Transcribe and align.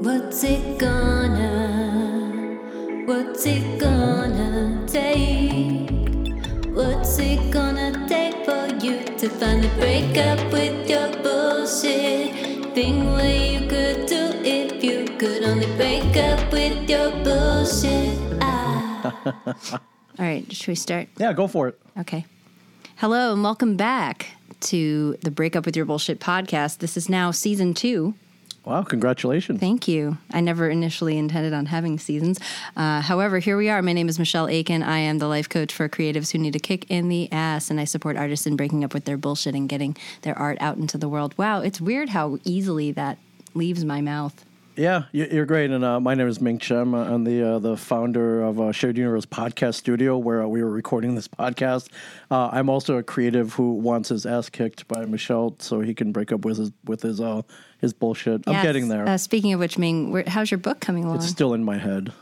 What's 0.00 0.44
it 0.44 0.78
gonna? 0.78 2.56
What's 3.04 3.44
it 3.44 3.78
gonna 3.78 4.82
take? 4.86 5.90
What's 6.74 7.18
it 7.18 7.50
gonna 7.50 8.08
take 8.08 8.42
for 8.46 8.66
you 8.82 9.04
to 9.04 9.28
finally 9.28 9.68
break 9.76 10.16
up 10.16 10.40
with 10.50 10.88
your 10.88 11.12
bullshit? 11.22 12.74
Thing 12.74 13.12
where 13.12 13.52
you 13.52 13.68
could 13.68 14.06
do 14.06 14.32
if 14.42 14.82
you 14.82 15.04
could 15.18 15.44
only 15.44 15.66
break 15.76 16.16
up 16.16 16.50
with 16.50 16.88
your 16.88 17.10
bullshit. 17.22 18.18
Ah. 18.40 19.12
All 19.72 19.80
right, 20.18 20.50
should 20.50 20.68
we 20.68 20.76
start? 20.76 21.08
Yeah, 21.18 21.34
go 21.34 21.46
for 21.46 21.68
it. 21.68 21.78
Okay. 21.98 22.24
Hello 22.96 23.34
and 23.34 23.42
welcome 23.42 23.76
back 23.76 24.28
to 24.60 25.18
the 25.20 25.30
Break 25.30 25.56
Up 25.56 25.66
with 25.66 25.76
Your 25.76 25.84
Bullshit 25.84 26.20
podcast. 26.20 26.78
This 26.78 26.96
is 26.96 27.10
now 27.10 27.32
season 27.32 27.74
two. 27.74 28.14
Wow, 28.70 28.84
congratulations. 28.84 29.58
Thank 29.58 29.88
you. 29.88 30.16
I 30.32 30.40
never 30.40 30.70
initially 30.70 31.18
intended 31.18 31.52
on 31.52 31.66
having 31.66 31.98
seasons. 31.98 32.38
Uh, 32.76 33.00
however, 33.00 33.40
here 33.40 33.56
we 33.56 33.68
are. 33.68 33.82
My 33.82 33.92
name 33.92 34.08
is 34.08 34.16
Michelle 34.16 34.46
Aiken. 34.46 34.84
I 34.84 34.98
am 34.98 35.18
the 35.18 35.26
life 35.26 35.48
coach 35.48 35.74
for 35.74 35.88
creatives 35.88 36.30
who 36.30 36.38
need 36.38 36.54
a 36.54 36.60
kick 36.60 36.88
in 36.88 37.08
the 37.08 37.30
ass, 37.32 37.68
and 37.68 37.80
I 37.80 37.84
support 37.84 38.16
artists 38.16 38.46
in 38.46 38.54
breaking 38.54 38.84
up 38.84 38.94
with 38.94 39.06
their 39.06 39.16
bullshit 39.16 39.56
and 39.56 39.68
getting 39.68 39.96
their 40.22 40.38
art 40.38 40.56
out 40.60 40.76
into 40.76 40.98
the 40.98 41.08
world. 41.08 41.36
Wow, 41.36 41.62
it's 41.62 41.80
weird 41.80 42.10
how 42.10 42.38
easily 42.44 42.92
that 42.92 43.18
leaves 43.54 43.84
my 43.84 44.00
mouth. 44.00 44.44
Yeah, 44.76 45.06
you- 45.10 45.26
you're 45.32 45.46
great. 45.46 45.72
And 45.72 45.84
uh, 45.84 45.98
my 45.98 46.14
name 46.14 46.28
is 46.28 46.40
Ming 46.40 46.58
Chen. 46.58 46.94
I'm 46.94 47.24
the 47.24 47.42
uh, 47.42 47.58
the 47.58 47.76
founder 47.76 48.40
of 48.42 48.60
uh, 48.60 48.70
Shared 48.70 48.96
Universe 48.96 49.26
Podcast 49.26 49.74
Studio, 49.74 50.16
where 50.16 50.42
uh, 50.44 50.46
we 50.46 50.62
were 50.62 50.70
recording 50.70 51.16
this 51.16 51.26
podcast. 51.26 51.88
Uh, 52.30 52.48
I'm 52.52 52.70
also 52.70 52.96
a 52.98 53.02
creative 53.02 53.52
who 53.54 53.72
wants 53.74 54.10
his 54.10 54.24
ass 54.26 54.48
kicked 54.48 54.86
by 54.86 55.04
Michelle, 55.06 55.56
so 55.58 55.80
he 55.80 55.92
can 55.92 56.12
break 56.12 56.30
up 56.30 56.44
with 56.44 56.56
his 56.58 56.70
with 56.84 57.02
his 57.02 57.20
uh 57.80 57.82
his 57.82 57.92
bullshit. 57.92 58.42
I'm 58.46 58.54
Yes. 58.54 58.62
getting 58.62 58.88
there. 58.88 59.08
Uh, 59.08 59.16
speaking 59.18 59.52
of 59.52 59.60
which, 59.60 59.78
Ming, 59.78 60.10
where, 60.12 60.24
how's 60.26 60.50
your 60.50 60.58
book 60.58 60.80
coming 60.80 61.04
along? 61.04 61.16
It's 61.16 61.26
still 61.28 61.54
in 61.54 61.64
my 61.64 61.78
head. 61.78 62.12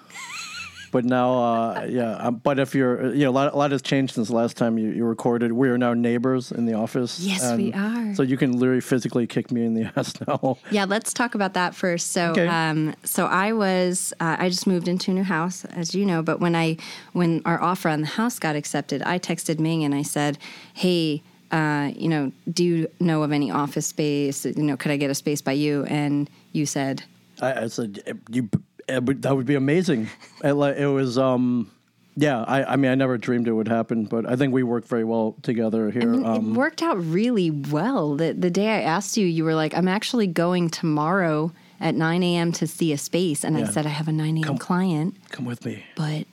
But 0.91 1.05
now, 1.05 1.33
uh, 1.35 1.87
yeah. 1.87 2.13
Um, 2.13 2.37
but 2.37 2.59
if 2.59 2.75
you're, 2.75 3.13
you 3.13 3.25
know, 3.25 3.31
a 3.31 3.37
lot, 3.39 3.53
a 3.53 3.57
lot 3.59 3.73
has 3.73 3.83
changed 3.83 4.15
since 4.15 4.29
the 4.29 4.35
last 4.35 4.57
time 4.57 4.79
you, 4.79 4.89
you 4.91 5.05
recorded. 5.05 5.53
We 5.53 5.69
are 5.69 5.77
now 5.77 5.93
neighbors 5.93 6.51
in 6.51 6.65
the 6.65 6.73
office. 6.73 7.21
Yes, 7.21 7.43
we 7.59 7.73
and 7.73 8.13
are. 8.13 8.15
So 8.15 8.23
you 8.23 8.39
can 8.39 8.53
literally 8.59 8.81
physically 8.81 9.27
kick 9.27 9.51
me 9.53 9.67
in 9.67 9.75
the 9.75 9.91
ass 9.97 10.15
now. 10.27 10.57
Yeah, 10.71 10.87
let's 10.87 11.13
talk 11.13 11.35
about 11.35 11.53
that 11.53 11.75
first. 11.75 12.13
So, 12.13 12.31
Okay. 12.31 12.47
um, 12.49 12.95
so 13.05 13.27
I 13.27 13.53
was, 13.53 14.15
uh, 14.19 14.37
I 14.39 14.49
just 14.49 14.67
moved 14.67 14.89
into 14.89 15.11
a 15.11 15.15
new 15.15 15.25
house, 15.25 15.67
as 15.67 15.95
you 15.95 16.07
know. 16.07 16.23
But 16.23 16.41
when 16.41 16.57
I, 16.57 16.79
when 17.13 17.43
our 17.45 17.61
offer 17.61 17.91
on 17.91 18.01
the 18.01 18.07
house 18.07 18.39
got 18.39 18.57
accepted, 18.57 19.03
I 19.03 19.19
texted 19.19 19.59
Ming 19.59 19.85
and 19.85 19.95
I 19.95 20.01
said, 20.03 20.39
"Hey, 20.73 21.23
uh, 21.51 21.91
you 21.97 22.09
know, 22.09 22.33
do 22.53 22.65
you 22.65 22.89
know 23.01 23.23
of 23.23 23.33
any 23.33 23.51
office 23.51 23.87
space? 23.87 24.45
You 24.45 24.63
know, 24.63 24.77
could 24.77 24.91
I 24.91 24.97
get 24.97 25.11
a 25.11 25.15
space 25.15 25.41
by 25.41 25.53
you?" 25.53 25.85
And 25.85 26.29
you 26.53 26.67
said, 26.67 27.03
I, 27.41 27.63
I 27.65 27.67
said, 27.69 28.03
"Eh, 28.07 28.13
you, 28.31 28.49
that 28.89 29.37
would 29.37 29.47
be 29.47 29.55
amazing. 29.55 30.09
It, 30.45 30.53
it 30.55 30.87
was, 30.87 31.19
um, 31.19 31.71
yeah. 32.17 32.43
I, 32.43 32.73
I 32.73 32.77
mean, 32.77 32.91
I 32.91 32.95
never 32.95 33.19
dreamed 33.19 33.49
it 33.49 33.53
would 33.53 33.69
happen, 33.69 34.05
but 34.05 34.29
I 34.29 34.37
think 34.37 34.53
we 34.53 34.63
worked 34.63 34.89
very 34.89 35.05
well 35.05 35.37
together 35.43 35.91
here. 35.91 36.03
I 36.03 36.17
mean, 36.17 36.27
um, 36.27 36.53
it 36.53 36.57
worked 36.57 36.83
out 36.83 36.97
really 37.05 37.51
well. 37.51 38.17
The 38.17 38.33
the 38.33 38.51
day 38.51 38.69
I 38.69 38.81
asked 38.83 39.17
you, 39.17 39.27
you 39.27 39.45
were 39.45 39.55
like, 39.55 39.75
"I'm 39.75 39.89
actually 39.89 40.27
going 40.27 40.71
tomorrow 40.71 41.53
at 41.81 41.95
9 41.95 42.23
a.m. 42.23 42.53
to 42.53 42.67
see 42.67 42.93
a 42.93 42.99
space," 42.99 43.45
and 43.45 43.57
I 43.57 43.65
said, 43.65 43.87
"I 43.87 43.91
have 43.91 44.09
a 44.09 44.13
9 44.13 44.45
a.m. 44.45 44.59
client." 44.59 45.15
come 45.31 45.45
with 45.45 45.65
me. 45.65 45.85
but 45.97 46.27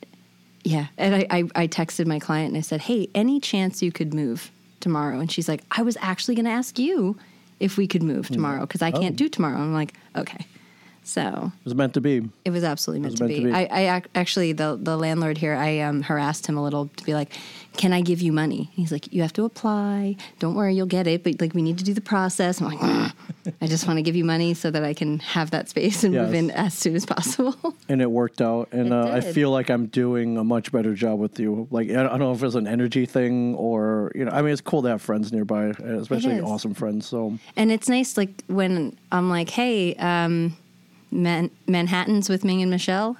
yeah 0.64 0.86
and 0.98 1.14
I, 1.14 1.26
I 1.30 1.44
i 1.54 1.66
texted 1.68 2.06
my 2.06 2.18
client 2.18 2.48
and 2.48 2.56
i 2.58 2.60
said 2.60 2.80
hey 2.80 3.08
any 3.14 3.38
chance 3.38 3.82
you 3.82 3.92
could 3.92 4.12
move 4.12 4.50
tomorrow. 4.86 5.18
And 5.18 5.28
she's 5.34 5.48
like 5.48 5.62
i 5.78 5.82
was 5.82 5.96
actually 6.00 6.36
going 6.36 6.44
to 6.52 6.56
ask 6.62 6.78
you 6.78 7.16
if 7.58 7.76
we 7.76 7.86
could 7.92 8.02
move 8.04 8.28
tomorrow 8.28 8.60
because 8.66 8.82
i 8.82 8.92
can't 9.00 9.14
Oh. 9.16 9.22
do 9.24 9.28
tomorrow. 9.28 9.58
I'm 9.58 9.72
like 9.82 9.92
okay 10.14 10.46
so 11.06 11.52
It 11.60 11.64
was 11.64 11.74
meant 11.74 11.94
to 11.94 12.00
be. 12.00 12.28
it 12.44 12.50
was 12.50 12.64
absolutely 12.64 13.00
meant, 13.02 13.12
was 13.12 13.20
to, 13.20 13.24
meant 13.24 13.34
be. 13.36 13.40
to 13.44 13.46
be. 13.46 13.52
I, 13.54 13.62
I 13.90 13.96
ac- 13.98 14.06
actually 14.14 14.52
the 14.52 14.76
the 14.80 14.96
landlord 14.96 15.38
here 15.38 15.54
i 15.54 15.78
um, 15.80 16.02
harassed 16.02 16.46
him 16.48 16.56
a 16.56 16.62
little 16.62 16.88
to 16.96 17.04
be 17.04 17.14
like 17.14 17.32
can 17.76 17.92
i 17.92 18.00
give 18.00 18.20
you 18.22 18.32
money 18.32 18.70
he's 18.72 18.90
like 18.90 19.12
you 19.12 19.22
have 19.22 19.32
to 19.34 19.44
apply 19.44 20.16
don't 20.38 20.54
worry 20.54 20.74
you'll 20.74 20.86
get 20.86 21.06
it 21.06 21.22
but 21.22 21.40
like 21.40 21.54
we 21.54 21.62
need 21.62 21.78
to 21.78 21.84
do 21.84 21.94
the 21.94 22.00
process 22.00 22.60
i'm 22.60 22.66
like 22.68 22.78
"Mm, 22.80 23.12
i 23.60 23.66
just 23.66 23.86
want 23.86 23.98
to 23.98 24.02
give 24.02 24.16
you 24.16 24.24
money 24.24 24.54
so 24.54 24.70
that 24.70 24.82
i 24.82 24.92
can 24.94 25.18
have 25.20 25.50
that 25.50 25.68
space 25.68 26.02
and 26.02 26.14
move 26.14 26.32
in 26.34 26.50
as 26.52 26.72
soon 26.74 26.96
as 26.96 27.04
possible 27.06 27.54
and 27.88 28.00
it 28.02 28.10
worked 28.10 28.40
out. 28.40 28.68
And 28.72 28.92
uh, 28.92 29.08
I 29.12 29.20
feel 29.20 29.50
like 29.50 29.70
I'm 29.70 29.86
doing 29.86 30.36
a 30.38 30.42
much 30.44 30.72
better 30.72 30.94
job 30.94 31.20
with 31.20 31.38
you. 31.38 31.68
Like 31.70 31.88
I 31.90 32.02
don't 32.02 32.18
know 32.18 32.32
if 32.32 32.42
it's 32.42 32.54
an 32.56 32.66
energy 32.66 33.06
thing 33.06 33.54
or 33.54 34.10
you 34.14 34.24
know. 34.24 34.32
I 34.32 34.42
mean, 34.42 34.50
it's 34.52 34.60
cool 34.60 34.82
to 34.82 34.88
have 34.88 35.00
friends 35.02 35.32
nearby, 35.32 35.66
especially 35.66 36.40
awesome 36.40 36.74
friends. 36.74 37.06
So 37.06 37.38
And 37.56 37.70
it's 37.70 37.88
nice, 37.88 38.16
like 38.16 38.30
when 38.48 38.96
I'm 39.12 39.28
like, 39.30 39.50
"Hey, 39.50 39.94
um, 39.96 40.56
Man- 41.10 41.50
Manhattan's 41.66 42.28
with 42.28 42.44
Ming 42.44 42.62
and 42.62 42.70
Michelle 42.70 43.16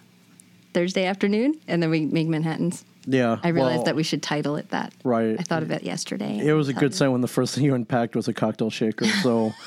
Thursday 0.72 1.06
afternoon," 1.06 1.54
and 1.68 1.82
then 1.82 1.90
we 1.90 2.06
make 2.06 2.28
Manhattan's. 2.28 2.84
yeah, 3.06 3.38
I 3.42 3.48
realized 3.48 3.78
well, 3.78 3.84
that 3.84 3.96
we 3.96 4.02
should 4.02 4.22
title 4.22 4.56
it 4.56 4.70
that. 4.70 4.92
Right. 5.04 5.36
I 5.38 5.42
thought 5.42 5.62
of 5.62 5.70
it 5.70 5.82
yesterday. 5.82 6.38
It 6.38 6.52
was 6.52 6.68
a 6.68 6.74
good 6.74 6.94
sign 6.94 7.12
when 7.12 7.20
the 7.20 7.28
first 7.28 7.54
thing 7.54 7.64
you 7.64 7.74
unpacked 7.74 8.16
was 8.16 8.28
a 8.28 8.32
cocktail 8.34 8.70
shaker. 8.70 9.06
So. 9.06 9.52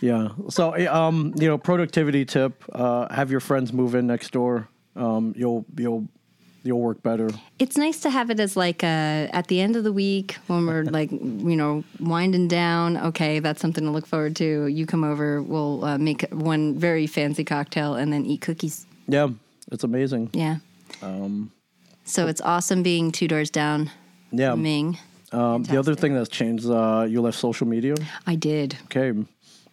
Yeah. 0.00 0.28
So, 0.48 0.76
um, 0.94 1.34
you 1.36 1.48
know, 1.48 1.58
productivity 1.58 2.24
tip: 2.24 2.62
uh, 2.72 3.12
have 3.12 3.32
your 3.32 3.40
friends 3.40 3.72
move 3.72 3.96
in 3.96 4.06
next 4.06 4.30
door. 4.30 4.68
Um, 4.94 5.34
you'll 5.36 5.64
you'll 5.76 6.06
you'll 6.68 6.80
work 6.80 7.02
better. 7.02 7.30
It's 7.58 7.76
nice 7.76 8.00
to 8.00 8.10
have 8.10 8.30
it 8.30 8.38
as 8.38 8.56
like 8.56 8.84
a, 8.84 9.28
at 9.32 9.48
the 9.48 9.60
end 9.60 9.74
of 9.74 9.82
the 9.82 9.92
week 9.92 10.36
when 10.46 10.66
we're 10.66 10.84
like, 10.98 11.10
you 11.10 11.56
know, 11.56 11.82
winding 11.98 12.46
down. 12.46 12.96
Okay, 12.98 13.40
that's 13.40 13.60
something 13.60 13.82
to 13.84 13.90
look 13.90 14.06
forward 14.06 14.36
to. 14.36 14.66
You 14.66 14.86
come 14.86 15.02
over, 15.02 15.42
we'll 15.42 15.84
uh, 15.84 15.98
make 15.98 16.22
one 16.30 16.78
very 16.78 17.06
fancy 17.08 17.42
cocktail 17.42 17.94
and 17.94 18.12
then 18.12 18.24
eat 18.26 18.42
cookies. 18.42 18.86
Yeah, 19.08 19.30
it's 19.72 19.82
amazing. 19.82 20.30
Yeah. 20.32 20.56
Um, 21.02 21.50
so 22.04 22.26
it's 22.28 22.40
awesome 22.42 22.82
being 22.82 23.10
two 23.10 23.26
doors 23.28 23.50
down, 23.50 23.90
Yeah. 24.30 24.54
Ming. 24.54 24.98
Um, 25.32 25.62
the 25.64 25.78
other 25.78 25.94
thing 25.94 26.14
that's 26.14 26.30
changed, 26.30 26.66
uh, 26.70 27.04
you 27.08 27.20
left 27.20 27.36
social 27.38 27.66
media. 27.66 27.94
I 28.26 28.34
did. 28.34 28.78
Okay. 28.84 29.12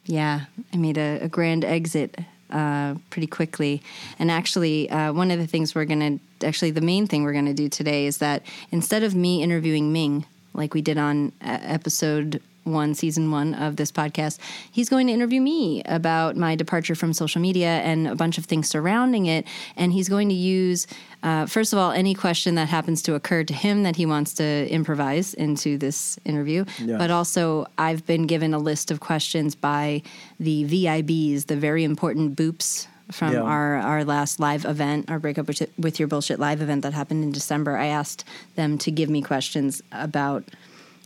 Yeah, 0.05 0.41
I 0.73 0.77
made 0.77 0.97
a, 0.97 1.19
a 1.21 1.27
grand 1.29 1.63
exit 1.63 2.19
uh, 2.51 2.95
pretty 3.09 3.27
quickly. 3.27 3.81
And 4.19 4.29
actually, 4.29 4.89
uh, 4.89 5.13
one 5.13 5.31
of 5.31 5.39
the 5.39 5.47
things 5.47 5.75
we're 5.75 5.85
going 5.85 6.19
to, 6.19 6.47
actually, 6.47 6.71
the 6.71 6.81
main 6.81 7.07
thing 7.07 7.23
we're 7.23 7.33
going 7.33 7.45
to 7.45 7.53
do 7.53 7.69
today 7.69 8.05
is 8.05 8.19
that 8.19 8.43
instead 8.71 9.03
of 9.03 9.15
me 9.15 9.41
interviewing 9.41 9.91
Ming, 9.91 10.25
like 10.55 10.73
we 10.73 10.81
did 10.81 10.97
on 10.97 11.31
uh, 11.41 11.57
episode 11.61 12.41
one, 12.65 12.95
season 12.95 13.29
one 13.29 13.53
of 13.53 13.75
this 13.75 13.91
podcast, 13.91 14.39
he's 14.71 14.89
going 14.89 15.07
to 15.07 15.13
interview 15.13 15.39
me 15.39 15.83
about 15.85 16.35
my 16.35 16.55
departure 16.55 16.95
from 16.95 17.13
social 17.13 17.39
media 17.39 17.67
and 17.67 18.07
a 18.07 18.15
bunch 18.15 18.37
of 18.37 18.45
things 18.45 18.67
surrounding 18.67 19.27
it. 19.27 19.45
And 19.75 19.93
he's 19.93 20.09
going 20.09 20.29
to 20.29 20.35
use, 20.35 20.87
uh, 21.21 21.45
first 21.45 21.73
of 21.73 21.79
all, 21.79 21.91
any 21.91 22.15
question 22.15 22.55
that 22.55 22.67
happens 22.67 23.03
to 23.03 23.13
occur 23.13 23.43
to 23.43 23.53
him 23.53 23.83
that 23.83 23.95
he 23.95 24.05
wants 24.05 24.33
to 24.35 24.67
improvise 24.69 25.35
into 25.35 25.77
this 25.77 26.19
interview. 26.25 26.65
But 26.97 27.11
also, 27.11 27.67
I've 27.77 28.05
been 28.07 28.25
given 28.25 28.53
a 28.53 28.59
list 28.59 28.89
of 28.89 28.99
questions 28.99 29.53
by 29.53 30.01
the 30.39 30.65
VIBs, 30.65 31.45
the 31.45 31.55
very 31.55 31.83
important 31.83 32.35
boops 32.35 32.87
from 33.11 33.33
Yeah. 33.33 33.41
our, 33.41 33.75
our 33.77 34.03
last 34.03 34.39
live 34.39 34.65
event, 34.65 35.09
our 35.11 35.19
breakup 35.19 35.47
with, 35.47 35.61
with 35.77 35.99
your 35.99 36.07
bullshit 36.07 36.39
live 36.39 36.61
event 36.61 36.81
that 36.83 36.93
happened 36.93 37.23
in 37.23 37.31
December. 37.31 37.77
I 37.77 37.87
asked 37.87 38.23
them 38.55 38.77
to 38.79 38.91
give 38.91 39.09
me 39.09 39.21
questions 39.21 39.81
about 39.91 40.43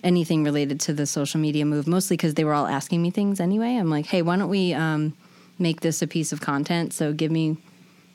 anything 0.03 0.43
related 0.43 0.79
to 0.81 0.93
the 0.93 1.05
social 1.05 1.39
media 1.39 1.65
move, 1.65 1.85
mostly 1.87 2.15
because 2.15 2.35
they 2.35 2.43
were 2.45 2.53
all 2.53 2.67
asking 2.67 3.01
me 3.01 3.11
things 3.11 3.39
anyway. 3.39 3.75
I'm 3.75 3.89
like, 3.89 4.05
hey, 4.05 4.21
why 4.21 4.37
don't 4.37 4.49
we 4.49 4.73
um, 4.73 5.13
make 5.57 5.81
this 5.81 6.01
a 6.01 6.07
piece 6.07 6.31
of 6.31 6.39
content? 6.41 6.93
So 6.93 7.11
give 7.13 7.31
me 7.31 7.57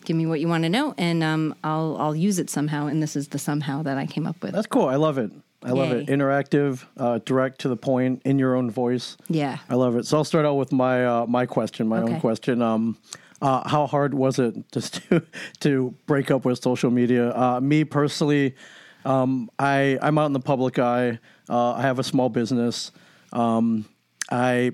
give 0.07 0.17
me 0.17 0.27
what 0.27 0.39
you 0.41 0.49
want 0.49 0.63
to 0.65 0.69
know, 0.69 0.95
and 0.99 1.23
um, 1.23 1.55
I'll 1.65 1.97
I'll 1.99 2.17
use 2.17 2.39
it 2.39 2.49
somehow. 2.51 2.87
And 2.87 3.03
this 3.03 3.17
is 3.17 3.29
the 3.29 3.39
somehow 3.39 3.83
that 3.83 3.99
I 3.99 4.07
came 4.07 4.27
up 4.27 4.43
with. 4.43 4.53
That's 4.53 4.67
cool. 4.67 4.87
I 4.87 4.97
love 4.97 5.19
it. 5.19 5.31
I 5.63 5.71
love 5.71 5.93
it. 5.93 6.07
Interactive, 6.09 6.85
uh, 6.99 7.21
direct 7.25 7.61
to 7.63 7.69
the 7.69 7.77
point, 7.77 8.21
in 8.27 8.39
your 8.39 8.55
own 8.55 8.71
voice. 8.71 9.17
yeah. 9.29 9.59
I 9.71 9.77
love 9.77 9.97
it. 9.97 10.05
So 10.07 10.19
I'll 10.19 10.25
start 10.25 10.45
out 10.45 10.55
with 10.57 10.73
my 10.73 11.07
uh, 11.07 11.27
my 11.27 11.47
question, 11.47 11.89
my 11.89 12.01
Okay. 12.01 12.15
own 12.15 12.21
question. 12.21 12.61
Um, 12.63 12.99
uh, 13.45 13.69
how 13.69 13.87
hard 13.87 14.15
was 14.15 14.39
it 14.39 14.55
just 14.73 14.95
to 15.11 15.23
to 15.61 15.95
break 16.07 16.31
up 16.31 16.45
with 16.47 16.63
social 16.63 16.91
media? 16.91 17.31
Uh, 17.37 17.61
me 17.61 17.85
personally, 17.85 18.55
um, 19.05 19.51
I 19.59 19.99
I'm 20.01 20.17
out 20.19 20.27
in 20.27 20.33
the 20.33 20.41
public 20.41 20.79
eye. 20.79 21.19
Uh, 21.49 21.73
I 21.73 21.83
have 21.83 21.99
a 21.99 22.05
small 22.05 22.31
business. 22.31 22.91
Um, 23.33 23.85
I 24.31 24.73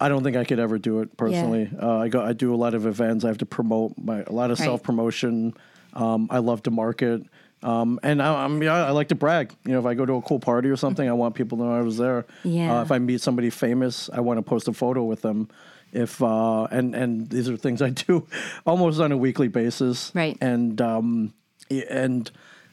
I 0.00 0.08
don't 0.08 0.22
think 0.22 0.36
I 0.36 0.44
could 0.44 0.60
ever 0.60 0.78
do 0.78 1.00
it 1.00 1.16
personally. 1.16 1.68
Uh, 1.82 1.98
I 1.98 2.08
go 2.08 2.22
I 2.22 2.32
do 2.32 2.54
a 2.54 2.56
lot 2.64 2.74
of 2.74 2.86
events. 2.86 3.24
I 3.24 3.28
have 3.28 3.38
to 3.38 3.46
promote 3.46 3.94
my 3.98 4.22
a 4.22 4.32
lot 4.32 4.50
of 4.52 4.60
Right. 4.60 4.66
self 4.66 4.82
promotion. 4.84 5.54
Um, 5.92 6.28
I 6.30 6.38
love 6.38 6.62
to 6.62 6.70
market. 6.70 7.22
Um, 7.62 8.00
and 8.02 8.22
I, 8.22 8.44
I'm, 8.44 8.62
yeah, 8.62 8.86
I 8.86 8.92
like 8.92 9.08
to 9.08 9.14
brag. 9.14 9.52
You 9.66 9.72
know, 9.72 9.80
if 9.80 9.84
I 9.84 9.92
go 9.92 10.06
to 10.06 10.14
a 10.14 10.22
cool 10.22 10.38
party 10.40 10.70
or 10.70 10.76
something, 10.76 11.06
I 11.06 11.12
want 11.12 11.34
people 11.34 11.58
to 11.58 11.64
know 11.64 11.74
I 11.74 11.82
was 11.82 11.98
there. 11.98 12.24
Yeah. 12.42 12.78
Uh, 12.78 12.82
if 12.82 12.90
I 12.90 12.98
meet 12.98 13.20
somebody 13.20 13.50
famous, 13.50 14.08
I 14.10 14.20
want 14.20 14.38
to 14.38 14.42
post 14.42 14.66
a 14.68 14.72
photo 14.72 15.04
with 15.04 15.20
them. 15.20 15.48
If 15.92 16.22
uh, 16.22 16.64
and 16.70 16.94
and 16.94 17.28
these 17.30 17.48
are 17.48 17.56
things 17.56 17.82
I 17.82 17.90
do 17.90 18.26
almost 18.66 19.00
on 19.00 19.12
a 19.12 19.16
weekly 19.16 19.48
basis. 19.48 20.12
Right. 20.14 20.36
And 20.40 20.80
um, 20.80 21.34
and 21.88 22.30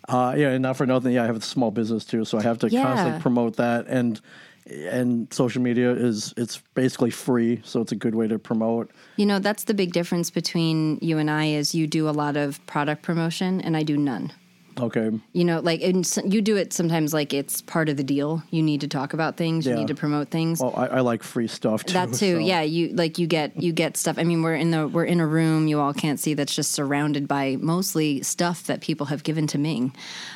uh, 0.08 0.36
yeah, 0.38 0.50
and 0.50 0.62
not 0.62 0.78
for 0.78 0.86
nothing. 0.86 1.14
Yeah, 1.14 1.24
I 1.24 1.26
have 1.26 1.38
a 1.38 1.42
small 1.42 1.72
business 1.72 2.06
too, 2.06 2.26
so 2.26 2.38
I 2.38 2.44
have 2.44 2.60
to 2.60 2.70
Yeah. 2.70 2.84
constantly 2.84 3.22
promote 3.22 3.56
that. 3.58 3.88
And 3.88 4.22
and 4.70 5.32
social 5.34 5.62
media 5.62 5.92
is 5.92 6.34
it's 6.38 6.62
basically 6.76 7.10
free, 7.10 7.62
so 7.64 7.82
it's 7.82 7.92
a 7.92 7.96
good 7.96 8.16
way 8.16 8.28
to 8.28 8.38
promote. 8.38 8.92
You 9.16 9.26
know, 9.26 9.40
that's 9.40 9.64
the 9.64 9.74
big 9.74 9.94
difference 9.94 10.30
between 10.30 11.00
you 11.02 11.18
and 11.18 11.30
I 11.32 11.46
is 11.46 11.74
you 11.74 11.88
do 11.88 12.10
a 12.10 12.12
lot 12.12 12.36
of 12.38 12.64
product 12.68 13.02
promotion 13.02 13.62
and 13.62 13.78
I 13.78 13.84
do 13.84 13.96
none. 13.98 14.32
Okay. 14.80 15.12
You 15.34 15.44
know, 15.46 15.60
like 15.60 15.82
and 15.82 16.06
s- 16.06 16.20
you 16.26 16.42
do 16.42 16.56
it 16.56 16.72
sometimes 16.74 17.14
like 17.14 17.34
it's 17.34 17.62
part 17.62 17.90
of 17.90 17.98
the 17.98 18.04
deal. 18.04 18.44
You 18.52 18.62
need 18.62 18.82
to 18.82 18.88
talk 18.88 19.14
about 19.14 19.36
things, 19.38 19.66
you 19.66 19.74
need 19.74 19.88
to 19.88 19.96
promote 19.96 20.30
things. 20.30 20.60
Well, 20.60 20.74
I, 20.76 20.88
I 20.88 21.00
like 21.02 21.24
free 21.24 21.48
stuff 21.48 21.84
too. 21.84 21.94
that 21.94 22.10
too 22.10 22.36
so- 22.36 22.38
yeah 22.40 22.62
you 22.62 22.90
like 22.90 23.18
you 23.18 23.28
get 23.28 23.56
you 23.62 23.72
get 23.74 23.98
stuff 23.98 24.18
i 24.20 24.24
mean 24.24 24.42
we're 24.44 24.56
in 24.56 24.72
the 24.72 24.88
we're 24.88 25.06
in 25.06 25.20
a 25.20 25.26
room 25.28 25.68
you 25.68 25.80
all 25.80 25.94
can't 25.94 26.20
see 26.20 26.34
that's 26.34 26.54
just 26.56 26.72
surrounded 26.72 27.28
by 27.28 27.58
mostly 27.60 28.22
stuff 28.22 28.64
that 28.68 28.82
people 28.82 29.08
have 29.08 29.24
given 29.24 29.48
to 29.48 29.58
ming 29.58 29.94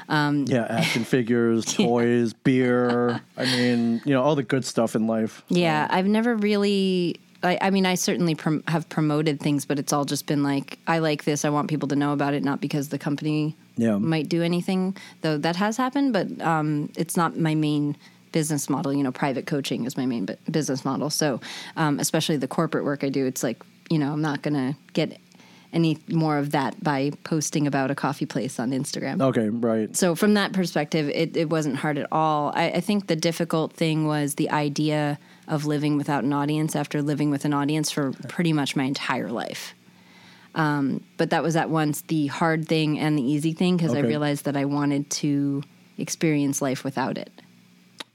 um, 0.09 0.45
Yeah, 0.47 0.65
action 0.69 1.03
figures, 1.15 1.65
toys, 1.65 2.33
beer. 2.33 3.21
I 3.37 3.45
mean, 3.45 4.01
you 4.05 4.13
know, 4.13 4.21
all 4.23 4.35
the 4.35 4.43
good 4.43 4.65
stuff 4.65 4.95
in 4.95 5.07
life. 5.07 5.43
yeah 5.49 5.87
i've 5.89 6.07
never 6.07 6.35
really 6.35 7.19
I, 7.43 7.57
I 7.61 7.69
mean, 7.71 7.85
I 7.85 7.95
certainly 7.95 8.35
prom- 8.35 8.63
have 8.67 8.87
promoted 8.89 9.39
things, 9.39 9.65
but 9.65 9.79
it's 9.79 9.91
all 9.91 10.05
just 10.05 10.27
been 10.27 10.43
like, 10.43 10.77
I 10.87 10.99
like 10.99 11.23
this. 11.23 11.43
I 11.43 11.49
want 11.49 11.69
people 11.69 11.87
to 11.89 11.95
know 11.95 12.13
about 12.13 12.33
it, 12.33 12.43
not 12.43 12.61
because 12.61 12.89
the 12.89 12.99
company 12.99 13.55
Yeah. 13.77 13.97
might 13.97 14.29
do 14.29 14.43
anything, 14.43 14.95
though 15.21 15.37
that 15.39 15.55
has 15.55 15.77
happened, 15.77 16.13
but 16.13 16.27
um, 16.41 16.91
it's 16.95 17.17
not 17.17 17.37
my 17.37 17.55
main 17.55 17.95
business 18.31 18.69
model. 18.69 18.93
You 18.93 19.03
know, 19.03 19.11
private 19.11 19.45
coaching 19.47 19.85
is 19.85 19.97
my 19.97 20.05
main 20.05 20.25
bu- 20.25 20.35
business 20.51 20.85
model. 20.85 21.09
So, 21.09 21.41
um, 21.77 21.99
especially 21.99 22.37
the 22.37 22.47
corporate 22.47 22.85
work 22.85 23.03
I 23.03 23.09
do, 23.09 23.25
it's 23.25 23.43
like, 23.43 23.61
you 23.89 23.97
know, 23.97 24.13
I'm 24.13 24.21
not 24.21 24.41
going 24.43 24.53
to 24.53 24.77
get 24.93 25.19
any 25.73 25.97
more 26.09 26.37
of 26.37 26.51
that 26.51 26.81
by 26.83 27.11
posting 27.23 27.65
about 27.65 27.89
a 27.89 27.95
coffee 27.95 28.25
place 28.25 28.59
on 28.59 28.71
Instagram. 28.71 29.21
Okay, 29.21 29.49
right. 29.49 29.95
So 29.95 30.15
from 30.15 30.33
that 30.35 30.51
perspective, 30.53 31.09
it, 31.09 31.35
it 31.37 31.49
wasn't 31.49 31.77
hard 31.77 31.97
at 31.97 32.07
all. 32.11 32.51
I, 32.55 32.71
I 32.71 32.79
think 32.81 33.07
the 33.07 33.15
difficult 33.15 33.73
thing 33.73 34.05
was 34.05 34.35
the 34.35 34.49
idea 34.49 35.17
of 35.51 35.65
living 35.65 35.97
without 35.97 36.23
an 36.23 36.33
audience 36.33 36.75
after 36.75 37.01
living 37.01 37.29
with 37.29 37.45
an 37.45 37.53
audience 37.53 37.91
for 37.91 38.13
pretty 38.29 38.53
much 38.53 38.75
my 38.75 38.85
entire 38.85 39.29
life. 39.29 39.75
Um, 40.55 41.03
but 41.17 41.29
that 41.29 41.43
was 41.43 41.55
at 41.55 41.69
once 41.69 42.01
the 42.01 42.27
hard 42.27 42.67
thing 42.67 42.97
and 42.97 43.17
the 43.17 43.23
easy 43.23 43.53
thing 43.53 43.77
because 43.77 43.93
I 43.93 43.99
realized 43.99 44.45
that 44.45 44.57
I 44.57 44.65
wanted 44.65 45.09
to 45.11 45.61
experience 45.97 46.61
life 46.61 46.83
without 46.83 47.17
it. 47.17 47.31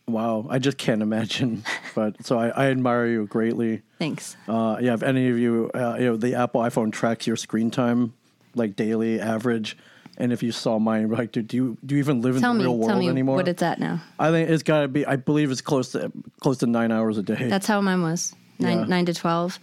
Wow, 0.09 0.47
I 0.49 0.59
just 0.59 0.79
can't 0.79 1.03
imagine. 1.03 1.65
But 1.95 2.27
so 2.27 2.39
I, 2.39 2.49
I 2.49 2.67
admire 2.67 3.07
you 3.07 3.27
greatly. 3.27 3.81
Thanks. 3.99 4.37
Uh, 4.47 4.77
yeah, 4.83 4.93
if 4.93 5.03
any 5.03 5.31
of 5.31 5.39
you, 5.39 5.71
uh, 5.73 5.97
you 5.99 6.05
know, 6.05 6.17
the 6.19 6.35
Apple 6.35 6.61
iPhone 6.61 6.93
tracks 6.93 7.27
your 7.27 7.37
screen 7.37 7.71
time, 7.71 8.13
like 8.55 8.77
daily 8.77 9.19
average. 9.19 9.79
And 10.19 10.33
if 10.33 10.43
you 10.43 10.51
saw 10.53 10.79
mine, 10.79 11.11
like, 11.11 11.33
dude, 11.33 11.49
do 11.49 11.57
you 11.57 11.79
do 11.85 11.95
you 11.95 11.99
even 11.99 12.23
live 12.23 12.37
in 12.37 12.43
the 12.43 12.55
me, 12.55 12.65
real 12.65 12.77
world 12.79 12.89
tell 12.91 12.99
me 12.99 13.09
anymore? 13.09 13.37
what 13.37 13.49
it's 13.49 13.63
at 13.63 13.79
now. 13.79 14.01
I 14.19 14.31
think 14.31 14.49
it's 14.49 14.63
got 14.63 14.81
to 14.83 14.89
be. 14.89 15.05
I 15.05 15.17
believe 15.17 15.51
it's 15.51 15.61
close 15.61 15.93
to 15.93 16.11
close 16.41 16.59
to 16.59 16.67
nine 16.67 16.91
hours 16.91 17.19
a 17.19 17.23
day. 17.23 17.49
That's 17.49 17.67
how 17.67 17.81
mine 17.81 18.03
was 18.03 18.35
nine 18.59 18.79
Yeah. 18.81 18.85
nine 18.87 19.07
to 19.07 19.15
twelve. 19.15 19.59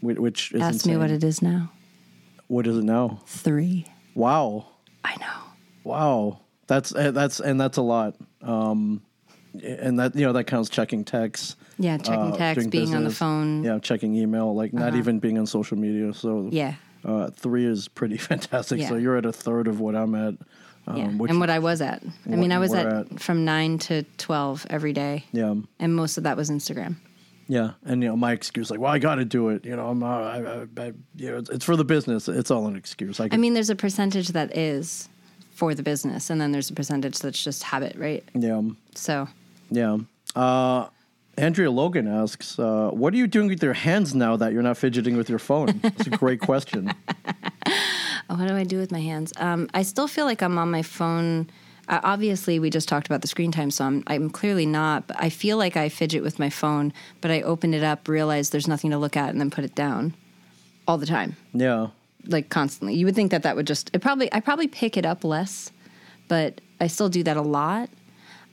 which, 0.00 0.18
which 0.18 0.52
is 0.52 0.62
Ask 0.62 0.86
me 0.86 0.96
what 0.96 1.10
it 1.10 1.24
is 1.24 1.40
now. 1.42 1.70
What 2.48 2.66
is 2.66 2.76
it 2.76 2.84
now? 2.84 3.20
Three. 3.26 3.86
Wow, 4.14 4.66
I 5.04 5.16
know. 5.16 5.42
wow. 5.84 6.40
That's 6.66 6.94
uh, 6.94 7.10
that's 7.10 7.40
and 7.40 7.60
that's 7.60 7.78
a 7.78 7.82
lot. 7.82 8.16
Um, 8.42 9.02
and 9.62 9.98
that 9.98 10.14
you 10.14 10.24
know 10.26 10.32
that 10.34 10.44
counts 10.44 10.68
checking 10.68 11.04
texts. 11.04 11.56
Yeah, 11.78 11.96
checking 11.98 12.32
uh, 12.32 12.36
text, 12.36 12.60
doing 12.60 12.70
being 12.70 12.94
on 12.94 13.04
the 13.04 13.10
phone. 13.10 13.64
Yeah, 13.64 13.78
checking 13.78 14.14
email, 14.14 14.54
like 14.54 14.72
not 14.72 14.94
even 14.94 15.18
being 15.18 15.38
on 15.38 15.46
social 15.46 15.78
media. 15.78 16.12
So 16.14 16.48
Yeah. 16.52 16.74
Uh, 17.04 17.30
three 17.30 17.64
is 17.66 17.88
pretty 17.88 18.16
fantastic. 18.30 18.82
So 18.82 18.96
you're 18.96 19.16
at 19.16 19.26
a 19.26 19.32
third 19.32 19.68
of 19.68 19.80
what 19.80 19.94
I'm 19.94 20.14
at. 20.14 20.34
Um, 20.84 20.96
yeah. 20.96 21.08
which, 21.10 21.30
and 21.30 21.38
what 21.38 21.48
I 21.50 21.60
was 21.60 21.80
at. 21.80 22.02
I 22.26 22.34
mean, 22.34 22.50
I 22.50 22.58
was 22.58 22.74
at, 22.74 22.86
at. 22.86 23.20
from 23.20 23.44
nine 23.44 23.78
to 23.78 24.02
twelve 24.18 24.66
every 24.68 24.92
day, 24.92 25.24
yeah, 25.30 25.54
and 25.78 25.94
most 25.94 26.18
of 26.18 26.24
that 26.24 26.36
was 26.36 26.50
Instagram. 26.50 26.96
yeah, 27.46 27.72
and 27.84 28.02
you 28.02 28.08
know 28.08 28.16
my 28.16 28.32
excuse 28.32 28.68
like, 28.68 28.80
well, 28.80 28.92
I 28.92 28.98
got 28.98 29.14
to 29.16 29.24
do 29.24 29.50
it. 29.50 29.64
You 29.64 29.76
know, 29.76 29.86
I'm, 29.86 30.02
uh, 30.02 30.06
I, 30.06 30.38
I, 30.40 30.66
I, 30.76 30.92
you 31.14 31.30
know, 31.30 31.36
it's, 31.38 31.50
it's 31.50 31.64
for 31.64 31.76
the 31.76 31.84
business. 31.84 32.26
It's 32.26 32.50
all 32.50 32.66
an 32.66 32.74
excuse. 32.74 33.20
I, 33.20 33.28
I 33.30 33.36
mean, 33.36 33.54
there's 33.54 33.70
a 33.70 33.76
percentage 33.76 34.28
that 34.30 34.56
is 34.56 35.08
for 35.52 35.72
the 35.72 35.84
business, 35.84 36.30
and 36.30 36.40
then 36.40 36.50
there's 36.50 36.70
a 36.70 36.74
percentage 36.74 37.20
that's 37.20 37.44
just 37.44 37.62
habit, 37.62 37.94
right? 37.96 38.24
yeah, 38.34 38.60
So, 38.96 39.28
yeah. 39.70 39.98
Uh, 40.34 40.88
Andrea 41.36 41.70
Logan 41.70 42.06
asks, 42.06 42.58
uh, 42.58 42.90
"What 42.92 43.14
are 43.14 43.16
you 43.16 43.26
doing 43.26 43.48
with 43.48 43.62
your 43.62 43.72
hands 43.72 44.14
now 44.14 44.36
that 44.36 44.52
you're 44.52 44.62
not 44.62 44.76
fidgeting 44.76 45.16
with 45.16 45.28
your 45.30 45.38
phone?" 45.38 45.80
It's 45.82 46.06
a 46.06 46.10
great 46.10 46.40
question. 46.40 46.92
oh, 47.26 47.72
what 48.36 48.48
do 48.48 48.54
I 48.54 48.64
do 48.64 48.78
with 48.78 48.92
my 48.92 49.00
hands? 49.00 49.32
Um, 49.36 49.68
I 49.72 49.82
still 49.82 50.08
feel 50.08 50.26
like 50.26 50.42
I'm 50.42 50.58
on 50.58 50.70
my 50.70 50.82
phone. 50.82 51.48
Uh, 51.88 52.00
obviously, 52.04 52.58
we 52.58 52.70
just 52.70 52.88
talked 52.88 53.06
about 53.06 53.22
the 53.22 53.28
screen 53.28 53.50
time, 53.50 53.70
so 53.70 53.84
I'm, 53.84 54.04
I'm 54.06 54.30
clearly 54.30 54.66
not. 54.66 55.06
But 55.08 55.16
I 55.20 55.30
feel 55.30 55.56
like 55.56 55.76
I 55.76 55.88
fidget 55.88 56.22
with 56.22 56.38
my 56.38 56.50
phone, 56.50 56.92
but 57.20 57.30
I 57.30 57.40
open 57.42 57.74
it 57.74 57.82
up, 57.82 58.08
realize 58.08 58.50
there's 58.50 58.68
nothing 58.68 58.90
to 58.90 58.98
look 58.98 59.16
at, 59.16 59.30
and 59.30 59.40
then 59.40 59.50
put 59.50 59.64
it 59.64 59.74
down 59.74 60.14
all 60.86 60.98
the 60.98 61.06
time. 61.06 61.36
Yeah, 61.54 61.88
like 62.26 62.50
constantly. 62.50 62.94
You 62.94 63.06
would 63.06 63.14
think 63.14 63.30
that 63.30 63.42
that 63.42 63.56
would 63.56 63.66
just 63.66 63.90
it 63.94 64.00
probably 64.00 64.32
I 64.32 64.40
probably 64.40 64.68
pick 64.68 64.96
it 64.96 65.06
up 65.06 65.24
less, 65.24 65.72
but 66.28 66.60
I 66.80 66.88
still 66.88 67.08
do 67.08 67.22
that 67.22 67.36
a 67.36 67.42
lot. 67.42 67.88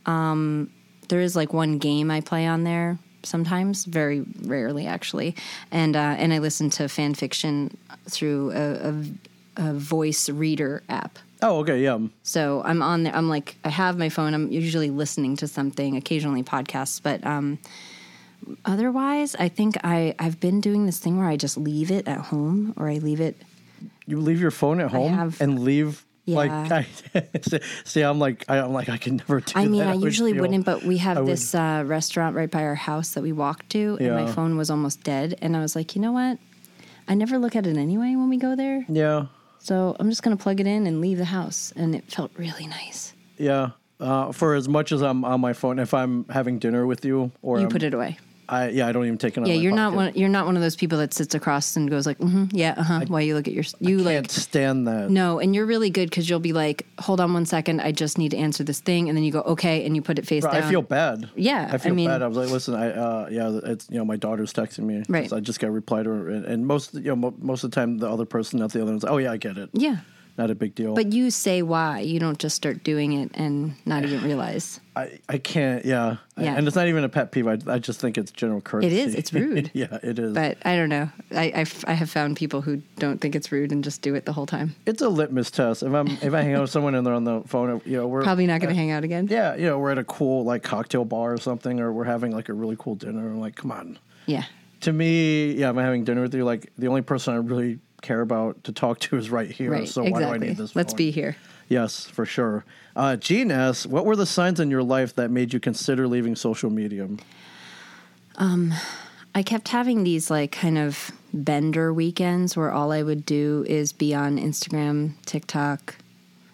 Um, 0.06 0.72
there 1.10 1.20
is 1.20 1.36
like 1.36 1.54
one 1.54 1.78
game 1.78 2.10
I 2.10 2.22
play 2.22 2.46
on 2.48 2.64
there 2.64 2.98
sometimes, 3.24 3.84
very 3.86 4.24
rarely 4.44 4.88
actually, 4.88 5.36
and 5.72 5.96
uh, 5.96 6.16
and 6.18 6.34
I 6.34 6.40
listen 6.40 6.70
to 6.72 6.88
fan 6.88 7.14
fiction 7.14 7.76
through 8.10 8.52
a, 8.52 8.90
a, 8.90 9.70
a 9.70 9.74
voice 9.74 10.30
reader 10.30 10.84
app. 10.88 11.20
Oh, 11.42 11.60
okay, 11.60 11.82
yeah. 11.82 12.00
So 12.24 12.62
I'm 12.66 12.82
on 12.82 13.04
there. 13.04 13.16
I'm 13.16 13.30
like, 13.30 13.56
I 13.64 13.70
have 13.70 13.98
my 13.98 14.10
phone. 14.10 14.34
I'm 14.34 14.52
usually 14.52 14.90
listening 14.90 15.36
to 15.38 15.48
something, 15.48 15.96
occasionally 15.96 16.44
podcasts, 16.44 17.02
but 17.02 17.26
um, 17.26 17.60
otherwise, 18.66 19.36
I 19.36 19.50
think 19.50 19.78
I 19.84 20.16
I've 20.20 20.40
been 20.40 20.62
doing 20.62 20.86
this 20.86 21.00
thing 21.00 21.18
where 21.18 21.28
I 21.28 21.38
just 21.38 21.58
leave 21.58 21.92
it 21.92 22.08
at 22.08 22.20
home, 22.20 22.74
or 22.78 22.90
I 22.90 22.96
leave 23.00 23.22
it. 23.22 23.36
You 24.06 24.20
leave 24.20 24.42
your 24.42 24.52
phone 24.52 24.80
at 24.82 24.92
home 24.92 25.14
have- 25.14 25.42
and 25.42 25.60
leave. 25.60 26.06
Like, 26.28 26.52
Yeah. 26.52 26.84
I, 27.16 27.60
see, 27.86 28.02
I'm 28.02 28.20
like, 28.20 28.46
I, 28.48 28.58
I'm 28.60 28.72
like, 28.74 28.90
I 28.90 28.98
can 28.98 29.16
never 29.18 29.40
do 29.40 29.46
that. 29.54 29.58
I 29.58 29.66
mean, 29.66 29.80
that. 29.82 29.90
I 29.90 29.96
would 29.96 30.04
usually 30.04 30.34
feel- 30.34 30.42
wouldn't, 30.42 30.66
but 30.66 30.84
we 30.84 30.98
have 30.98 31.18
I 31.18 31.22
this 31.24 31.56
uh, 31.56 31.84
restaurant 31.86 32.36
right 32.36 32.50
by 32.52 32.64
our 32.64 32.76
house 32.76 33.14
that 33.16 33.22
we 33.24 33.32
walk 33.32 33.68
to, 33.70 33.98
and 34.00 34.14
my 34.16 34.32
phone 34.32 34.58
was 34.58 34.70
almost 34.70 35.04
dead. 35.04 35.36
And 35.42 35.56
I 35.58 35.62
was 35.62 35.76
like, 35.76 35.96
you 35.96 36.02
know 36.02 36.12
what? 36.12 36.38
I 37.08 37.16
never 37.16 37.40
look 37.40 37.56
at 37.56 37.66
it 37.66 37.78
anyway 37.78 38.16
when 38.16 38.30
we 38.30 38.38
go 38.38 38.56
there. 38.56 38.86
Yeah, 38.88 39.26
So 39.58 39.96
I'm 40.00 40.10
just 40.10 40.22
going 40.22 40.38
to 40.38 40.42
plug 40.42 40.60
it 40.60 40.68
in 40.68 40.86
and 40.86 41.02
leave 41.02 41.18
the 41.18 41.26
house. 41.26 41.74
And 41.76 41.96
it 41.96 42.12
felt 42.12 42.32
really 42.38 42.68
nice. 42.68 43.14
yeah. 43.38 43.72
Uh, 44.00 44.32
for 44.32 44.56
as 44.56 44.70
much 44.70 44.94
as 44.94 45.02
I'm 45.02 45.26
on 45.26 45.42
my 45.42 45.52
phone, 45.52 45.78
if 45.78 45.94
I'm 45.94 46.24
having 46.30 46.58
dinner 46.58 46.86
with 46.86 47.04
you, 47.04 47.32
or 47.42 47.58
You 47.58 47.64
I'm- 47.64 47.70
put 47.72 47.84
it 47.84 47.94
away. 47.94 48.18
I 48.52 48.70
yeah, 48.70 48.88
I 48.88 48.92
don't 48.92 49.06
even 49.06 49.18
take 49.18 49.38
it. 49.38 49.46
Yeah, 49.48 49.54
you're 49.54 49.72
not 49.72 49.94
pocket. 49.94 49.96
one. 49.96 50.14
You're 50.16 50.30
not 50.30 50.46
one 50.48 50.56
of 50.56 50.62
those 50.62 50.76
people 50.76 50.98
that 50.98 51.14
sits 51.14 51.36
across 51.36 51.76
and 51.76 51.90
goes 51.90 52.06
like, 52.06 52.18
mm-hmm, 52.18 52.46
"Yeah, 52.52 52.74
uh 52.78 52.84
huh." 52.84 53.02
While 53.08 53.22
you 53.22 53.36
look 53.36 53.48
at 53.48 53.54
your, 53.54 53.64
you 53.80 54.04
Can't 54.04 54.26
like 54.26 54.32
stand 54.32 54.88
that. 54.88 55.10
no, 55.12 55.40
and 55.40 55.54
you're 55.56 55.66
really 55.68 55.90
good 55.90 56.10
because 56.10 56.30
you'll 56.30 56.40
be 56.40 56.54
like, 56.54 56.86
"Hold 57.00 57.22
on 57.22 57.32
one 57.34 57.46
second, 57.46 57.80
I 57.82 57.92
just 57.92 58.18
need 58.18 58.32
to 58.32 58.38
answer 58.38 58.64
this 58.64 58.80
thing," 58.80 59.08
and 59.08 59.16
then 59.18 59.24
you 59.24 59.32
go, 59.32 59.42
"Okay," 59.42 59.86
and 59.86 59.96
you 59.96 60.02
put 60.02 60.18
it 60.18 60.26
face 60.28 60.42
Bro, 60.44 60.54
down. 60.54 60.64
I 60.64 60.70
feel 60.70 60.82
bad. 60.82 61.30
Yeah, 61.36 61.70
I 61.72 61.78
feel 61.78 61.92
I 61.92 61.96
mean- 61.96 62.10
bad. 62.10 62.22
I 62.24 62.28
was 62.28 62.38
like, 62.38 62.50
listen, 62.50 62.74
I 62.76 62.92
uh, 62.92 63.30
yeah, 63.32 63.60
it's 63.72 63.88
you 63.90 63.98
know, 64.00 64.06
my 64.06 64.16
daughter's 64.18 64.52
texting 64.52 64.80
me. 64.86 65.04
Right. 65.08 65.30
So 65.30 65.38
I 65.38 65.40
just 65.40 65.60
got 65.60 65.68
to 65.68 65.72
reply 65.72 66.04
to 66.04 66.10
her, 66.10 66.30
and, 66.30 66.46
and 66.46 66.66
most 66.66 66.94
you 66.96 67.02
know, 67.02 67.16
mo- 67.16 67.36
most 67.40 67.64
of 67.64 67.72
the 67.72 67.76
time, 67.76 68.00
the 68.00 68.10
other 68.10 68.26
person, 68.26 68.60
not 68.60 68.72
the 68.74 68.82
other 68.82 68.92
one's, 68.92 69.06
oh 69.06 69.18
yeah, 69.18 69.32
I 69.32 69.38
get 69.38 69.58
it. 69.58 69.70
Yeah, 69.74 69.98
Not 70.40 70.50
a 70.50 70.56
big 70.56 70.74
deal. 70.74 70.96
but 70.96 71.12
you 71.12 71.32
say 71.32 71.62
why. 71.62 72.00
You 72.00 72.18
don't 72.18 72.40
just 72.40 72.56
start 72.56 72.82
doing 72.82 73.12
it 73.12 73.30
and 73.34 73.76
not 73.86 74.06
even 74.06 74.24
realize. 74.24 74.80
I, 74.96 75.20
I 75.28 75.38
can't. 75.38 75.84
Yeah. 75.84 76.16
I- 76.38 76.44
Yeah. 76.44 76.56
and 76.56 76.66
it's 76.66 76.78
not 76.78 76.88
even 76.88 77.04
a 77.04 77.10
pet 77.10 77.34
peeve. 77.34 77.46
I, 77.46 77.58
I 77.68 77.78
just 77.78 78.00
think 78.00 78.18
it's 78.18 78.32
general 78.32 78.62
courtesy. 78.62 78.88
It 78.98 79.08
is. 79.08 79.16
It's 79.16 79.34
rude. 79.34 79.70
yeah, 79.76 79.98
it 80.02 80.18
is. 80.18 80.34
But 80.34 80.58
I 80.64 80.78
don't 80.78 80.88
know. 80.88 81.10
I, 81.36 81.44
I 81.54 81.66
I 81.92 81.94
have 81.94 82.10
found 82.10 82.38
people 82.38 82.62
who 82.62 82.78
don't 83.00 83.20
think 83.20 83.36
it's 83.36 83.52
rude 83.52 83.74
and 83.74 83.84
just 83.84 84.02
do 84.02 84.16
it 84.16 84.24
the 84.26 84.32
whole 84.32 84.46
time. 84.46 84.76
it's 84.86 85.02
a 85.02 85.10
litmus 85.10 85.52
test. 85.52 85.84
If 85.84 85.94
I'm 85.94 86.08
if 86.08 86.34
I 86.34 86.42
hang 86.42 86.54
out 86.54 86.62
with 86.62 86.72
someone 86.72 86.96
and 86.96 87.06
they're 87.06 87.14
on 87.14 87.26
the 87.26 87.42
phone, 87.46 87.82
you 87.86 87.98
know, 87.98 88.08
we're 88.08 88.24
Probably 88.24 88.48
not 88.48 88.62
going 88.62 88.70
to 88.74 88.80
hang 88.80 88.92
out 88.92 89.04
again. 89.04 89.28
yeah, 89.30 89.56
you 89.58 89.66
know, 89.66 89.78
we're 89.78 89.92
at 89.92 89.98
a 89.98 90.06
cool 90.06 90.46
like 90.46 90.64
cocktail 90.64 91.04
bar 91.04 91.34
or 91.34 91.38
something, 91.38 91.82
or 91.82 91.92
we're 91.92 92.06
having 92.06 92.32
like 92.32 92.48
a 92.48 92.54
really 92.54 92.78
cool 92.80 92.96
dinner. 92.96 93.20
And 93.20 93.30
I'm 93.36 93.42
like, 93.42 93.56
come 93.58 93.74
on. 93.74 94.00
Yeah. 94.26 94.46
To 94.82 94.94
me, 94.94 95.52
yeah, 95.52 95.68
I'm 95.68 95.76
having 95.76 96.06
dinner 96.06 96.22
with 96.22 96.34
you. 96.34 96.46
Like 96.46 96.72
the 96.78 96.88
only 96.88 97.02
person 97.02 97.34
I 97.34 97.38
really 97.38 97.80
care 98.02 98.22
about 98.22 98.64
to 98.64 98.72
talk 98.72 99.00
to 99.00 99.18
is 99.18 99.30
right 99.30 99.50
here. 99.50 99.72
Right. 99.72 99.88
So 99.88 100.02
exactly. 100.02 100.26
why 100.26 100.38
do 100.38 100.46
I 100.46 100.48
need 100.48 100.58
this? 100.58 100.76
Let's 100.76 100.94
phone? 100.94 100.98
be 100.98 101.12
here. 101.12 101.36
Yes, 101.68 102.06
for 102.06 102.26
sure. 102.26 102.66
Uh, 102.96 103.16
Gene 103.16 103.52
asks, 103.52 103.86
what 103.86 104.06
were 104.06 104.16
the 104.16 104.26
signs 104.26 104.60
in 104.60 104.72
your 104.72 104.84
life 104.84 105.16
that 105.16 105.30
made 105.30 105.54
you 105.54 105.60
consider 105.60 106.08
leaving 106.08 106.36
social 106.36 106.70
media? 106.70 107.08
Um, 108.38 108.74
I 109.36 109.44
kept 109.44 109.68
having 109.68 110.04
these 110.04 110.32
like 110.32 110.52
kind 110.52 110.78
of 110.78 111.12
bender 111.32 111.94
weekends 111.94 112.58
where 112.58 112.72
all 112.72 112.92
I 112.92 113.04
would 113.04 113.26
do 113.26 113.66
is 113.68 113.94
be 113.94 114.16
on 114.16 114.40
Instagram, 114.40 115.14
TikTok, 115.26 115.96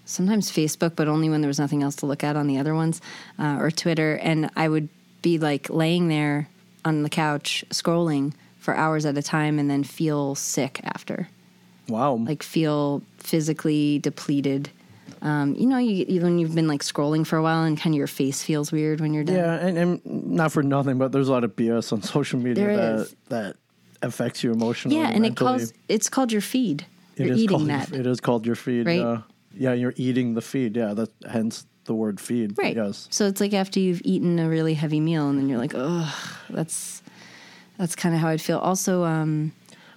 sometimes 0.03 0.51
Facebook, 0.51 0.95
but 0.95 1.07
only 1.07 1.29
when 1.29 1.41
there 1.41 1.47
was 1.47 1.59
nothing 1.59 1.81
else 1.81 1.95
to 1.97 2.05
look 2.05 2.23
at 2.23 2.35
on 2.35 2.47
the 2.47 2.57
other 2.57 2.75
ones, 2.75 3.01
uh, 3.39 3.57
or 3.59 3.71
Twitter. 3.71 4.15
And 4.17 4.49
I 4.55 4.67
would 4.67 4.89
be 5.21 5.39
like 5.39 5.69
laying 5.69 6.09
there 6.09 6.49
on 6.83 7.03
the 7.03 7.09
couch 7.09 7.63
scrolling 7.69 8.33
for 8.59 8.75
hours 8.75 9.05
at 9.05 9.17
a 9.17 9.23
time 9.23 9.59
and 9.59 9.69
then 9.69 9.83
feel 9.83 10.35
sick 10.35 10.81
after. 10.83 11.29
Wow. 11.87 12.15
like 12.15 12.43
feel 12.43 13.01
physically 13.17 13.99
depleted 13.99 14.69
Um, 15.21 15.55
you 15.55 15.65
know, 15.65 15.77
you, 15.77 16.05
you 16.07 16.21
when 16.21 16.37
you've 16.37 16.53
been 16.53 16.67
like 16.67 16.83
scrolling 16.83 17.25
for 17.25 17.37
a 17.37 17.41
while 17.41 17.63
and 17.63 17.79
kind 17.79 17.93
of 17.95 17.97
your 17.97 18.07
face 18.07 18.43
feels 18.43 18.71
weird 18.71 19.01
when 19.01 19.13
you're 19.13 19.23
done. 19.23 19.35
Yeah, 19.35 19.55
and, 19.55 19.77
and 19.77 20.05
not 20.05 20.51
for 20.51 20.61
nothing, 20.61 20.97
but 20.99 21.11
there's 21.11 21.29
a 21.29 21.31
lot 21.31 21.43
of 21.43 21.55
BS 21.55 21.91
on 21.93 22.01
social 22.15 22.39
media 22.39 22.63
There 22.63 22.77
that 22.77 22.95
is. 22.99 23.15
that 23.29 23.55
affects 24.01 24.43
you 24.43 24.51
emotionally. 24.51 24.97
Yeah, 24.97 25.09
and 25.09 25.25
it 25.25 25.35
calls 25.35 25.73
it's 25.87 26.09
called 26.09 26.31
your 26.31 26.41
feed. 26.41 26.85
It 27.15 27.25
You're 27.27 27.37
eating 27.37 27.57
called, 27.57 27.69
that. 27.69 27.91
It 27.91 28.05
is 28.05 28.19
called 28.19 28.45
your 28.45 28.55
feed. 28.55 28.85
Right? 28.85 28.99
Yeah, 28.99 29.21
yeah, 29.57 29.73
you're 29.73 29.93
eating 29.95 30.35
the 30.35 30.41
feed. 30.41 30.75
Yeah, 30.75 30.93
that 30.93 31.09
hence 31.31 31.65
the 31.85 31.93
word 31.93 32.19
feed. 32.19 32.57
Right. 32.57 32.75
Yes. 32.75 33.07
So 33.09 33.25
it's 33.25 33.39
like 33.39 33.53
after 33.53 33.79
you've 33.79 34.01
eaten 34.03 34.37
a 34.37 34.49
really 34.49 34.73
heavy 34.73 34.99
meal 34.99 35.29
and 35.29 35.39
then 35.39 35.49
you're 35.49 35.59
like, 35.59 35.73
oh, 35.75 36.13
that's 36.49 37.01
that's 37.77 37.95
kind 37.95 38.13
of 38.13 38.21
how 38.21 38.27
I'd 38.27 38.41
feel. 38.41 38.59
Also, 38.59 39.03
um, 39.05 39.53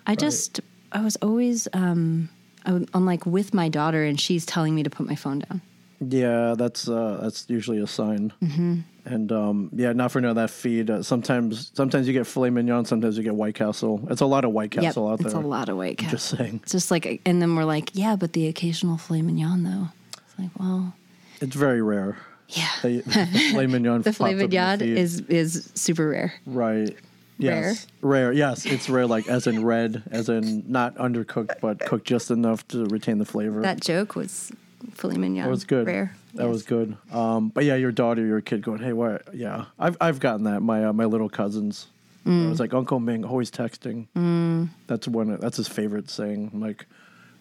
I 0.07 0.15
just 0.15 0.61
I 0.93 1.01
was 1.01 1.17
always 1.17 1.69
um, 1.73 2.29
I'm 2.65 3.07
like 3.07 3.25
with 3.27 3.55
my 3.55 3.69
daughter 3.69 4.05
and 4.05 4.21
she's 4.21 4.45
telling 4.45 4.75
me 4.75 4.83
to 4.83 4.91
put 4.91 5.07
my 5.07 5.15
phone 5.15 5.41
down. 5.41 5.61
Yeah, 6.01 6.55
that's 6.57 6.89
uh, 6.89 7.19
that's 7.23 7.47
usually 7.49 7.79
a 7.79 7.87
sign. 7.87 8.33
Mm-hmm. 8.43 8.81
And 9.05 9.33
um, 9.33 9.71
yeah, 9.73 9.93
not 9.93 10.13
for 10.13 10.21
no 10.21 10.35
that 10.35 10.51
feed. 10.51 10.91
Uh, 10.91 11.03
sometimes 11.03 11.73
sometimes 11.75 12.07
you 12.07 12.13
get 12.13 12.27
filet 12.27 12.51
mignon, 12.51 12.85
sometimes 12.85 13.17
you 13.17 13.25
get 13.25 13.35
White 13.35 13.55
Castle. 13.55 14.07
It's 14.11 14.21
a 14.21 14.27
lot 14.27 14.45
of 14.45 14.53
White 14.53 14.71
Castle 14.71 15.07
yep, 15.07 15.13
out 15.13 15.19
there. 15.19 15.27
it's 15.27 15.35
a 15.35 15.41
lot 15.41 15.69
of 15.69 15.77
White 15.77 15.99
Castle. 15.99 16.19
Just 16.19 16.39
saying, 16.39 16.61
It's 16.63 16.73
just 16.73 16.91
like, 16.91 17.21
and 17.27 17.43
then 17.43 17.57
we're 17.57 17.65
like, 17.65 17.91
yeah, 17.95 18.15
but 18.15 18.33
the 18.33 18.47
occasional 18.47 18.97
filet 18.97 19.23
mignon 19.23 19.65
though. 19.65 19.89
It's 20.13 20.39
like, 20.39 20.51
well, 20.59 20.95
it's 21.41 21.57
very 21.57 21.83
rare. 21.83 22.19
yeah. 22.49 22.69
The, 22.83 23.01
the 23.01 23.27
filet 23.51 23.67
mignon. 23.67 24.03
the 24.03 24.13
filet 24.13 24.35
mignon 24.35 24.81
is 24.83 25.21
is 25.23 25.73
super 25.75 26.09
rare. 26.09 26.35
right. 26.47 26.97
Yes, 27.39 27.87
rare. 28.03 28.33
Yes, 28.33 28.67
it's 28.67 28.89
rare. 28.89 29.07
Like 29.07 29.29
as 29.29 29.47
in 29.47 29.65
red, 29.65 30.03
as 30.11 30.29
in 30.29 30.65
not 30.71 30.97
undercooked, 30.97 31.61
but 31.61 31.79
cooked 31.81 32.07
just 32.07 32.31
enough 32.31 32.67
to 32.69 32.85
retain 32.87 33.19
the 33.19 33.25
flavor. 33.25 33.63
That 33.63 33.81
joke 33.81 34.17
was 34.17 34.51
filet 34.93 35.17
mignon. 35.17 35.45
That 35.45 35.51
was 35.51 35.65
good. 35.65 35.87
Rare. 35.87 36.15
That 36.35 36.45
Yes. 36.45 36.53
was 36.53 36.63
good. 36.65 36.97
Um, 37.13 37.49
but 37.49 37.65
yeah, 37.65 37.77
your 37.77 37.93
daughter, 37.93 38.25
your 38.25 38.41
kid, 38.41 38.63
going, 38.63 38.81
hey, 38.81 38.93
what? 38.93 39.35
Yeah, 39.35 39.67
I've 39.79 39.97
I've 40.01 40.21
gotten 40.21 40.45
that. 40.45 40.61
My 40.61 40.87
uh, 40.87 40.93
my 40.93 41.05
little 41.05 41.29
cousins. 41.29 41.87
Mm. 42.27 42.47
I 42.47 42.51
was 42.51 42.61
like 42.61 42.75
Uncle 42.75 43.01
Ming, 43.01 43.25
always 43.25 43.51
texting. 43.51 44.07
Mm. 44.17 44.69
That's 44.87 45.09
one. 45.09 45.37
That's 45.41 45.57
his 45.57 45.69
favorite 45.69 46.11
saying. 46.11 46.51
I'm 46.53 46.61
like, 46.61 46.87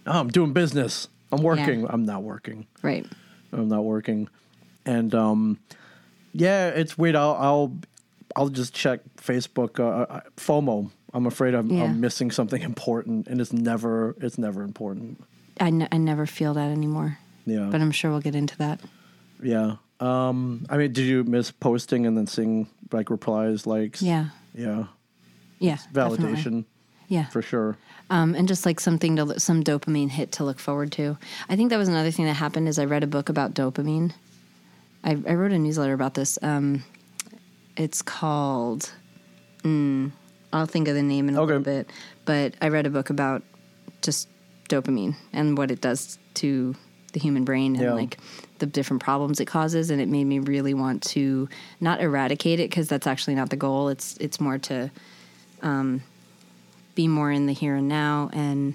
no, 0.05 0.13
I'm 0.13 0.29
doing 0.29 0.53
business. 0.53 1.09
I'm 1.31 1.41
working. 1.43 1.85
I'm 1.89 2.05
not 2.05 2.23
working. 2.23 2.67
Right. 2.81 3.05
I'm 3.51 3.67
not 3.67 3.83
working. 3.83 4.29
And 4.85 5.13
um, 5.13 5.59
yeah, 6.33 6.69
it's 6.69 6.97
weird. 6.97 7.15
I'll 7.15 7.35
I'll 7.35 7.73
I'll 8.35 8.49
just 8.49 8.73
check 8.73 8.99
Facebook. 9.17 9.79
Uh, 9.79 10.03
uh, 10.13 10.21
FOMO. 10.37 10.89
I'm 11.13 11.25
afraid 11.25 11.53
I'm, 11.55 11.69
Yeah. 11.71 11.85
I'm 11.85 11.99
missing 12.01 12.31
something 12.31 12.61
important, 12.61 13.27
and 13.27 13.39
it's 13.41 13.53
never 13.53 14.15
it's 14.21 14.37
never 14.37 14.63
important. 14.63 15.23
I, 15.59 15.67
n- 15.67 15.87
I 15.91 15.97
never 15.97 16.25
feel 16.25 16.53
that 16.53 16.69
anymore. 16.69 17.17
Yeah. 17.45 17.69
But 17.71 17.81
I'm 17.81 17.91
sure 17.91 18.11
we'll 18.11 18.19
get 18.19 18.35
into 18.35 18.57
that. 18.57 18.79
Yeah. 19.41 19.77
Um, 19.99 20.65
I 20.69 20.77
mean, 20.77 20.93
did 20.93 21.05
you 21.05 21.23
miss 21.23 21.49
posting 21.49 22.05
and 22.05 22.15
then 22.17 22.27
seeing 22.27 22.67
like 22.91 23.09
replies, 23.09 23.65
likes? 23.65 24.01
Yeah. 24.01 24.29
Yeah. 24.53 24.85
Yeah. 25.59 25.77
definitely. 25.91 26.35
Validation 26.35 26.65
Yeah. 27.07 27.25
for 27.29 27.41
sure. 27.41 27.77
Um, 28.11 28.35
and 28.35 28.47
just 28.47 28.65
like 28.65 28.79
something 28.79 29.15
to 29.15 29.39
some 29.39 29.63
dopamine 29.63 30.09
hit 30.09 30.31
to 30.33 30.43
look 30.43 30.59
forward 30.59 30.91
to. 30.93 31.17
I 31.49 31.55
think 31.55 31.71
that 31.71 31.77
was 31.77 31.87
another 31.89 32.11
thing 32.11 32.25
that 32.25 32.35
happened 32.35 32.67
is 32.67 32.77
I 32.77 32.85
read 32.85 33.03
a 33.03 33.07
book 33.07 33.29
about 33.29 33.53
dopamine. 33.55 34.13
I, 35.03 35.11
I 35.11 35.33
wrote 35.33 35.51
a 35.51 35.57
newsletter 35.59 35.93
about 35.93 36.13
this. 36.13 36.37
Um, 36.43 36.83
it's 37.77 38.01
called. 38.01 38.91
Mm, 39.63 40.11
I'll 40.51 40.65
think 40.65 40.87
of 40.87 40.95
the 40.95 41.03
name 41.03 41.29
in 41.29 41.35
a 41.35 41.41
Okay. 41.41 41.47
little 41.47 41.63
bit, 41.63 41.89
but 42.25 42.53
I 42.61 42.67
read 42.69 42.85
a 42.85 42.89
book 42.89 43.09
about 43.09 43.43
just 44.01 44.27
dopamine 44.69 45.15
and 45.33 45.57
what 45.57 45.71
it 45.71 45.79
does 45.81 46.17
to 46.35 46.75
the 47.13 47.19
human 47.19 47.43
brain 47.45 47.75
and 47.75 47.83
Yeah. 47.85 47.93
like 47.93 48.17
the 48.59 48.65
different 48.65 49.01
problems 49.01 49.39
it 49.39 49.45
causes, 49.45 49.89
and 49.89 50.01
it 50.01 50.07
made 50.09 50.25
me 50.25 50.39
really 50.39 50.73
want 50.73 51.03
to 51.03 51.47
not 51.79 52.01
eradicate 52.01 52.59
it 52.59 52.69
because 52.69 52.87
that's 52.87 53.07
actually 53.07 53.35
not 53.35 53.49
the 53.49 53.55
goal. 53.55 53.87
It's 53.89 54.17
it's 54.17 54.39
more 54.41 54.57
to 54.59 54.91
be 56.95 57.07
more 57.07 57.31
in 57.31 57.45
the 57.45 57.53
here 57.53 57.75
and 57.75 57.87
now 57.87 58.29
and 58.33 58.73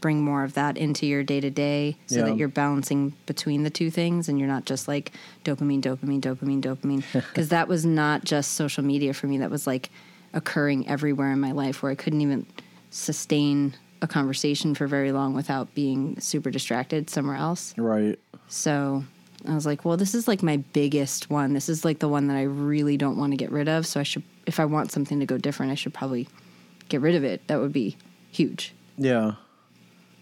bring 0.00 0.22
more 0.22 0.44
of 0.44 0.54
that 0.54 0.76
into 0.76 1.06
your 1.06 1.22
day 1.22 1.40
to 1.40 1.50
day 1.50 1.96
so 2.06 2.16
Yeah. 2.20 2.24
that 2.26 2.36
you're 2.36 2.48
balancing 2.48 3.14
between 3.26 3.62
the 3.64 3.70
two 3.70 3.90
things 3.90 4.28
and 4.28 4.38
you're 4.38 4.48
not 4.48 4.64
just 4.64 4.86
like 4.88 5.12
dopamine, 5.44 5.80
dopamine, 5.82 6.20
dopamine, 6.20 6.60
dopamine. 6.62 7.02
Because 7.12 7.48
that 7.48 7.66
was 7.68 7.84
not 7.84 8.24
just 8.24 8.52
social 8.52 8.84
media 8.84 9.12
for 9.14 9.26
me. 9.26 9.38
That 9.38 9.50
was 9.50 9.66
like 9.66 9.90
occurring 10.34 10.86
everywhere 10.88 11.32
in 11.32 11.40
my 11.40 11.52
life 11.52 11.82
where 11.82 11.90
I 11.90 11.94
couldn't 11.94 12.20
even 12.20 12.46
sustain 12.90 13.74
a 14.00 14.06
conversation 14.06 14.74
for 14.74 14.86
very 14.86 15.10
long 15.12 15.34
without 15.34 15.74
being 15.74 16.18
super 16.20 16.50
distracted 16.50 17.10
somewhere 17.10 17.36
else. 17.36 17.74
Right. 17.76 18.18
So 18.48 19.04
I 19.46 19.54
was 19.54 19.66
like, 19.66 19.84
well, 19.84 19.96
this 19.96 20.14
is 20.14 20.28
like 20.28 20.42
my 20.42 20.58
biggest 20.58 21.30
one. 21.30 21.54
This 21.54 21.68
is 21.68 21.84
like 21.84 21.98
the 21.98 22.08
one 22.08 22.28
that 22.28 22.36
I 22.36 22.42
really 22.42 22.96
don't 22.96 23.16
want 23.16 23.32
to 23.32 23.36
get 23.36 23.50
rid 23.50 23.68
of. 23.68 23.86
So 23.86 23.98
I 24.00 24.04
should, 24.04 24.22
if 24.46 24.60
I 24.60 24.64
want 24.64 24.92
something 24.92 25.18
to 25.20 25.26
go 25.26 25.38
different, 25.38 25.72
I 25.72 25.74
should 25.74 25.94
probably 25.94 26.28
get 26.88 27.00
rid 27.00 27.14
of 27.14 27.24
it. 27.24 27.46
That 27.48 27.60
would 27.60 27.72
be 27.72 27.96
huge. 28.30 28.74
Yeah. 28.96 29.32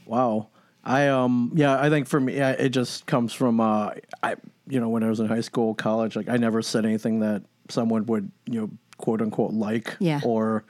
Wow. 0.07 0.49
I 0.85 1.09
um 1.09 1.51
yeah, 1.55 1.81
I 1.81 1.91
think 1.91 2.07
for 2.07 2.21
me 2.21 2.35
it 2.35 2.69
just 2.71 3.07
comes 3.07 3.33
from 3.33 3.61
uh 3.61 3.91
I 4.23 4.37
you 4.69 4.81
know, 4.81 4.89
when 4.89 5.03
I 5.05 5.09
was 5.09 5.21
in 5.21 5.27
high 5.27 5.41
school, 5.43 5.75
college, 5.75 6.17
like 6.17 6.29
I 6.29 6.37
never 6.37 6.61
said 6.63 6.85
anything 6.85 7.21
that 7.21 7.43
someone 7.69 8.05
would, 8.07 8.31
you 8.47 8.61
know, 8.61 8.71
quote 8.99 9.21
unquote 9.21 9.53
like 9.53 9.97
Yeah. 10.01 10.21
or 10.25 10.65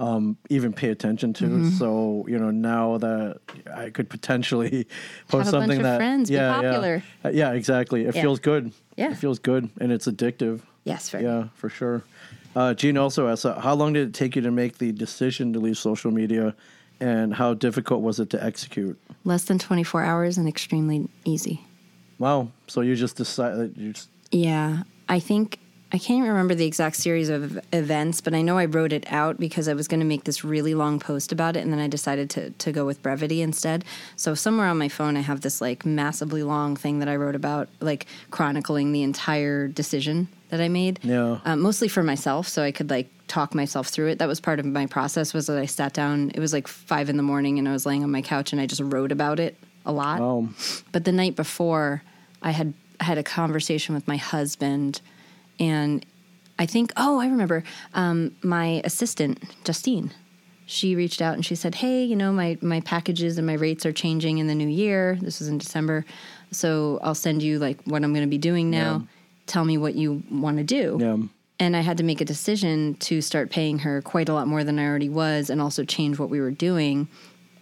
um 0.00 0.36
even 0.50 0.72
pay 0.72 0.90
attention 0.90 1.32
to. 1.34 1.44
Mm-hmm. 1.44 1.68
So, 1.70 2.24
you 2.28 2.38
know, 2.38 2.50
now 2.50 2.98
that 2.98 3.40
I 3.74 3.90
could 3.90 4.10
potentially 4.10 4.86
post 5.28 5.46
Have 5.46 5.54
a 5.54 5.58
bunch 5.58 5.70
something 5.70 5.82
that 5.82 5.96
friends, 5.98 6.28
be 6.28 6.34
yeah, 6.36 6.52
popular. 6.60 7.02
Yeah. 7.24 7.30
Uh, 7.30 7.32
yeah, 7.32 7.52
exactly. 7.52 8.04
It 8.04 8.14
Yeah. 8.14 8.22
feels 8.22 8.40
good. 8.40 8.72
Yeah. 8.96 9.12
It 9.12 9.16
feels 9.16 9.38
good 9.38 9.70
and 9.80 9.90
it's 9.92 10.06
addictive. 10.06 10.60
Yes, 10.84 11.08
very. 11.10 11.24
Yeah, 11.24 11.44
for 11.54 11.68
sure. 11.70 12.02
Uh, 12.54 12.74
Gene 12.74 12.96
also 12.98 13.28
asked, 13.28 13.46
uh, 13.46 13.58
how 13.60 13.74
long 13.74 13.94
did 13.94 14.08
it 14.08 14.14
take 14.14 14.36
you 14.36 14.42
to 14.42 14.50
make 14.50 14.78
the 14.78 14.92
decision 14.92 15.52
to 15.54 15.58
leave 15.58 15.76
social 15.78 16.10
media, 16.12 16.54
and 17.00 17.34
how 17.34 17.54
difficult 17.54 18.02
was 18.02 18.20
it 18.20 18.30
to 18.30 18.42
execute? 18.42 18.98
Less 19.24 19.44
than 19.44 19.58
24 19.58 20.02
hours 20.04 20.38
and 20.38 20.48
extremely 20.48 21.08
easy. 21.24 21.64
Wow. 22.18 22.48
So 22.66 22.80
you 22.80 22.96
just 22.96 23.16
decided 23.16 23.76
you 23.76 23.92
just 23.92 24.08
Yeah. 24.30 24.82
I 25.08 25.20
think 25.20 25.58
I 25.92 25.98
can't 25.98 26.26
remember 26.26 26.56
the 26.56 26.66
exact 26.66 26.96
series 26.96 27.28
of 27.28 27.60
events, 27.72 28.20
but 28.20 28.34
I 28.34 28.42
know 28.42 28.58
I 28.58 28.64
wrote 28.64 28.92
it 28.92 29.04
out 29.12 29.38
because 29.38 29.68
I 29.68 29.74
was 29.74 29.86
going 29.86 30.00
to 30.00 30.06
make 30.06 30.24
this 30.24 30.42
really 30.42 30.74
long 30.74 30.98
post 30.98 31.30
about 31.30 31.56
it, 31.56 31.60
and 31.60 31.72
then 31.72 31.78
I 31.78 31.86
decided 31.86 32.30
to 32.30 32.50
to 32.50 32.72
go 32.72 32.84
with 32.84 33.00
brevity 33.00 33.42
instead. 33.42 33.84
So 34.16 34.34
somewhere 34.34 34.66
on 34.66 34.76
my 34.76 34.88
phone, 34.88 35.16
I 35.16 35.20
have 35.20 35.42
this 35.42 35.60
like 35.60 35.86
massively 35.86 36.42
long 36.42 36.74
thing 36.74 36.98
that 36.98 37.08
I 37.08 37.14
wrote 37.14 37.36
about, 37.36 37.68
like 37.80 38.06
chronicling 38.32 38.90
the 38.90 39.04
entire 39.04 39.68
decision 39.68 40.26
that 40.50 40.60
I 40.60 40.68
made. 40.68 41.00
Yeah. 41.02 41.38
Um, 41.44 41.60
mostly 41.60 41.88
for 41.88 42.02
myself, 42.02 42.48
so 42.48 42.62
I 42.62 42.72
could 42.72 42.90
like 42.90 43.08
talk 43.28 43.54
myself 43.54 43.88
through 43.88 44.08
it. 44.08 44.18
That 44.18 44.28
was 44.28 44.40
part 44.40 44.60
of 44.60 44.66
my 44.66 44.86
process. 44.86 45.34
Was 45.34 45.46
that 45.46 45.58
I 45.58 45.66
sat 45.66 45.92
down. 45.92 46.30
It 46.34 46.40
was 46.40 46.52
like 46.52 46.68
five 46.68 47.08
in 47.08 47.16
the 47.16 47.22
morning, 47.22 47.58
and 47.58 47.68
I 47.68 47.72
was 47.72 47.86
laying 47.86 48.04
on 48.04 48.10
my 48.10 48.22
couch, 48.22 48.52
and 48.52 48.60
I 48.60 48.66
just 48.66 48.80
wrote 48.82 49.12
about 49.12 49.40
it 49.40 49.56
a 49.86 49.92
lot. 49.92 50.20
um 50.20 50.54
But 50.92 51.04
the 51.04 51.12
night 51.12 51.36
before, 51.36 52.02
I 52.42 52.50
had 52.52 52.74
had 53.00 53.18
a 53.18 53.22
conversation 53.22 53.94
with 53.94 54.06
my 54.06 54.16
husband, 54.16 55.00
and 55.58 56.04
I 56.58 56.66
think, 56.66 56.92
oh, 56.96 57.18
I 57.18 57.26
remember 57.26 57.64
um, 57.94 58.36
my 58.42 58.80
assistant 58.84 59.42
Justine. 59.64 60.12
She 60.66 60.94
reached 60.96 61.20
out 61.20 61.34
and 61.34 61.44
she 61.44 61.56
said, 61.56 61.74
"Hey, 61.74 62.04
you 62.04 62.16
know, 62.16 62.32
my 62.32 62.56
my 62.62 62.80
packages 62.80 63.36
and 63.36 63.46
my 63.46 63.52
rates 63.54 63.84
are 63.84 63.92
changing 63.92 64.38
in 64.38 64.46
the 64.46 64.54
new 64.54 64.68
year. 64.68 65.18
This 65.20 65.40
was 65.40 65.48
in 65.48 65.58
December, 65.58 66.06
so 66.52 66.98
I'll 67.02 67.14
send 67.14 67.42
you 67.42 67.58
like 67.58 67.82
what 67.84 68.02
I'm 68.02 68.12
going 68.14 68.24
to 68.24 68.30
be 68.30 68.38
doing 68.38 68.70
now. 68.70 68.92
Yeah. 68.92 69.06
Tell 69.46 69.64
me 69.64 69.78
what 69.78 69.94
you 69.94 70.22
want 70.30 70.58
to 70.58 70.64
do." 70.64 70.98
yeah 71.00 71.16
And 71.58 71.76
I 71.76 71.80
had 71.80 71.98
to 71.98 72.04
make 72.04 72.20
a 72.20 72.24
decision 72.24 72.94
to 72.94 73.20
start 73.20 73.50
paying 73.50 73.80
her 73.80 74.02
quite 74.02 74.28
a 74.28 74.34
lot 74.34 74.46
more 74.48 74.64
than 74.64 74.78
I 74.78 74.86
already 74.86 75.08
was, 75.08 75.50
and 75.50 75.60
also 75.60 75.84
change 75.84 76.18
what 76.18 76.30
we 76.30 76.40
were 76.40 76.50
doing. 76.50 77.08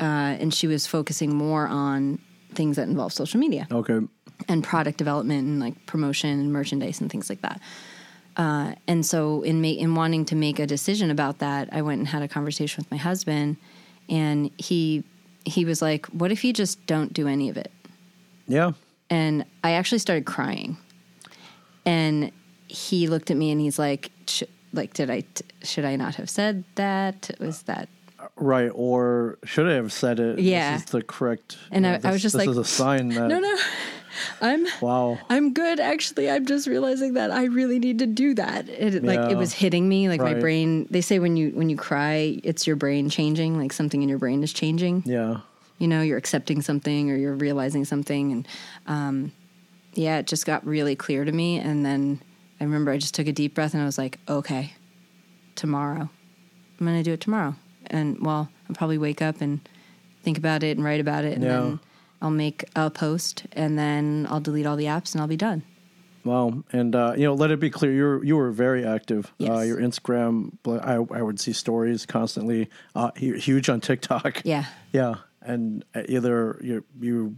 Uh, 0.01 0.37
and 0.41 0.53
she 0.53 0.67
was 0.67 0.87
focusing 0.87 1.35
more 1.35 1.67
on 1.67 2.19
things 2.55 2.77
that 2.77 2.89
involve 2.89 3.13
social 3.13 3.39
media 3.41 3.67
okay 3.71 4.01
and 4.49 4.65
product 4.65 4.99
development 4.99 5.47
and 5.47 5.61
like 5.61 5.87
promotion 5.87 6.41
and 6.41 6.53
merchandise 6.53 7.01
and 7.01 7.11
things 7.11 7.31
like 7.31 7.41
that. 7.43 7.61
Uh, 8.37 8.75
and 8.89 9.05
so, 9.05 9.43
in 9.43 9.61
ma- 9.61 9.69
in 9.69 9.95
wanting 9.95 10.25
to 10.25 10.35
make 10.35 10.59
a 10.59 10.67
decision 10.67 11.11
about 11.11 11.39
that, 11.39 11.69
I 11.71 11.83
went 11.83 11.99
and 11.99 12.09
had 12.09 12.23
a 12.23 12.29
conversation 12.29 12.83
with 12.83 12.91
my 12.91 12.97
husband, 12.97 13.57
and 14.09 14.51
he 14.57 15.05
he 15.45 15.65
was 15.65 15.83
like, 15.83 16.07
"What 16.07 16.33
if 16.33 16.43
you 16.45 16.53
just 16.53 16.85
don't 16.87 17.13
do 17.13 17.29
any 17.29 17.51
of 17.51 17.57
it?" 17.57 17.71
yeah 18.49 18.73
and 19.11 19.45
I 19.63 19.73
actually 19.73 19.99
started 19.99 20.25
crying. 20.25 20.79
And 21.85 22.31
he 22.69 23.09
looked 23.09 23.31
at 23.31 23.37
me 23.37 23.51
and 23.51 23.61
he's 23.61 23.79
like, 23.79 24.11
Sh- 24.27 24.45
"Like, 24.73 24.95
did 24.95 25.11
I? 25.11 25.21
T- 25.21 25.45
should 25.63 25.85
I 25.85 25.97
not 25.97 26.15
have 26.17 26.31
said 26.31 26.65
that? 26.77 27.31
Was 27.41 27.63
that?" 27.63 27.89
right 28.37 28.71
or 28.73 29.37
should 29.45 29.67
I 29.69 29.73
have 29.73 29.93
said 29.93 30.21
it 30.21 30.39
Yeah. 30.39 30.75
this 30.75 30.85
is 30.85 30.91
the 30.91 31.03
correct 31.03 31.59
And 31.73 31.85
you 31.85 31.91
know, 31.91 31.99
I- 32.05 32.09
I 32.09 32.13
was 32.13 32.23
this- 32.23 32.23
just 32.23 32.37
this 32.37 32.47
like, 32.47 32.49
is 32.51 32.57
a 32.57 32.65
sign 32.65 33.09
that 33.09 33.27
No, 33.27 33.41
no, 33.41 33.57
I'm 34.41 34.65
wow 34.81 35.19
I'm 35.29 35.53
good. 35.53 35.81
Actually, 35.81 36.31
I'm 36.31 36.47
just 36.47 36.69
realizing 36.69 37.15
that 37.15 37.33
I 37.33 37.45
really 37.45 37.81
need 37.81 37.99
to 37.99 38.07
do 38.07 38.33
that. 38.35 38.69
It, 38.69 39.03
Like 39.03 39.31
it 39.33 39.37
was 39.37 39.53
hitting 39.53 39.89
me. 39.89 40.09
Like 40.09 40.21
my 40.21 40.35
brain. 40.35 40.87
They 40.89 41.01
say 41.01 41.19
when 41.19 41.37
you 41.37 41.51
when 41.51 41.69
you 41.69 41.77
cry, 41.77 42.39
it's 42.45 42.65
your 42.65 42.77
brain 42.77 43.11
changing. 43.11 43.59
Like 43.59 43.73
something 43.73 44.03
in 44.03 44.09
your 44.09 44.19
brain 44.19 44.43
is 44.45 44.53
changing. 44.53 45.03
yeah 45.05 45.41
you 45.79 45.89
know, 45.89 46.01
you're 46.01 46.19
accepting 46.19 46.63
something 46.63 47.11
or 47.11 47.17
you're 47.17 47.35
realizing 47.35 47.85
something. 47.85 48.31
And 48.31 48.49
um, 48.87 49.33
yeah, 49.95 50.19
it 50.19 50.27
just 50.27 50.47
got 50.47 50.65
really 50.67 50.97
clear 50.97 51.25
to 51.25 51.33
me. 51.33 51.59
And 51.59 51.85
then 51.85 52.21
I 52.61 52.65
remember 52.65 52.91
I 52.93 52.99
just 52.99 53.15
took 53.15 53.27
a 53.27 53.33
deep 53.33 53.55
breath 53.55 53.75
and 53.75 53.83
I 53.83 53.87
was 53.87 53.99
like, 53.99 54.19
okay, 54.29 54.73
tomorrow. 55.57 56.09
I'm 56.81 56.87
going 56.87 56.97
to 56.99 57.03
do 57.03 57.13
it 57.13 57.21
tomorrow. 57.21 57.55
And 57.89 58.19
well, 58.21 58.49
I'll 58.69 58.75
probably 58.77 58.99
wake 58.99 59.23
up 59.23 59.41
and 59.41 59.61
think 60.23 60.39
about 60.39 60.63
it 60.63 60.77
and 60.77 60.85
write 60.85 61.01
about 61.01 61.25
it. 61.25 61.35
And 61.35 61.43
Yeah. 61.45 61.49
then 61.61 61.81
I'll 62.21 62.31
make 62.31 62.65
a 62.77 62.91
post 62.91 63.47
and 63.53 63.79
then 63.79 64.27
I'll 64.31 64.41
delete 64.41 64.67
all 64.67 64.77
the 64.77 64.85
apps 64.87 65.13
and 65.13 65.21
I'll 65.21 65.27
be 65.29 65.37
done. 65.37 65.63
Wow, 66.25 66.63
and 66.73 66.95
uh, 66.95 67.15
you 67.17 67.25
know, 67.25 67.35
let 67.35 67.51
it 67.51 67.59
be 67.59 67.69
clear, 67.69 67.93
you 67.93 68.05
were 68.05 68.25
you 68.25 68.37
were 68.37 68.53
very 68.53 68.87
active. 68.87 69.33
Uh, 69.41 69.59
your 69.63 69.79
Instagram, 69.79 70.53
I, 70.65 70.95
I 71.19 71.21
would 71.21 71.41
see 71.41 71.53
stories 71.53 72.07
constantly. 72.07 72.69
Uh, 72.95 73.11
huge 73.17 73.69
on 73.69 73.81
TikTok. 73.81 74.43
Yeah. 74.45 74.67
yeah, 74.93 75.17
and 75.41 75.85
uh, 75.97 76.03
either 76.09 76.61
you 76.63 76.85
you 77.01 77.35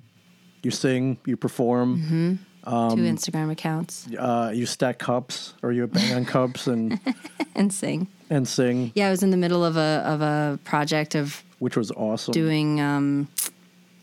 you 0.65 0.71
sing, 0.71 1.19
you 1.27 1.37
perform, 1.37 1.99
Mm-hmm. 1.99 2.35
Um, 2.67 2.97
Two 2.97 3.03
Instagram 3.03 3.51
accounts 3.53 4.09
uh, 4.19 4.51
you 4.55 4.65
stack 4.65 4.99
cups, 4.99 5.53
or 5.63 5.71
you 5.71 5.87
bang 5.87 6.15
on 6.17 6.25
cups 6.37 6.67
and 6.67 6.99
and 7.55 7.71
sing. 7.71 8.09
and 8.31 8.49
sing, 8.49 8.91
Yeah, 8.95 9.09
I 9.09 9.11
was 9.11 9.23
in 9.23 9.31
the 9.31 9.37
middle 9.37 9.63
of 9.63 9.77
a 9.77 10.03
of 10.07 10.23
a 10.23 10.59
project 10.65 11.15
of 11.15 11.43
which 11.59 11.77
was 11.77 11.91
awesome. 11.91 12.33
doing 12.33 12.81
um, 12.81 13.29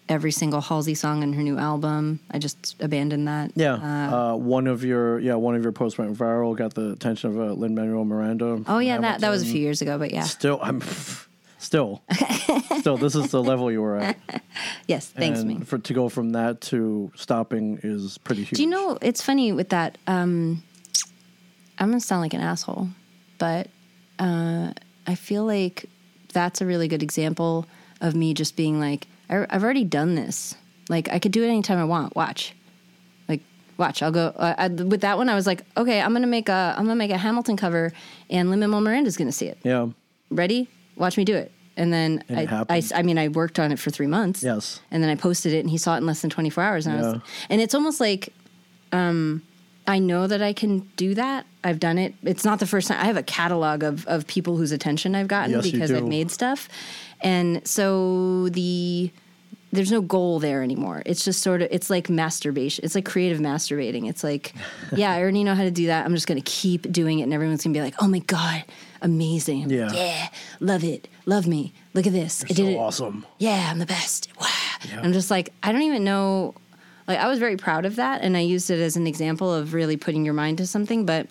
every 0.10 0.32
single 0.32 0.62
Halsey 0.62 0.94
song 0.94 1.24
in 1.24 1.34
her 1.34 1.42
new 1.42 1.58
album. 1.58 2.20
I 2.30 2.38
just 2.38 2.76
abandoned 2.80 3.28
that. 3.28 3.52
yeah, 3.56 3.74
Uh, 3.82 4.34
uh, 4.34 4.36
one 4.36 4.68
of 4.68 4.84
your 4.84 5.18
yeah 5.20 5.34
one 5.34 5.56
of 5.56 5.64
your 5.64 5.72
posts 5.72 5.98
went 5.98 6.16
viral, 6.16 6.56
got 6.56 6.76
the 6.76 6.92
attention 6.92 7.32
of 7.32 7.40
uh, 7.40 7.54
Lin 7.54 7.74
Manuel 7.74 8.06
Miranda. 8.06 8.62
oh 8.68 8.78
yeah, 8.78 9.00
that 9.00 9.22
that 9.22 9.30
was 9.32 9.42
a 9.42 9.46
few 9.48 9.60
years 9.60 9.82
ago, 9.82 9.98
but 9.98 10.12
yeah. 10.12 10.22
Still, 10.26 10.60
I'm 10.62 10.82
still 11.62 12.02
still. 12.82 12.98
This 12.98 13.16
is 13.16 13.32
the 13.32 13.42
level 13.52 13.72
you 13.72 13.82
were 13.82 13.98
at. 13.98 14.18
Yes, 14.88 15.08
thanks, 15.08 15.40
and 15.40 15.48
me. 15.48 15.66
for 15.66 15.78
to 15.78 15.94
go 15.94 16.10
from 16.10 16.32
that 16.32 16.62
to 16.62 17.12
stopping 17.16 17.80
is 17.84 18.18
pretty 18.18 18.44
huge. 18.44 18.58
Do 18.58 18.64
you 18.64 18.70
know 18.70 18.98
it's 19.02 19.22
funny 19.22 19.52
with 19.52 19.70
that? 19.70 19.98
Um, 20.08 20.64
I'm 21.78 21.90
gonna 21.90 22.00
sound 22.00 22.22
like 22.22 22.34
an 22.34 22.42
asshole, 22.42 22.90
but 23.38 23.68
uh, 24.20 24.74
I 25.08 25.16
feel 25.16 25.46
like 25.46 25.86
that's 26.34 26.62
a 26.62 26.66
really 26.66 26.88
good 26.88 27.04
example 27.04 27.66
of 28.02 28.16
me 28.16 28.34
just 28.34 28.56
being 28.56 28.80
like, 28.80 29.08
I, 29.30 29.46
I've 29.50 29.64
already 29.64 29.84
done 29.84 30.16
this. 30.16 30.56
Like 30.90 31.10
I 31.10 31.20
could 31.20 31.32
do 31.32 31.44
it 31.44 31.48
anytime 31.48 31.78
I 31.78 31.86
want. 31.86 32.16
Watch, 32.16 32.54
like 33.30 33.42
watch. 33.78 34.04
I'll 34.04 34.12
go 34.12 34.28
uh, 34.36 34.56
I, 34.58 34.68
with 34.68 35.02
that 35.02 35.18
one. 35.18 35.30
I 35.30 35.36
was 35.36 35.48
like, 35.48 35.64
okay, 35.78 36.02
I'm 36.02 36.14
gonna 36.14 36.28
make 36.28 36.50
a 36.50 36.76
I'm 36.78 36.86
gonna 36.86 36.96
make 36.96 37.12
a 37.12 37.18
Hamilton 37.18 37.58
cover, 37.58 37.94
and 38.30 38.50
Lin 38.50 38.60
Manuel 38.60 38.82
Miranda's 38.82 39.18
gonna 39.18 39.32
see 39.32 39.48
it. 39.48 39.58
Yeah. 39.64 39.88
Ready? 40.30 40.70
Watch 41.02 41.18
me 41.18 41.26
do 41.26 41.36
it. 41.36 41.52
And 41.76 41.92
then 41.92 42.24
And 42.30 42.40
it 42.40 42.52
I, 42.52 42.66
I. 42.70 42.84
I 42.94 43.02
mean, 43.02 43.18
I 43.18 43.30
worked 43.30 43.58
on 43.58 43.72
it 43.72 43.80
for 43.80 43.90
three 43.90 44.06
months. 44.06 44.44
Yes. 44.44 44.80
And 44.92 45.02
then 45.02 45.10
I 45.10 45.16
posted 45.16 45.52
it, 45.52 45.60
and 45.60 45.70
he 45.70 45.78
saw 45.78 45.96
it 45.96 45.98
in 45.98 46.06
less 46.06 46.22
than 46.22 46.30
24 46.30 46.64
hours. 46.64 46.86
And 46.86 46.96
I 46.96 47.02
was, 47.02 47.22
and 47.50 47.60
it's 47.60 47.74
almost 47.74 48.00
like, 48.00 48.34
um, 48.92 49.42
I 49.88 49.98
know 49.98 50.28
that 50.28 50.44
I 50.44 50.54
can 50.54 50.80
do 50.96 51.16
that. 51.16 51.48
I've 51.64 51.80
done 51.80 51.98
it. 51.98 52.14
It's 52.22 52.46
not 52.46 52.60
the 52.60 52.68
first 52.68 52.88
time. 52.88 53.02
I 53.02 53.06
have 53.06 53.18
a 53.18 53.24
catalog 53.24 53.84
of 53.84 54.06
of 54.08 54.28
people 54.28 54.58
whose 54.58 54.72
attention 54.72 55.16
I've 55.16 55.28
gotten 55.28 55.52
Yes, 55.52 55.72
because. 55.72 55.92
I've 55.92 56.06
made 56.06 56.30
stuff, 56.30 56.70
and 57.22 57.68
so 57.68 58.50
the 58.50 59.12
there's 59.72 59.92
no 59.92 60.02
goal 60.02 60.40
there 60.40 60.64
anymore. 60.64 61.02
It's 61.06 61.24
just 61.24 61.42
sort 61.42 61.62
of 61.62 61.70
it's 61.72 61.90
like 61.90 62.10
masturbation. 62.10 62.84
It's 62.84 62.96
like 62.96 63.06
creative 63.06 63.40
masturbating. 63.40 64.10
It's 64.10 64.24
like, 64.24 64.54
yeah, 64.96 65.12
I 65.12 65.22
already 65.22 65.44
know 65.44 65.56
how 65.56 65.64
to 65.64 65.72
do 65.72 65.88
that. 65.88 66.06
I'm 66.06 66.14
just 66.14 66.28
gonna 66.28 66.42
keep 66.42 66.92
doing 66.92 67.20
it, 67.20 67.24
and 67.24 67.34
everyone's 67.34 67.64
gonna 67.64 67.74
be 67.74 67.82
like, 67.82 67.96
oh 68.00 68.08
my 68.08 68.20
god, 68.20 68.64
amazing. 69.02 69.70
Yeah. 69.70 69.92
yeah, 69.94 70.28
love 70.60 70.84
it, 70.84 71.08
love 71.26 71.48
me. 71.48 71.74
Look 71.94 72.06
at 72.06 72.14
this. 72.14 72.44
I 72.44 72.48
did 72.48 72.58
so 72.58 72.68
it. 72.68 72.78
awesome. 72.78 73.26
Yeah, 73.38 73.70
I'm 73.70 73.80
the 73.80 73.86
best. 73.86 74.30
Wow. 74.40 74.48
I'm 75.02 75.14
just 75.14 75.30
like, 75.32 75.54
I 75.64 75.72
don't 75.72 75.84
even 75.84 76.04
know. 76.04 76.56
Like, 77.08 77.20
I 77.20 77.28
was 77.28 77.40
very 77.40 77.58
proud 77.58 77.86
of 77.86 77.96
that, 77.98 78.22
and 78.22 78.38
I 78.38 78.42
used 78.42 78.70
it 78.70 78.80
as 78.80 78.96
an 78.96 79.08
example 79.08 79.54
of 79.54 79.74
really 79.74 79.98
putting 79.98 80.26
your 80.26 80.34
mind 80.34 80.58
to 80.60 80.68
something. 80.68 81.06
But 81.06 81.28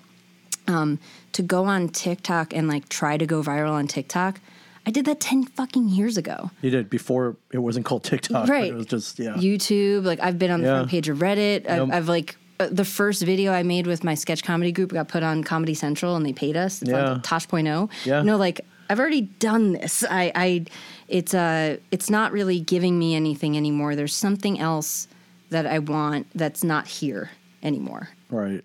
um, 0.66 0.98
to 1.32 1.42
go 1.42 1.64
on 1.64 1.88
TikTok 1.88 2.54
and 2.54 2.68
like 2.68 2.88
try 2.88 3.16
to 3.16 3.26
go 3.26 3.42
viral 3.42 3.72
on 3.72 3.86
TikTok, 3.86 4.40
I 4.86 4.90
did 4.90 5.04
that 5.04 5.20
ten 5.20 5.44
fucking 5.44 5.88
years 5.88 6.16
ago. 6.16 6.50
You 6.62 6.70
did 6.70 6.88
before 6.90 7.36
it 7.52 7.58
wasn't 7.58 7.84
called 7.86 8.02
TikTok. 8.04 8.48
Right. 8.48 8.70
It 8.72 8.74
was 8.74 8.86
just 8.86 9.18
yeah. 9.18 9.34
YouTube. 9.34 10.04
Like 10.04 10.20
I've 10.20 10.38
been 10.38 10.50
on 10.50 10.60
the 10.62 10.66
Yeah. 10.68 10.76
front 10.78 10.90
page 10.90 11.08
of 11.08 11.18
Reddit. 11.18 11.68
I've, 11.68 11.88
Yep. 11.88 11.88
I've 11.92 12.08
like 12.08 12.36
uh, 12.58 12.68
the 12.70 12.84
first 12.84 13.22
video 13.22 13.52
I 13.52 13.62
made 13.62 13.86
with 13.86 14.04
my 14.04 14.14
sketch 14.14 14.42
comedy 14.42 14.72
group 14.72 14.92
got 14.92 15.08
put 15.08 15.22
on 15.22 15.44
Comedy 15.44 15.74
Central 15.74 16.16
and 16.16 16.24
they 16.26 16.32
paid 16.32 16.56
us. 16.56 16.82
It's 16.82 16.90
Yeah. 16.90 17.10
on 17.12 17.22
Tosh.0. 17.22 17.90
Yeah. 18.04 18.20
You 18.20 18.24
know, 18.26 18.36
like 18.36 18.60
I've 18.88 18.98
already 18.98 19.22
done 19.22 19.72
this. 19.72 20.02
I, 20.10 20.32
I, 20.34 20.64
it's 21.08 21.32
uh, 21.34 21.76
it's 21.90 22.10
not 22.10 22.32
really 22.32 22.58
giving 22.60 22.98
me 22.98 23.14
anything 23.14 23.56
anymore. 23.56 23.94
There's 23.96 24.14
something 24.16 24.58
else 24.58 25.06
that 25.50 25.66
I 25.66 25.78
want 25.78 26.26
that's 26.34 26.64
not 26.64 26.86
here 26.88 27.30
anymore. 27.62 28.08
right. 28.30 28.64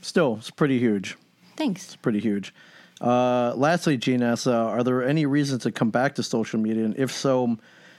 Still, 0.00 0.36
it's 0.38 0.50
pretty 0.50 0.78
huge. 0.78 1.16
Thanks. 1.56 1.84
It's 1.86 1.96
pretty 1.96 2.20
huge. 2.20 2.52
Uh, 3.00 3.52
lastly, 3.56 3.98
asks, 4.22 4.46
uh, 4.46 4.52
are 4.52 4.82
there 4.82 5.02
any 5.02 5.26
reasons 5.26 5.62
to 5.64 5.72
come 5.72 5.90
back 5.90 6.14
to 6.14 6.22
social 6.22 6.60
media? 6.60 6.84
And 6.84 6.96
if 6.96 7.10
so, 7.10 7.58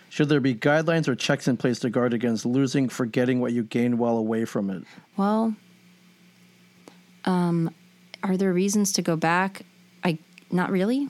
should 0.09 0.29
there 0.29 0.39
be 0.39 0.55
guidelines 0.55 1.07
or 1.07 1.15
checks 1.15 1.47
in 1.47 1.57
place 1.57 1.79
to 1.79 1.89
guard 1.89 2.13
against 2.13 2.45
losing, 2.45 2.89
forgetting 2.89 3.41
what 3.41 3.51
you 3.51 3.63
gained 3.63 3.99
while 3.99 4.17
away 4.17 4.45
from 4.45 4.69
it? 4.69 4.83
Well, 5.17 5.55
um, 7.25 7.73
are 8.23 8.37
there 8.37 8.53
reasons 8.53 8.93
to 8.93 9.01
go 9.01 9.15
back? 9.15 9.63
I 10.03 10.17
not 10.51 10.71
really. 10.71 11.09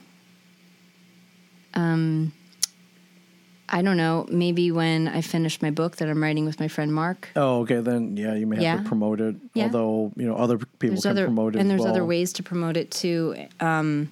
Um, 1.73 2.33
I 3.67 3.81
don't 3.81 3.97
know. 3.97 4.27
Maybe 4.29 4.71
when 4.71 5.07
I 5.07 5.21
finish 5.21 5.61
my 5.61 5.71
book 5.71 5.95
that 5.97 6.07
I'm 6.07 6.21
writing 6.21 6.45
with 6.45 6.59
my 6.59 6.67
friend 6.67 6.93
Mark. 6.93 7.29
Oh, 7.35 7.61
okay. 7.61 7.79
Then 7.81 8.15
yeah, 8.15 8.35
you 8.35 8.45
may 8.45 8.57
have 8.57 8.63
Yeah. 8.63 8.77
to 8.77 8.83
promote 8.83 9.19
it. 9.21 9.35
Yeah. 9.53 9.65
Although 9.65 10.11
you 10.15 10.27
know 10.27 10.35
other 10.35 10.57
people 10.57 10.89
There's 10.89 11.01
can 11.01 11.11
other 11.11 11.25
promote 11.25 11.55
it, 11.55 11.59
and 11.59 11.69
there's 11.69 11.85
other 11.85 12.05
ways 12.05 12.33
to 12.33 12.43
promote 12.43 12.77
it 12.77 12.91
too. 12.91 13.35
Um, 13.59 14.11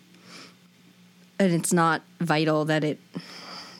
and 1.39 1.51
it's 1.53 1.73
not 1.73 2.01
vital 2.19 2.65
that 2.65 2.83
it 2.83 2.99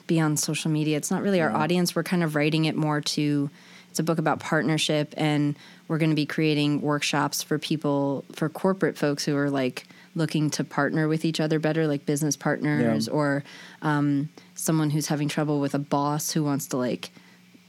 be 0.06 0.20
on 0.20 0.36
social 0.36 0.70
media. 0.70 0.96
It's 0.96 1.10
not 1.10 1.22
really 1.22 1.40
our 1.40 1.50
audience. 1.50 1.96
We're 1.96 2.02
kind 2.02 2.22
of 2.22 2.34
writing 2.34 2.66
it 2.66 2.76
more 2.76 3.00
to. 3.00 3.50
It's 3.90 3.98
a 4.00 4.02
book 4.02 4.18
about 4.18 4.40
partnership, 4.40 5.14
and 5.16 5.54
we're 5.86 5.98
going 5.98 6.10
to 6.10 6.16
be 6.16 6.26
creating 6.26 6.80
workshops 6.82 7.42
for 7.44 7.58
people, 7.60 8.24
for 8.32 8.48
corporate 8.48 8.98
folks 8.98 9.24
who 9.24 9.36
are 9.36 9.50
like 9.50 9.86
looking 10.16 10.50
to 10.50 10.64
partner 10.64 11.06
with 11.08 11.24
each 11.24 11.38
other 11.40 11.58
better, 11.60 11.86
like 11.86 12.04
business 12.04 12.36
partners, 12.36 13.06
Yeah. 13.06 13.12
or 13.12 13.44
um, 13.82 14.28
someone 14.54 14.90
who's 14.90 15.06
having 15.08 15.28
trouble 15.28 15.60
with 15.60 15.74
a 15.74 15.78
boss 15.78 16.30
who 16.32 16.42
wants 16.44 16.66
to 16.68 16.76
like 16.76 17.10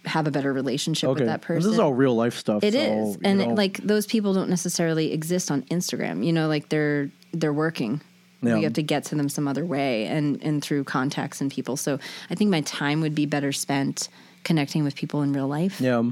have 0.06 0.28
a 0.28 0.32
better 0.32 0.54
relationship 0.54 1.10
Okay, 1.10 1.22
with 1.22 1.28
that 1.28 1.34
And 1.34 1.42
person. 1.42 1.64
this 1.64 1.74
is 1.74 1.80
all 1.80 1.94
real 1.94 2.16
life 2.16 2.36
stuff. 2.36 2.64
It 2.64 2.74
so, 2.74 2.80
is, 2.80 3.18
and 3.24 3.40
know, 3.40 3.48
like 3.54 3.78
those 3.78 4.06
people 4.06 4.34
don't 4.34 4.50
necessarily 4.50 5.12
exist 5.12 5.50
on 5.50 5.64
Instagram. 5.64 6.24
You 6.26 6.32
know, 6.34 6.48
like 6.48 6.70
they're 6.70 7.10
they're 7.34 7.54
working. 7.54 8.02
Yeah. 8.42 8.56
We 8.58 8.64
have 8.64 8.74
to 8.74 8.84
get 8.84 9.06
to 9.06 9.16
them 9.16 9.30
some 9.30 9.48
other 9.48 9.66
way, 9.66 10.06
and 10.06 10.42
and 10.44 10.64
through 10.64 10.84
contacts 10.84 11.42
and 11.42 11.50
people. 11.52 11.76
So 11.78 11.98
I 12.30 12.36
think 12.36 12.52
my 12.52 12.62
time 12.62 13.02
would 13.02 13.16
be 13.16 13.26
better 13.26 13.52
spent 13.52 14.10
connecting 14.44 14.84
with 14.84 14.96
people 14.96 15.24
in 15.24 15.34
real 15.34 15.48
life 15.48 15.82
yeah, 15.82 16.04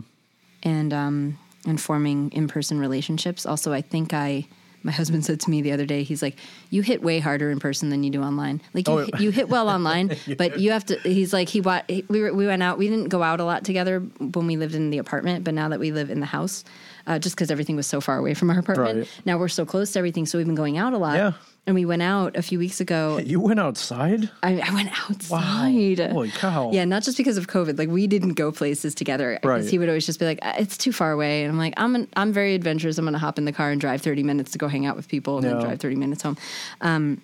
and 0.64 0.92
um 0.94 1.38
and 1.68 1.80
forming 1.80 2.32
in 2.32 2.48
person 2.48 2.80
relationships. 2.80 3.46
Also, 3.46 3.72
I 3.72 3.82
think 3.82 4.14
I. 4.14 4.48
My 4.84 4.92
husband 4.92 5.24
said 5.26 5.40
to 5.40 5.50
me 5.50 5.62
the 5.62 5.72
other 5.72 5.86
day, 5.86 6.04
he's 6.04 6.22
like, 6.22 6.38
"You 6.70 6.82
hit 6.82 7.02
way 7.02 7.20
harder 7.20 7.50
in 7.52 7.60
person 7.60 7.90
than 7.90 8.04
you 8.04 8.12
do 8.12 8.22
online. 8.22 8.62
Like 8.74 8.88
you, 8.88 8.94
Oh, 8.94 8.98
hit, 9.06 9.20
you 9.22 9.30
hit 9.32 9.48
well 9.50 9.70
online, 9.70 10.16
but 10.38 10.60
you 10.60 10.72
have 10.72 10.86
to." 10.88 10.98
He's 11.00 11.32
like, 11.34 11.48
"He 11.50 11.62
wa- 11.62 11.82
we 12.10 12.22
were 12.22 12.34
we 12.34 12.46
went 12.46 12.62
out. 12.62 12.78
We 12.78 12.90
didn't 12.90 13.08
go 13.10 13.24
out 13.24 13.40
a 13.40 13.46
lot 13.46 13.64
together 13.64 14.00
when 14.02 14.46
we 14.48 14.58
lived 14.58 14.76
in 14.76 14.90
the 14.90 14.98
apartment, 14.98 15.44
but 15.46 15.54
now 15.54 15.70
that 15.70 15.80
we 15.80 15.92
live 15.92 16.10
in 16.10 16.20
the 16.20 16.26
house, 16.26 16.64
uh, 17.08 17.18
just 17.18 17.36
because 17.36 17.50
everything 17.50 17.76
was 17.78 17.88
so 17.88 18.02
far 18.02 18.18
away 18.18 18.34
from 18.34 18.50
our 18.50 18.60
apartment, 18.60 18.98
Right. 19.00 19.22
now 19.26 19.38
we're 19.38 19.48
so 19.48 19.66
close 19.66 19.94
to 19.94 20.00
everything. 20.00 20.26
So 20.26 20.38
we've 20.38 20.48
been 20.48 20.56
going 20.56 20.78
out 20.78 20.94
a 20.94 20.98
lot. 20.98 21.16
Yeah. 21.16 21.32
And 21.66 21.76
we 21.76 21.86
went 21.86 22.02
out 22.02 22.36
a 22.36 22.42
few 22.42 22.60
weeks 22.60 22.82
ago. 22.82 23.18
you 23.24 23.40
went 23.40 23.60
outside. 23.60 24.30
I, 24.44 24.60
I 24.60 24.74
went 24.74 24.90
outside. 25.10 26.00
Holy 26.12 26.30
cow! 26.30 26.72
Yeah, 26.74 26.84
not 26.84 27.04
just 27.04 27.16
because 27.18 27.38
of 27.38 27.48
COVID. 27.48 27.78
Like 27.78 27.88
we 27.90 28.06
didn't 28.06 28.34
go 28.34 28.52
places 28.52 28.94
together. 28.94 29.40
Because 29.42 29.64
Right. 29.64 29.70
he 29.72 29.80
would 29.80 29.88
always 29.88 30.06
just 30.06 30.20
be 30.20 30.26
like, 30.26 30.40
"Uh, 30.42 30.54
"It's 30.58 30.78
too 30.78 30.92
far 30.92 31.12
away," 31.14 31.44
and 31.44 31.52
I'm 31.52 31.58
like, 31.58 31.74
"I'm 31.78 31.96
an, 31.96 32.10
I'm 32.18 32.34
very 32.34 32.54
adventurous. 32.54 32.98
I'm 32.98 33.06
going 33.06 33.14
to 33.14 33.20
hop 33.20 33.38
in 33.38 33.46
the 33.46 33.54
car 33.54 33.72
and 33.72 33.80
drive 33.80 34.02
30 34.02 34.24
minutes 34.24 34.52
to 34.52 34.58
go 34.58 34.68
hang 34.68 34.86
out 34.86 34.98
with 34.98 35.08
people, 35.08 35.38
and 35.38 35.46
then 35.48 35.60
drive 35.60 35.80
30 35.80 35.96
minutes 35.96 36.22
home." 36.22 36.38
Um, 36.82 37.22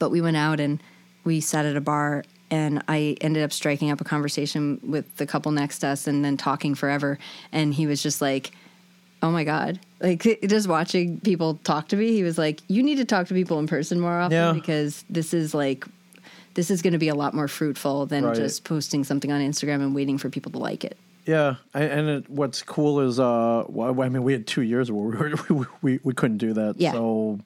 but 0.00 0.10
we 0.10 0.20
went 0.20 0.36
out 0.36 0.58
and 0.58 0.82
we 1.22 1.40
sat 1.40 1.64
at 1.64 1.76
a 1.76 1.80
bar, 1.80 2.24
and 2.50 2.82
I 2.88 3.16
ended 3.20 3.44
up 3.44 3.52
striking 3.52 3.92
up 3.92 4.00
a 4.00 4.04
conversation 4.04 4.80
with 4.82 5.16
the 5.18 5.26
couple 5.26 5.52
next 5.52 5.78
to 5.80 5.88
us, 5.88 6.08
and 6.08 6.24
then 6.24 6.36
talking 6.36 6.74
forever. 6.74 7.18
And 7.52 7.72
he 7.72 7.86
was 7.86 8.02
just 8.02 8.20
like, 8.20 8.50
"Oh 9.22 9.30
my 9.30 9.44
god!" 9.44 9.80
Like 10.00 10.22
just 10.46 10.68
watching 10.68 11.20
people 11.20 11.58
talk 11.64 11.88
to 11.88 11.96
me, 11.96 12.12
he 12.12 12.22
was 12.22 12.38
like, 12.38 12.60
"You 12.68 12.82
need 12.82 12.96
to 12.96 13.04
talk 13.04 13.26
to 13.28 13.34
people 13.34 13.58
in 13.58 13.66
person 13.66 14.00
more 14.00 14.18
often 14.18 14.32
Yeah. 14.36 14.52
because 14.52 15.04
this 15.10 15.32
is 15.34 15.54
like." 15.54 15.84
This 16.54 16.68
is 16.68 16.82
going 16.82 16.94
to 16.94 16.98
be 16.98 17.06
a 17.08 17.14
lot 17.14 17.32
more 17.32 17.46
fruitful 17.46 18.06
than 18.06 18.24
Right. 18.24 18.34
just 18.34 18.64
posting 18.64 19.04
something 19.04 19.30
on 19.30 19.40
Instagram 19.40 19.76
and 19.76 19.94
waiting 19.94 20.18
for 20.18 20.28
people 20.28 20.50
to 20.50 20.58
like 20.58 20.84
it. 20.84 20.96
Yeah, 21.24 21.54
I, 21.72 21.82
and 21.84 22.08
it, 22.08 22.28
what's 22.28 22.60
cool 22.64 22.98
is, 23.00 23.20
uh, 23.20 23.62
well, 23.68 24.02
I 24.02 24.08
mean, 24.08 24.24
we 24.24 24.32
had 24.32 24.48
two 24.48 24.62
years 24.62 24.90
where 24.90 25.04
we, 25.04 25.16
were, 25.16 25.36
we, 25.48 25.66
we 25.80 26.00
we 26.02 26.12
couldn't 26.12 26.38
do 26.38 26.52
that. 26.54 26.74
Yeah. 26.76 26.90
So, 26.90 27.38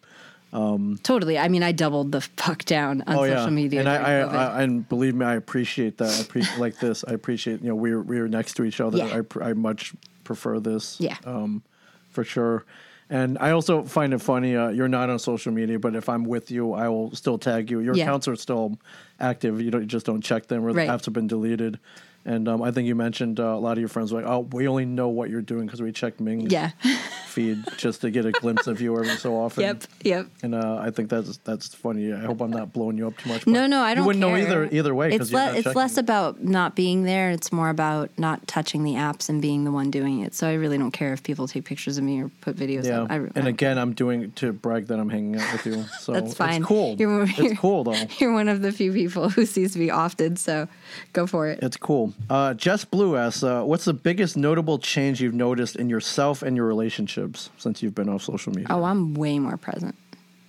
totally. 1.02 1.38
I 1.38 1.48
mean, 1.48 1.62
I 1.62 1.72
doubled 1.72 2.12
the 2.12 2.22
fuck 2.22 2.64
down 2.64 3.02
on 3.06 3.16
social 3.16 3.50
media. 3.50 3.80
Oh, 3.80 3.82
and 3.82 3.88
I, 3.88 3.96
I, 3.96 4.20
I, 4.58 4.62
and 4.62 4.88
believe 4.88 5.14
me, 5.14 5.26
I 5.26 5.34
appreciate 5.34 5.98
that. 5.98 6.10
I 6.10 6.20
appreciate 6.22 6.58
like 6.66 6.78
this. 6.78 7.04
I 7.06 7.12
appreciate 7.12 7.60
you 7.60 7.68
know 7.68 7.74
we're 7.74 8.00
we're 8.00 8.28
next 8.28 8.54
to 8.54 8.64
each 8.64 8.80
other. 8.80 8.98
Yeah. 8.98 9.20
I 9.42 9.50
I 9.50 9.52
much 9.52 9.92
prefer 10.24 10.58
this. 10.60 10.98
Yeah. 11.00 11.16
Um, 11.24 11.62
for 12.10 12.24
sure. 12.24 12.64
And 13.10 13.36
I 13.38 13.50
also 13.50 13.82
find 13.84 14.14
it 14.14 14.20
funny. 14.22 14.56
Uh, 14.56 14.70
you're 14.70 14.88
not 14.88 15.10
on 15.10 15.18
social 15.18 15.52
media, 15.52 15.78
but 15.78 15.94
if 15.94 16.08
I'm 16.08 16.24
with 16.24 16.50
you, 16.50 16.72
I 16.72 16.88
will 16.88 17.14
still 17.14 17.36
tag 17.38 17.70
you. 17.70 17.80
Your 17.80 17.94
Yeah. 17.94 18.04
accounts 18.04 18.26
are 18.28 18.36
still 18.36 18.78
active. 19.20 19.60
You 19.60 19.70
don't 19.70 19.82
you 19.82 19.86
just 19.86 20.06
don't 20.06 20.22
check 20.22 20.46
them, 20.46 20.64
or 20.64 20.72
Right. 20.72 20.86
the 20.86 20.92
apps 20.92 21.04
have 21.04 21.14
been 21.14 21.26
deleted. 21.26 21.78
And 22.26 22.48
um, 22.48 22.62
I 22.62 22.70
think 22.70 22.88
you 22.88 22.94
mentioned 22.94 23.38
uh, 23.38 23.44
a 23.44 23.58
lot 23.58 23.72
of 23.72 23.78
your 23.78 23.88
friends 23.88 24.12
were 24.12 24.22
like, 24.22 24.30
"Oh, 24.30 24.40
we 24.52 24.66
only 24.66 24.86
know 24.86 25.08
what 25.08 25.28
you're 25.28 25.42
doing 25.42 25.66
because 25.66 25.82
we 25.82 25.92
check 25.92 26.20
Ming's 26.20 26.50
yeah. 26.52 26.70
feed 27.26 27.62
just 27.76 28.00
to 28.00 28.10
get 28.10 28.24
a 28.24 28.32
glimpse 28.32 28.66
of 28.66 28.80
you 28.80 28.96
every 28.96 29.16
so 29.16 29.36
often." 29.36 29.62
yep. 29.62 29.82
Yep. 30.02 30.26
And 30.42 30.54
uh, 30.54 30.78
I 30.80 30.90
think 30.90 31.10
that's 31.10 31.36
that's 31.38 31.74
funny. 31.74 32.12
I 32.12 32.20
hope 32.20 32.40
I'm 32.40 32.50
not 32.50 32.72
blowing 32.72 32.96
you 32.96 33.06
up 33.08 33.18
too 33.18 33.28
much. 33.28 33.46
No, 33.46 33.66
no, 33.66 33.82
I 33.82 33.94
don't. 33.94 34.04
You 34.04 34.06
wouldn't 34.06 34.20
know 34.20 34.36
either 34.36 34.68
either 34.72 34.94
way. 34.94 35.12
It's 35.12 35.30
you're 35.30 35.40
le- 35.40 35.54
it's 35.54 35.74
less 35.74 35.98
about 35.98 36.42
not 36.42 36.74
being 36.74 37.02
there. 37.02 37.30
It's 37.30 37.52
more 37.52 37.68
about 37.68 38.10
not 38.16 38.46
touching 38.46 38.84
the 38.84 38.94
apps 38.94 39.28
and 39.28 39.42
being 39.42 39.64
the 39.64 39.72
one 39.72 39.90
doing 39.90 40.20
it. 40.20 40.34
So 40.34 40.48
I 40.48 40.54
really 40.54 40.78
don't 40.78 40.92
care 40.92 41.12
if 41.12 41.22
people 41.22 41.46
take 41.46 41.66
pictures 41.66 41.98
of 41.98 42.04
me 42.04 42.22
or 42.22 42.30
put 42.40 42.56
videos 42.56 42.86
Yeah, 42.86 43.02
up. 43.02 43.10
I, 43.10 43.16
I 43.16 43.28
and 43.34 43.46
again, 43.48 43.76
I'm 43.78 43.92
doing 43.92 44.22
it 44.22 44.36
to 44.36 44.52
brag 44.52 44.86
that 44.86 44.98
I'm 44.98 45.10
hanging 45.10 45.38
out 45.38 45.52
with 45.52 45.66
you. 45.66 45.84
So 46.00 46.12
That's 46.12 46.34
fine. 46.34 46.56
It's 46.62 46.66
cool. 46.66 46.96
You're- 46.96 47.32
it's 47.36 47.58
cool 47.60 47.84
though. 47.84 47.94
You're 48.18 48.32
one 48.32 48.48
of 48.48 48.62
the 48.62 48.72
few 48.72 48.92
people 48.92 49.28
who 49.30 49.44
sees 49.46 49.76
me 49.76 49.90
often, 49.90 50.36
so 50.36 50.68
go 51.12 51.26
for 51.26 51.48
it. 51.48 51.60
It's 51.62 51.76
cool. 51.76 52.13
Uh, 52.30 52.54
Jess 52.54 52.84
Blue 52.84 53.16
asks, 53.16 53.42
uh, 53.42 53.62
"What's 53.62 53.84
the 53.84 53.92
biggest 53.94 54.36
notable 54.36 54.78
change 54.78 55.20
you've 55.20 55.34
noticed 55.34 55.76
in 55.76 55.88
yourself 55.90 56.42
and 56.42 56.56
your 56.56 56.66
relationships 56.66 57.50
since 57.58 57.82
you've 57.82 57.94
been 57.94 58.08
off 58.08 58.22
social 58.22 58.52
media?" 58.52 58.66
Oh, 58.70 58.84
I'm 58.84 59.14
way 59.14 59.38
more 59.38 59.56
present. 59.56 59.94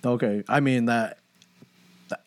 Okay, 0.04 0.42
I 0.48 0.60
mean 0.60 0.86
that. 0.86 1.18
that- 2.08 2.24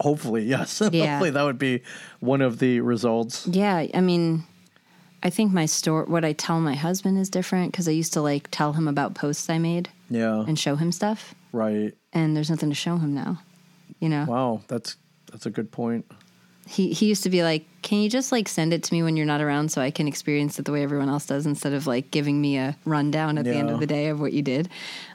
hopefully, 0.00 0.44
yes. 0.44 0.80
Yeah. 0.92 1.06
hopefully, 1.12 1.30
that 1.30 1.42
would 1.42 1.58
be 1.58 1.82
one 2.20 2.40
of 2.40 2.58
the 2.60 2.80
results. 2.80 3.46
Yeah, 3.46 3.86
I 3.92 4.00
mean, 4.00 4.44
I 5.22 5.30
think 5.30 5.52
my 5.52 5.66
story, 5.66 6.06
what 6.06 6.24
I 6.24 6.32
tell 6.32 6.60
my 6.60 6.74
husband 6.74 7.18
is 7.18 7.28
different 7.28 7.72
because 7.72 7.86
I 7.88 7.92
used 7.92 8.12
to 8.14 8.22
like 8.22 8.48
tell 8.50 8.72
him 8.72 8.88
about 8.88 9.14
posts 9.14 9.50
I 9.50 9.58
made 9.58 9.88
Yeah. 10.08 10.44
and 10.46 10.58
show 10.58 10.76
him 10.76 10.92
stuff, 10.92 11.34
right. 11.52 11.92
and 12.12 12.34
there's 12.36 12.50
nothing 12.50 12.68
to 12.70 12.74
show 12.74 12.96
him 12.96 13.14
now. 13.14 13.42
You 14.00 14.08
know, 14.08 14.24
Wow. 14.26 14.62
That's 14.68 14.96
that's 15.30 15.46
a 15.46 15.50
good 15.50 15.70
point. 15.70 16.04
He 16.72 16.92
he 16.92 17.06
used 17.06 17.22
to 17.24 17.30
be 17.30 17.42
like, 17.42 17.64
"Can 17.82 18.00
you 18.00 18.08
just 18.08 18.32
like 18.32 18.48
send 18.48 18.72
it 18.72 18.82
to 18.84 18.94
me 18.94 19.02
when 19.02 19.16
you're 19.16 19.26
not 19.26 19.40
around 19.42 19.70
so 19.70 19.82
I 19.82 19.90
can 19.90 20.08
experience 20.08 20.58
it 20.58 20.64
the 20.64 20.72
way 20.72 20.82
everyone 20.82 21.08
else 21.10 21.26
does 21.26 21.44
instead 21.44 21.74
of 21.74 21.86
like 21.86 22.10
giving 22.10 22.40
me 22.40 22.56
a 22.56 22.76
rundown 22.86 23.36
at 23.36 23.44
the 23.44 23.54
end 23.54 23.70
of 23.70 23.78
the 23.78 23.86
day 23.86 24.08
of 24.08 24.20
what 24.20 24.32
you 24.32 24.40
did?" 24.42 24.68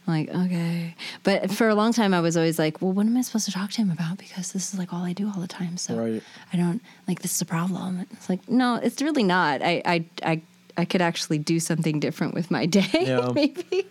I'm 0.06 0.14
like, 0.14 0.30
"Okay." 0.30 0.96
But 1.24 1.50
for 1.52 1.68
a 1.68 1.76
long 1.76 1.94
time 1.94 2.14
I 2.14 2.22
was 2.22 2.38
always 2.38 2.60
like, 2.60 2.82
"Well, 2.82 2.92
what 2.92 3.06
am 3.08 3.18
I 3.18 3.22
supposed 3.22 3.46
to 3.46 3.52
talk 3.52 3.72
to 3.72 3.78
him 3.82 3.90
about 3.90 4.20
because 4.20 4.52
this 4.52 4.72
is 4.72 4.80
like 4.80 4.94
all 4.94 5.04
I 5.04 5.14
do 5.14 5.28
all 5.34 5.42
the 5.42 5.48
time." 5.48 5.78
So 5.78 5.96
Right. 5.96 6.22
I 6.54 6.58
don't 6.58 6.82
like 7.08 7.22
this 7.24 7.34
is 7.36 7.42
a 7.42 7.46
problem. 7.46 8.06
It's 8.12 8.30
like, 8.30 8.48
"No, 8.48 8.76
it's 8.76 9.02
really 9.02 9.24
not. 9.24 9.62
I 9.64 9.82
I 9.86 10.06
I 10.24 10.42
I 10.78 10.86
could 10.86 11.02
actually 11.02 11.40
do 11.40 11.60
something 11.60 12.00
different 12.00 12.36
with 12.36 12.52
my 12.52 12.68
day 12.68 12.86
Yeah. 12.94 13.32
maybe." 13.34 13.88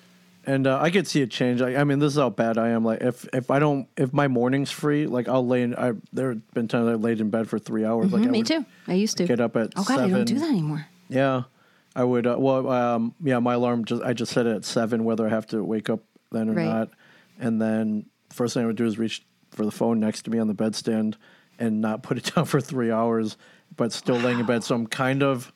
And 0.49 0.69
uh, 0.69 0.79
I 0.81 0.91
could 0.91 1.09
see 1.09 1.23
a 1.23 1.27
change. 1.27 1.61
I, 1.61 1.75
I 1.75 1.85
mean, 1.85 1.99
this 1.99 2.13
is 2.13 2.19
how 2.19 2.31
bad 2.31 2.57
I 2.57 2.69
am. 2.69 2.85
Like, 2.85 3.01
if 3.03 3.27
if 3.33 3.51
I 3.51 3.59
don't, 3.59 3.89
if 3.97 4.13
my 4.13 4.29
morning's 4.29 4.71
free, 4.71 5.07
like 5.09 5.29
I'll 5.29 5.47
lay 5.47 5.63
in. 5.63 5.75
I 5.75 5.93
there 6.13 6.31
have 6.31 6.51
been 6.55 6.69
times 6.69 6.89
I 6.89 6.95
laid 6.95 7.21
in 7.21 7.31
bed 7.31 7.49
for 7.49 7.59
three 7.59 7.85
hours. 7.85 8.13
Like 8.13 8.23
I 8.23 8.27
Mm, 8.27 8.31
me 8.31 8.43
too. 8.45 8.65
I 8.87 8.95
used 8.95 9.17
to 9.17 9.27
Get 9.27 9.41
up 9.41 9.57
at 9.57 9.73
Oh 9.77 9.83
god, 9.85 9.99
I 9.99 10.09
don't 10.09 10.25
do 10.25 10.39
that 10.39 10.49
anymore. 10.49 10.87
Yeah, 11.09 11.43
I 11.97 12.05
would. 12.05 12.27
Uh, 12.29 12.37
well, 12.39 12.69
um, 12.71 13.15
yeah, 13.23 13.41
my 13.41 13.55
alarm 13.55 13.85
just 13.85 14.03
I 14.03 14.13
just 14.13 14.33
set 14.33 14.47
it 14.47 14.55
at 14.55 14.65
seven, 14.65 15.05
whether 15.05 15.27
I 15.27 15.31
have 15.31 15.47
to 15.49 15.65
wake 15.65 15.91
up 15.91 16.01
then 16.31 16.49
or 16.49 16.55
Right. 16.55 16.65
not. 16.65 16.91
And 17.41 17.61
then 17.61 18.07
first 18.31 18.55
thing 18.55 18.63
I 18.63 18.67
would 18.67 18.77
do 18.77 18.87
is 18.87 18.99
reach 18.99 19.27
for 19.51 19.65
the 19.65 19.73
phone 19.73 19.99
next 19.99 20.23
to 20.23 20.31
me 20.31 20.39
on 20.39 20.47
the 20.47 20.55
bedstand 20.55 21.17
and 21.59 21.81
not 21.81 22.03
put 22.05 22.19
it 22.19 22.25
down 22.37 22.45
for 22.45 22.61
three 22.61 22.93
hours, 22.93 23.37
but 23.77 23.93
still 23.93 24.21
laying 24.21 24.39
in 24.39 24.47
bed. 24.47 24.63
So 24.63 24.77
I'm 24.77 24.87
kind 24.87 25.25
of 25.25 25.53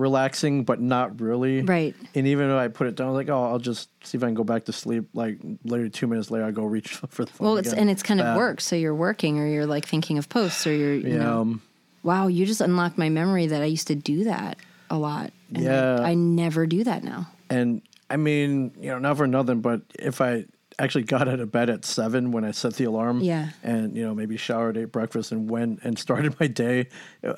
relaxing, 0.00 0.64
but 0.64 0.80
not 0.80 1.20
really. 1.20 1.62
Right. 1.62 1.94
And 2.14 2.26
even 2.26 2.50
if 2.50 2.56
I 2.56 2.68
put 2.68 2.86
it 2.88 2.96
down, 2.96 3.08
I 3.08 3.10
was 3.10 3.16
like, 3.18 3.28
oh, 3.28 3.44
I'll 3.44 3.58
just 3.58 3.88
see 4.04 4.16
if 4.18 4.24
I 4.24 4.26
can 4.26 4.34
go 4.34 4.44
back 4.44 4.64
to 4.64 4.72
sleep. 4.72 5.08
Like 5.14 5.38
literally 5.64 5.90
two 5.90 6.06
minutes 6.06 6.30
later, 6.30 6.44
I 6.44 6.50
go 6.50 6.64
reach 6.64 6.88
for 7.08 7.24
the 7.24 7.30
phone. 7.32 7.46
Well, 7.46 7.56
it's 7.58 7.68
again. 7.68 7.82
and 7.82 7.90
it's 7.90 8.02
kind 8.02 8.20
of 8.20 8.36
work. 8.36 8.60
So 8.60 8.74
you're 8.76 8.94
working, 8.94 9.38
or 9.38 9.46
you're 9.46 9.66
like 9.66 9.86
thinking 9.86 10.18
of 10.18 10.28
posts, 10.28 10.66
or 10.66 10.74
you're 10.74 10.94
you 10.94 11.10
Yeah. 11.14 11.18
know. 11.18 11.40
um, 11.42 11.62
Wow, 12.02 12.28
you 12.28 12.46
just 12.46 12.62
unlocked 12.62 12.96
my 12.96 13.10
memory 13.10 13.46
that 13.48 13.60
I 13.60 13.66
used 13.66 13.88
to 13.88 13.94
do 13.94 14.24
that 14.24 14.56
a 14.88 14.96
lot. 14.98 15.32
And 15.54 15.64
Yeah. 15.64 16.00
I, 16.00 16.12
I 16.12 16.14
never 16.14 16.66
do 16.66 16.82
that 16.84 17.04
now. 17.04 17.28
And 17.50 17.82
I 18.08 18.16
mean, 18.16 18.72
you 18.80 18.88
know, 18.88 18.98
not 18.98 19.18
for 19.18 19.26
nothing, 19.26 19.60
but 19.60 19.82
if 19.98 20.20
I 20.22 20.46
actually 20.82 21.04
got 21.04 21.28
out 21.28 21.40
of 21.40 21.52
bed 21.52 21.70
at 21.70 21.84
seven 21.84 22.32
when 22.32 22.44
I 22.44 22.50
set 22.50 22.74
the 22.74 22.84
alarm, 22.84 23.20
Yeah. 23.20 23.50
and 23.62 23.96
you 23.96 24.02
know 24.04 24.14
maybe 24.14 24.36
showered, 24.36 24.76
ate 24.76 24.90
breakfast, 24.92 25.30
and 25.32 25.48
went 25.50 25.80
and 25.84 25.98
started 25.98 26.34
my 26.40 26.46
day, 26.46 26.88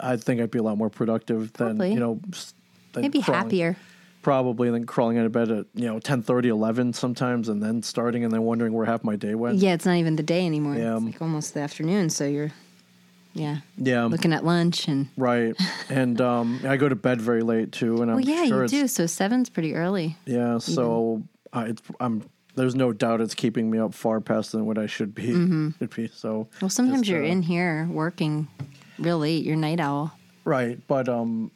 I 0.00 0.16
think 0.16 0.40
I'd 0.40 0.50
be 0.50 0.58
a 0.58 0.62
lot 0.62 0.78
more 0.78 0.90
productive 0.90 1.52
than 1.54 1.76
Probably. 1.76 1.92
you 1.92 2.00
know, 2.00 2.20
than 2.92 3.02
Maybe 3.02 3.20
crawling- 3.22 3.42
happier. 3.44 3.76
Probably 4.22 4.70
than 4.70 4.86
crawling 4.86 5.18
out 5.18 5.26
of 5.26 5.32
bed 5.32 5.50
at 5.50 5.66
you 5.74 5.86
know 5.86 5.98
10, 5.98 6.24
11 6.28 6.92
sometimes, 6.92 7.48
and 7.48 7.60
then 7.60 7.82
starting 7.82 8.22
and 8.22 8.32
then 8.32 8.42
wondering 8.44 8.72
where 8.72 8.86
half 8.86 9.02
my 9.02 9.16
day 9.16 9.34
went. 9.34 9.56
Yeah, 9.58 9.74
it's 9.74 9.84
not 9.84 9.96
even 9.96 10.14
the 10.14 10.22
day 10.22 10.46
anymore. 10.46 10.76
Yeah. 10.76 10.94
It's 10.96 11.04
like 11.06 11.20
almost 11.20 11.54
the 11.54 11.60
afternoon. 11.60 12.08
So 12.08 12.24
you're, 12.26 12.52
yeah, 13.34 13.56
Yeah, 13.76 14.04
looking 14.04 14.32
at 14.32 14.44
lunch 14.44 14.86
and. 14.86 15.08
right. 15.16 15.56
and 15.88 16.20
um, 16.20 16.60
I 16.64 16.76
go 16.76 16.88
to 16.88 16.94
bed 16.94 17.20
very 17.20 17.42
late 17.42 17.72
too, 17.72 18.00
and 18.00 18.12
I'm 18.12 18.18
Well, 18.18 18.24
yeah, 18.24 18.44
sure 18.44 18.62
you 18.62 18.68
do. 18.68 18.86
So 18.86 19.06
seven's 19.06 19.48
pretty 19.50 19.74
early. 19.74 20.16
Yeah, 20.24 20.58
so 20.58 21.24
I, 21.52 21.64
it's, 21.70 21.82
I'm 21.98 22.22
there's 22.54 22.74
no 22.74 22.92
doubt 22.92 23.20
it's 23.20 23.34
keeping 23.34 23.70
me 23.70 23.78
up 23.78 23.94
far 23.94 24.20
past 24.20 24.52
than 24.52 24.66
what 24.66 24.78
I 24.78 24.86
should 24.86 25.14
be. 25.14 25.26
Should 25.78 25.90
be 25.94 26.08
so. 26.08 26.44
Mm-hmm. 26.44 26.58
Well, 26.60 26.68
sometimes 26.70 27.02
Jess, 27.02 27.08
you're 27.10 27.24
uh, 27.24 27.28
in 27.28 27.42
here 27.42 27.88
working 27.90 28.48
real 28.98 29.18
late. 29.18 29.44
You're 29.44 29.56
night 29.56 29.80
owl. 29.80 30.12
right, 30.44 30.78
but 30.86 31.08
um, 31.08 31.50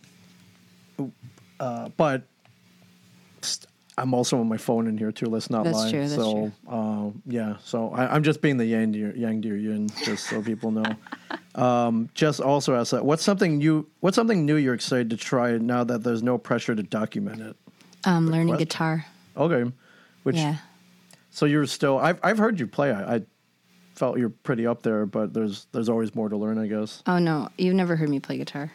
uh, 1.60 1.88
but 1.96 2.22
st- 3.42 3.70
I'm 3.98 4.12
also 4.12 4.38
on 4.40 4.48
my 4.48 4.56
phone 4.58 4.86
in 4.88 4.98
here 4.98 5.10
too. 5.12 5.26
Let's 5.26 5.48
not 5.48 5.64
That's 5.64 5.76
lie. 5.78 5.90
true, 5.90 6.00
that's 6.02 6.14
so 6.14 6.32
true. 6.32 6.52
Uh, 6.68 7.10
yeah, 7.26 7.56
so 7.64 7.90
I, 7.90 8.14
I'm 8.14 8.22
just 8.22 8.42
being 8.42 8.58
the 8.58 8.66
yang 8.66 8.92
to 8.92 8.98
your, 8.98 9.16
yang 9.16 9.40
to 9.42 9.48
your 9.48 9.56
yin, 9.56 9.88
just 10.04 10.26
so 10.28 10.42
people 10.42 10.70
know. 10.70 10.84
Um, 11.56 12.10
just 12.12 12.42
also 12.42 12.74
asked 12.74 12.90
that 12.90 13.06
what's 13.06 13.24
something 13.24 13.62
you 13.62 13.86
what's 14.00 14.14
something 14.14 14.44
new 14.44 14.56
you're 14.56 14.74
excited 14.74 15.08
to 15.08 15.16
try 15.16 15.56
now 15.56 15.84
that 15.84 16.02
there's 16.04 16.22
no 16.22 16.36
pressure 16.36 16.74
to 16.74 16.82
document 16.82 17.40
it. 17.40 17.56
Um, 18.04 18.26
learning 18.28 18.48
question. 18.48 18.58
guitar. 18.58 19.06
Okay, 19.38 19.72
which 20.22 20.36
Yeah. 20.36 20.56
So 21.36 21.44
you're 21.44 21.66
still. 21.66 21.98
I've 21.98 22.18
I've 22.22 22.38
heard 22.38 22.58
you 22.58 22.66
play. 22.66 22.90
I, 22.92 23.16
I 23.16 23.20
felt 23.94 24.16
you're 24.16 24.30
pretty 24.30 24.66
up 24.66 24.80
there, 24.80 25.04
but 25.04 25.34
there's 25.34 25.66
there's 25.72 25.90
always 25.90 26.14
more 26.14 26.30
to 26.30 26.36
learn, 26.38 26.56
I 26.56 26.66
guess. 26.66 27.02
Oh 27.06 27.18
no, 27.18 27.50
you've 27.58 27.74
never 27.74 27.94
heard 27.94 28.08
me 28.08 28.20
play 28.20 28.38
guitar. 28.38 28.72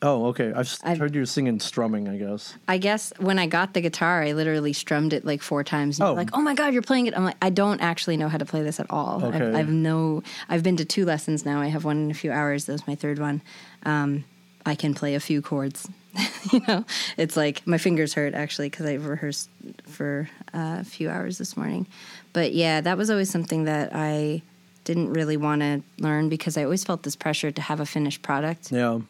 Oh, 0.00 0.26
okay. 0.26 0.52
I've, 0.54 0.72
I've- 0.84 1.00
heard 1.00 1.12
you 1.16 1.26
singing 1.26 1.58
strumming. 1.58 2.06
I 2.08 2.16
guess. 2.16 2.54
I 2.68 2.78
guess 2.78 3.12
when 3.18 3.36
I 3.40 3.46
got 3.48 3.74
the 3.74 3.80
guitar, 3.80 4.22
I 4.22 4.30
literally 4.30 4.72
strummed 4.72 5.12
it 5.12 5.24
like 5.24 5.42
four 5.42 5.64
times. 5.64 5.98
And 5.98 6.08
Oh. 6.08 6.12
like, 6.14 6.30
oh 6.34 6.40
my 6.40 6.54
god, 6.54 6.72
you're 6.72 6.82
playing 6.82 7.06
it! 7.08 7.16
I'm 7.16 7.24
like, 7.24 7.36
I 7.42 7.50
don't 7.50 7.80
actually 7.80 8.16
know 8.16 8.28
how 8.28 8.38
to 8.38 8.44
play 8.44 8.62
this 8.62 8.78
at 8.78 8.86
all. 8.90 9.24
I've, 9.24 9.34
Okay. 9.34 9.58
I've 9.58 9.68
no. 9.68 10.22
I've 10.48 10.62
been 10.62 10.76
to 10.76 10.84
two 10.84 11.04
lessons 11.04 11.44
now. 11.44 11.60
I 11.60 11.66
have 11.66 11.84
one 11.84 11.96
in 12.04 12.10
a 12.12 12.14
few 12.14 12.30
hours. 12.30 12.66
That 12.66 12.74
was 12.74 12.86
my 12.86 12.94
third 12.94 13.18
one. 13.18 13.42
Um, 13.84 14.24
I 14.68 14.74
can 14.74 14.92
play 14.94 15.14
a 15.14 15.20
few 15.20 15.40
chords. 15.40 15.88
you 16.52 16.60
know, 16.68 16.84
it's 17.16 17.36
like 17.36 17.66
my 17.66 17.78
fingers 17.78 18.12
hurt 18.14 18.34
actually 18.34 18.68
because 18.68 18.86
I 18.86 18.94
rehearsed 18.94 19.48
for 19.86 20.28
uh, 20.54 20.78
a 20.80 20.84
few 20.84 21.08
hours 21.08 21.38
this 21.38 21.56
morning. 21.56 21.86
But 22.32 22.52
yeah, 22.52 22.80
that 22.82 22.98
was 22.98 23.08
always 23.10 23.30
something 23.30 23.64
that 23.64 23.90
I 23.94 24.42
didn't 24.84 25.12
really 25.12 25.36
want 25.36 25.62
to 25.62 25.82
learn 25.98 26.28
because 26.28 26.56
I 26.56 26.64
always 26.64 26.84
felt 26.84 27.02
this 27.02 27.16
pressure 27.16 27.50
to 27.50 27.62
have 27.62 27.80
a 27.80 27.86
finished 27.86 28.22
product 28.22 28.70
Yeah. 28.72 29.00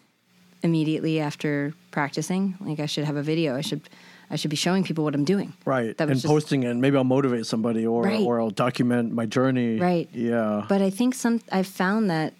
immediately 0.62 1.20
after 1.20 1.72
practicing. 1.90 2.56
Like 2.60 2.80
I 2.80 2.86
should 2.86 3.04
have 3.04 3.16
a 3.16 3.22
video. 3.22 3.56
I 3.56 3.60
should 3.62 3.82
I 4.30 4.36
should 4.36 4.50
be 4.50 4.56
showing 4.56 4.84
people 4.84 5.04
what 5.04 5.14
I'm 5.14 5.24
doing. 5.24 5.54
Right. 5.64 5.96
That 5.96 6.06
was 6.08 6.16
and 6.16 6.20
just- 6.22 6.30
posting 6.30 6.62
it. 6.64 6.68
and 6.70 6.80
Maybe 6.82 6.96
I'll 6.98 7.04
motivate 7.04 7.46
somebody, 7.46 7.86
or 7.86 8.02
Right. 8.04 8.20
or 8.20 8.40
I'll 8.40 8.50
document 8.50 9.10
my 9.12 9.24
journey. 9.26 9.78
Right. 9.78 10.08
Yeah. 10.12 10.66
But 10.68 10.82
I 10.82 10.90
think 10.90 11.14
some 11.14 11.40
I've 11.50 11.66
found 11.66 12.10
that 12.10 12.34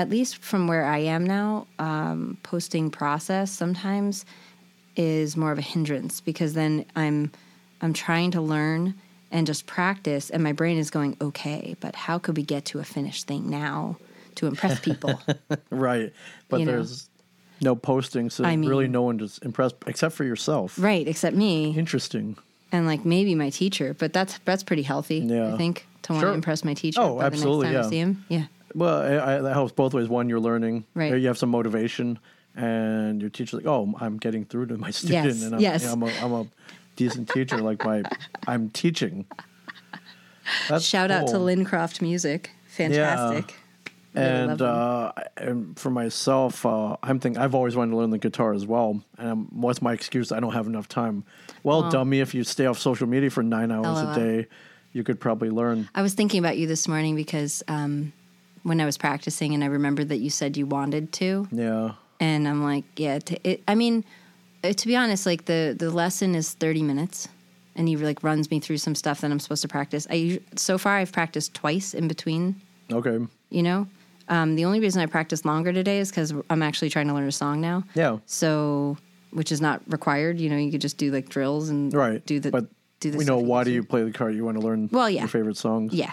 at 0.00 0.08
least 0.08 0.38
from 0.38 0.66
where 0.66 0.84
I 0.84 0.98
am 0.98 1.24
now, 1.24 1.66
um, 1.78 2.38
posting 2.42 2.90
process 2.90 3.50
sometimes 3.50 4.24
is 4.96 5.36
more 5.36 5.52
of 5.52 5.58
a 5.58 5.62
hindrance 5.62 6.20
because 6.20 6.54
then 6.54 6.84
I'm 6.96 7.30
I'm 7.82 7.92
trying 7.92 8.30
to 8.32 8.40
learn 8.40 8.94
and 9.30 9.46
just 9.46 9.66
practice 9.66 10.30
and 10.30 10.42
my 10.42 10.52
brain 10.52 10.78
is 10.78 10.90
going, 10.90 11.16
okay, 11.20 11.76
but 11.80 11.94
how 11.94 12.18
could 12.18 12.36
we 12.36 12.42
get 12.42 12.64
to 12.66 12.78
a 12.78 12.84
finished 12.84 13.26
thing 13.26 13.48
now 13.50 13.96
to 14.36 14.46
impress 14.46 14.80
people? 14.80 15.20
right. 15.70 16.12
But 16.48 16.60
You 16.60 16.66
know. 16.66 16.72
there's 16.72 17.08
no 17.60 17.74
posting, 17.76 18.30
so 18.30 18.44
I 18.44 18.54
really 18.54 18.88
no 18.88 19.02
one 19.02 19.20
is 19.20 19.38
impressed 19.42 19.76
except 19.86 20.14
for 20.14 20.24
yourself. 20.24 20.78
right, 20.78 21.06
except 21.06 21.36
me. 21.36 21.76
Interesting. 21.76 22.36
and 22.72 22.86
like 22.86 23.04
maybe 23.04 23.34
my 23.34 23.50
teacher, 23.50 23.94
but 23.98 24.12
that's 24.14 24.38
that's 24.46 24.62
pretty 24.64 24.82
healthy. 24.82 25.18
Yeah. 25.18 25.52
I 25.54 25.56
think 25.58 25.86
to 26.02 26.12
want 26.12 26.22
Sure. 26.22 26.30
to 26.30 26.34
impress 26.34 26.64
my 26.64 26.74
teacher. 26.74 27.00
Oh, 27.02 27.18
by 27.18 27.26
absolutely, 27.26 27.68
The 27.68 27.72
next 27.74 27.86
time 27.88 27.92
yeah. 27.92 28.04
I 28.04 28.04
see 28.04 28.04
him. 28.06 28.24
Yeah. 28.28 28.46
Well, 28.74 29.00
I, 29.02 29.36
I, 29.36 29.38
that 29.40 29.52
helps 29.52 29.72
both 29.72 29.94
ways. 29.94 30.08
One, 30.08 30.28
you're 30.28 30.40
learning. 30.40 30.84
Right. 30.94 31.12
You 31.18 31.26
have 31.28 31.38
some 31.38 31.50
motivation, 31.50 32.18
and 32.54 33.20
your 33.20 33.30
teacher's 33.30 33.54
like, 33.54 33.66
"Oh, 33.66 33.92
I'm 34.00 34.16
getting 34.18 34.44
through 34.44 34.66
to 34.66 34.76
my 34.78 34.90
student, 34.92 35.26
Yes, 35.26 35.42
and 35.42 35.54
I'm, 35.54 35.60
yes. 35.60 35.82
yeah, 35.84 35.92
I'm, 35.92 36.02
a, 36.02 36.06
I'm 36.22 36.32
a 36.32 36.46
decent 36.96 37.28
teacher. 37.30 37.58
Like 37.58 37.84
my, 37.84 38.02
I'm 38.46 38.70
teaching." 38.70 39.26
That's 40.68 40.84
Shout 40.84 41.10
out 41.10 41.26
to 41.28 41.34
cool. 41.34 41.42
Lincroft 41.44 42.02
Music. 42.02 42.50
Fantastic. 42.68 43.44
Really 44.14 44.26
and 44.26 44.60
uh, 44.60 45.12
and 45.36 45.78
for 45.78 45.90
myself, 45.90 46.66
uh, 46.66 46.96
I'm 47.02 47.20
thinking 47.20 47.40
I've 47.40 47.54
always 47.54 47.76
wanted 47.76 47.92
to 47.92 47.96
learn 47.98 48.10
the 48.10 48.18
guitar 48.18 48.52
as 48.52 48.66
well. 48.66 49.02
And 49.18 49.28
um, 49.30 49.48
what's 49.52 49.80
my 49.80 49.92
excuse? 49.92 50.32
I 50.32 50.40
don't 50.40 50.52
have 50.52 50.66
enough 50.66 50.88
time. 50.88 51.24
Well, 51.62 51.82
Well- 51.82 51.90
dummy, 51.90 52.18
if 52.20 52.34
you 52.34 52.42
stay 52.42 52.66
off 52.66 52.78
social 52.78 53.06
media 53.06 53.30
for 53.30 53.42
nine 53.44 53.70
hours 53.70 53.86
LOL. 54.02 54.10
a 54.10 54.14
day, 54.14 54.46
you 54.92 55.04
could 55.04 55.20
probably 55.20 55.50
learn. 55.50 55.88
I 55.94 56.02
was 56.02 56.14
thinking 56.14 56.40
about 56.40 56.58
you 56.58 56.66
this 56.66 56.88
morning 56.88 57.14
because 57.14 57.62
um, 57.68 58.12
when 58.62 58.80
I 58.80 58.84
was 58.84 58.98
practicing, 58.98 59.54
and 59.54 59.62
I 59.64 59.68
remember 59.68 60.04
that 60.04 60.18
you 60.18 60.30
said 60.30 60.56
you 60.56 60.66
wanted 60.66 61.12
to, 61.14 61.48
Yeah, 61.50 61.92
and 62.20 62.46
I'm 62.46 62.62
like, 62.62 62.84
yeah. 62.96 63.18
T- 63.18 63.38
it, 63.44 63.62
I 63.66 63.74
mean, 63.74 64.04
uh, 64.62 64.72
to 64.72 64.86
be 64.86 64.96
honest, 64.96 65.26
like 65.26 65.46
the 65.46 65.74
the 65.78 65.90
lesson 65.90 66.34
is 66.34 66.52
30 66.52 66.82
minutes, 66.82 67.28
and 67.76 67.88
he 67.88 67.96
like 67.96 68.22
runs 68.22 68.50
me 68.50 68.60
through 68.60 68.78
some 68.78 68.94
stuff 68.94 69.20
that 69.22 69.30
I'm 69.30 69.40
supposed 69.40 69.62
to 69.62 69.68
practice. 69.68 70.06
I 70.10 70.40
so 70.56 70.76
far 70.78 70.96
I've 70.96 71.12
practiced 71.12 71.54
twice 71.54 71.94
in 71.94 72.06
between. 72.08 72.60
okay, 72.92 73.18
You 73.50 73.62
know, 73.62 73.86
um, 74.28 74.56
the 74.56 74.64
only 74.64 74.80
reason 74.80 75.00
I 75.00 75.06
practiced 75.06 75.44
longer 75.46 75.72
today 75.72 75.98
is 76.00 76.10
because 76.10 76.32
I'm 76.50 76.62
actually 76.62 76.90
trying 76.90 77.08
to 77.08 77.14
learn 77.14 77.26
a 77.28 77.32
song 77.32 77.60
now. 77.60 77.84
yeah, 77.94 78.18
So, 78.26 78.96
which 79.32 79.50
is 79.52 79.60
not 79.60 79.80
required. 79.86 80.38
You 80.40 80.50
know, 80.50 80.56
you 80.56 80.70
could 80.70 80.80
just 80.82 80.98
do 80.98 81.10
like 81.10 81.28
drills 81.30 81.68
and 81.70 81.92
right. 81.94 82.24
do 82.26 82.40
the 82.40 82.50
but 82.50 82.66
do 83.00 83.10
the. 83.12 83.16
we 83.18 83.24
know 83.24 83.38
why 83.38 83.64
do 83.64 83.70
you 83.70 83.82
play 83.82 84.02
the 84.04 84.12
card? 84.12 84.34
You 84.34 84.44
want 84.44 84.60
to 84.60 84.66
learn 84.66 84.88
Well, 84.92 85.08
yeah. 85.08 85.20
your 85.20 85.28
favorite 85.28 85.56
songs. 85.56 85.94
Yeah. 85.94 86.12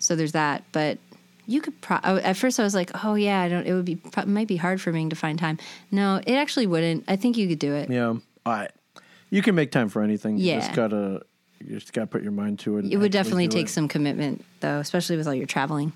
So 0.00 0.16
there's 0.16 0.32
that, 0.32 0.64
but 0.72 0.98
you 1.46 1.60
could. 1.60 1.80
Pro- 1.80 1.96
at 1.98 2.36
first, 2.36 2.58
I 2.58 2.62
was 2.62 2.74
like, 2.74 2.90
"Oh 3.04 3.14
yeah, 3.14 3.40
I 3.40 3.48
don't." 3.48 3.66
It 3.66 3.72
would 3.74 3.84
be 3.84 3.98
it 4.16 4.26
might 4.28 4.48
be 4.48 4.56
hard 4.56 4.80
for 4.80 4.92
me 4.92 5.08
to 5.08 5.16
find 5.16 5.38
time. 5.38 5.58
No, 5.90 6.20
it 6.26 6.34
actually 6.34 6.66
wouldn't. 6.66 7.04
I 7.08 7.16
think 7.16 7.36
you 7.36 7.48
could 7.48 7.58
do 7.58 7.74
it. 7.74 7.90
yeah. 7.90 8.14
I, 8.46 8.68
you 9.30 9.40
can 9.42 9.54
make 9.54 9.70
time 9.70 9.88
for 9.88 10.02
anything. 10.02 10.36
You 10.38 10.46
Yeah. 10.46 10.60
just 10.60 10.74
gotta, 10.74 11.22
you 11.60 11.74
just 11.78 11.92
gotta 11.92 12.06
put 12.06 12.22
your 12.22 12.32
mind 12.32 12.58
to 12.60 12.78
it. 12.78 12.84
It 12.92 12.98
would 12.98 13.10
definitely 13.12 13.48
take 13.48 13.66
it. 13.66 13.70
some 13.70 13.88
commitment, 13.88 14.44
though, 14.60 14.78
especially 14.80 15.16
with 15.16 15.26
all 15.26 15.34
your 15.34 15.46
traveling. 15.46 15.92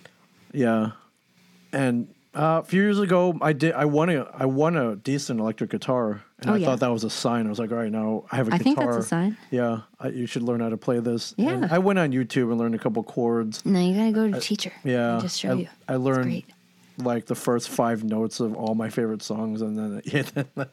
Yeah, 0.52 0.92
and 1.72 2.08
uh, 2.34 2.60
a 2.62 2.66
few 2.66 2.82
years 2.82 2.98
ago, 3.00 3.36
I 3.42 3.52
did. 3.52 3.74
I 3.74 3.84
won 3.84 4.08
a. 4.10 4.22
I 4.34 4.46
won 4.46 4.76
a 4.76 4.96
decent 4.96 5.40
electric 5.40 5.70
guitar, 5.70 6.22
and 6.40 6.50
Oh, 6.50 6.54
I 6.54 6.56
yeah. 6.58 6.66
thought 6.66 6.80
that 6.80 6.92
was 6.92 7.04
a 7.04 7.10
sign. 7.10 7.46
I 7.46 7.48
was 7.50 7.58
like, 7.58 7.72
all 7.72 7.78
right, 7.78 7.90
now 7.90 8.24
I 8.30 8.36
have 8.36 8.48
a 8.48 8.54
I 8.54 8.58
guitar. 8.58 8.72
I 8.72 8.76
think 8.76 8.78
that's 8.92 9.04
a 9.04 9.08
sign. 9.08 9.36
Yeah, 9.50 9.80
I, 9.98 10.08
you 10.08 10.26
should 10.26 10.42
learn 10.42 10.60
how 10.60 10.68
to 10.68 10.76
play 10.76 11.00
this. 11.00 11.34
Yeah. 11.36 11.50
And 11.50 11.66
I 11.66 11.78
went 11.78 11.98
on 11.98 12.12
YouTube 12.12 12.50
and 12.50 12.58
learned 12.58 12.74
a 12.74 12.78
couple 12.78 13.02
chords. 13.02 13.64
No, 13.66 13.80
you 13.80 13.96
gotta 13.96 14.12
go 14.12 14.30
to 14.30 14.36
a 14.36 14.40
teacher. 14.40 14.72
Yeah, 14.84 15.18
just 15.20 15.40
show 15.40 15.50
I, 15.50 15.54
you. 15.54 15.68
I 15.88 15.96
learned 15.96 16.44
like 16.98 17.26
the 17.26 17.34
first 17.34 17.68
five 17.68 18.02
notes 18.04 18.40
of 18.40 18.54
all 18.56 18.74
my 18.74 18.88
favorite 18.88 19.22
songs, 19.22 19.62
and 19.62 19.78
then 19.78 20.02
yeah, 20.04 20.22
then, 20.34 20.68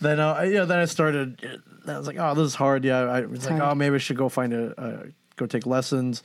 then 0.00 0.20
uh, 0.20 0.40
yeah, 0.42 0.64
then 0.64 0.78
I 0.78 0.84
started. 0.84 1.60
I 1.86 1.98
was 1.98 2.06
like, 2.06 2.16
oh, 2.18 2.34
this 2.34 2.46
is 2.46 2.54
hard. 2.54 2.84
Yeah, 2.84 3.00
I 3.00 3.22
was 3.22 3.46
like, 3.48 3.58
hard. 3.58 3.72
oh, 3.72 3.74
maybe 3.74 3.94
I 3.94 3.98
should 3.98 4.16
go 4.16 4.28
find 4.28 4.52
a 4.52 4.80
uh, 4.80 5.02
go 5.36 5.46
take 5.46 5.66
lessons. 5.66 6.22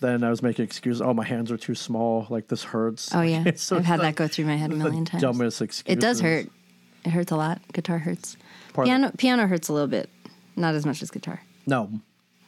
Then 0.00 0.24
I 0.24 0.30
was 0.30 0.42
making 0.42 0.64
excuses. 0.64 1.00
Oh, 1.00 1.14
my 1.14 1.24
hands 1.24 1.52
are 1.52 1.56
too 1.56 1.74
small. 1.74 2.26
Like 2.28 2.48
this 2.48 2.64
hurts. 2.64 3.14
Oh 3.14 3.20
yeah, 3.22 3.44
So 3.54 3.76
I've 3.76 3.84
had 3.84 4.00
like 4.00 4.16
that 4.16 4.22
go 4.24 4.28
through 4.28 4.46
my 4.46 4.56
head 4.56 4.72
a 4.72 4.76
million 4.76 5.04
times. 5.04 5.22
Dumbest 5.22 5.62
excuse. 5.62 5.92
It 5.96 6.00
does 6.00 6.20
hurt. 6.20 6.48
It 7.04 7.10
hurts 7.10 7.32
a 7.32 7.36
lot. 7.36 7.60
Guitar 7.72 7.98
hurts. 7.98 8.36
Part- 8.72 8.86
piano 8.86 9.12
piano 9.16 9.46
hurts 9.46 9.68
a 9.68 9.72
little 9.72 9.88
bit, 9.88 10.08
not 10.56 10.74
as 10.74 10.86
much 10.86 11.02
as 11.02 11.10
guitar. 11.10 11.40
No, 11.66 11.90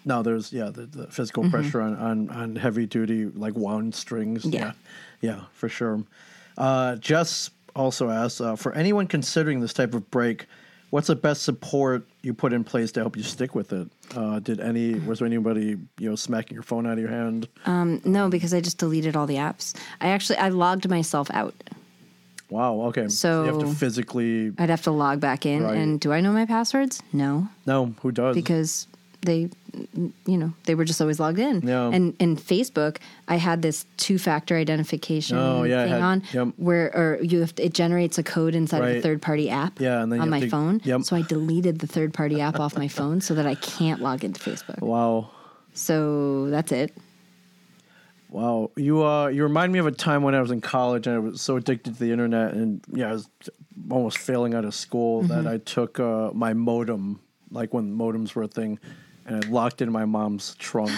no. 0.05 0.23
There's 0.23 0.53
yeah 0.53 0.71
the, 0.71 0.87
the 0.87 1.07
physical 1.09 1.49
pressure 1.51 1.81
on, 1.81 1.97
on 1.97 2.31
on 2.31 2.57
heavy 2.57 2.87
duty 2.87 3.27
like 3.27 3.55
wound 3.55 3.95
strings. 3.95 4.43
Mm-hmm. 4.45 4.55
Yeah. 4.55 4.73
yeah, 5.21 5.31
yeah, 5.37 5.41
for 5.53 5.69
sure. 5.69 6.03
Uh, 6.57 6.97
Jess 6.97 7.51
also 7.75 8.09
asks 8.11 8.41
uh, 8.41 8.57
for 8.57 8.73
anyone 8.75 9.07
considering 9.07 9.61
this 9.61 9.75
type 9.75 9.93
of 9.95 10.11
break, 10.11 10.47
what's 10.91 11.09
the 11.09 11.15
best 11.17 11.43
support 11.43 12.07
you 12.23 12.33
put 12.33 12.53
in 12.53 12.65
place 12.65 12.91
to 12.93 13.01
help 13.01 13.17
you 13.17 13.23
stick 13.23 13.55
with 13.55 13.73
it? 13.73 13.89
Uh, 14.15 14.39
did 14.39 14.61
any 14.61 14.95
was 14.95 15.19
there 15.19 15.27
anybody 15.27 15.77
you 15.99 16.09
know 16.11 16.17
smacking 16.17 16.55
your 16.55 16.63
phone 16.63 16.87
out 16.87 16.95
of 16.95 16.99
your 16.99 17.11
hand? 17.11 17.49
Um, 17.67 18.01
no, 18.05 18.29
because 18.31 18.55
I 18.55 18.61
just 18.61 18.79
deleted 18.79 19.17
all 19.17 19.27
the 19.27 19.37
apps. 19.37 19.77
I 20.01 20.09
actually 20.09 20.39
I 20.39 20.49
logged 20.49 20.89
myself 20.89 21.31
out. 21.33 21.55
Wow. 22.51 22.83
Okay. 22.89 23.09
So 23.09 23.45
you 23.45 23.53
have 23.53 23.61
to 23.61 23.75
physically. 23.75 24.53
I'd 24.59 24.71
have 24.71 24.83
to 24.83 24.91
log 24.93 25.21
back 25.21 25.45
in. 25.47 25.65
Right. 25.65 25.77
And 25.77 25.99
do 26.01 26.13
I 26.13 26.21
know 26.21 26.33
my 26.33 26.47
passwords? 26.47 27.03
No, 27.13 27.49
No, 27.67 27.95
who 28.03 28.13
does? 28.13 28.35
because 28.37 28.87
they, 29.23 29.51
you 30.27 30.39
know, 30.39 30.53
they 30.67 30.77
were 30.77 30.85
just 30.85 31.01
always 31.01 31.19
logged 31.19 31.41
in. 31.41 31.61
Yeah. 31.67 31.89
And 31.93 32.15
in 32.21 32.37
Facebook, 32.37 32.99
I 33.27 33.37
had 33.37 33.63
this 33.63 33.85
two-factor 33.97 34.55
identification 34.57 35.37
Oh, 35.37 35.65
yeah, 35.65 35.83
thing 35.83 35.93
had- 35.95 36.03
on, 36.03 36.23
yep. 36.33 36.49
where 36.59 36.95
or 36.97 37.19
you 37.21 37.41
have 37.41 37.53
to, 37.57 37.65
it 37.65 37.75
generates 37.75 38.19
a 38.19 38.23
code 38.23 38.55
inside 38.55 38.83
of 38.85 38.97
a 38.97 39.01
third-party 39.01 39.51
app. 39.51 39.81
Yeah, 39.81 40.01
and 40.03 40.13
then 40.13 40.21
on 40.21 40.31
my 40.31 40.41
to- 40.41 40.49
phone. 40.49 40.81
yep. 40.85 41.03
So 41.03 41.17
I 41.17 41.23
deleted 41.23 41.81
the 41.81 41.89
third-party 41.89 42.41
app 42.41 42.61
off 42.61 42.77
my 42.79 42.87
phone 42.87 43.21
so 43.21 43.35
that 43.35 43.47
I 43.47 43.57
can't 43.57 44.01
log 44.01 44.23
into 44.23 44.39
Facebook. 44.41 44.81
wow. 44.81 45.31
So 45.75 46.49
that's 46.51 46.71
it. 46.73 46.97
Wow, 48.29 48.71
you 48.77 49.05
uh, 49.05 49.29
you 49.29 49.43
remind 49.45 49.73
me 49.73 49.79
of 49.79 49.87
a 49.87 49.93
time 49.93 50.23
when 50.23 50.35
I 50.35 50.41
was 50.41 50.51
in 50.51 50.61
college 50.61 51.07
and 51.07 51.17
I 51.17 51.19
was 51.21 51.41
so 51.41 51.57
addicted 51.57 51.95
to 51.95 52.01
the 52.01 52.11
internet 52.11 52.55
and 52.55 52.83
yeah, 52.93 53.11
I 53.11 53.13
was 53.13 53.29
almost 53.91 54.19
failing 54.19 54.55
out 54.55 54.65
of 54.65 54.75
school 54.75 55.23
Mm-hmm. 55.23 55.29
that 55.45 55.47
I 55.47 55.59
took 55.59 56.01
uh, 56.01 56.31
my 56.35 56.53
modem, 56.53 57.21
like 57.51 57.73
when 57.73 57.97
modems 57.97 58.35
were 58.35 58.43
a 58.43 58.49
thing, 58.49 58.79
and 59.27 59.45
I 59.45 59.49
locked 59.49 59.81
it 59.81 59.85
in 59.85 59.93
my 59.93 60.05
mom's 60.07 60.55
trunk, 60.57 60.91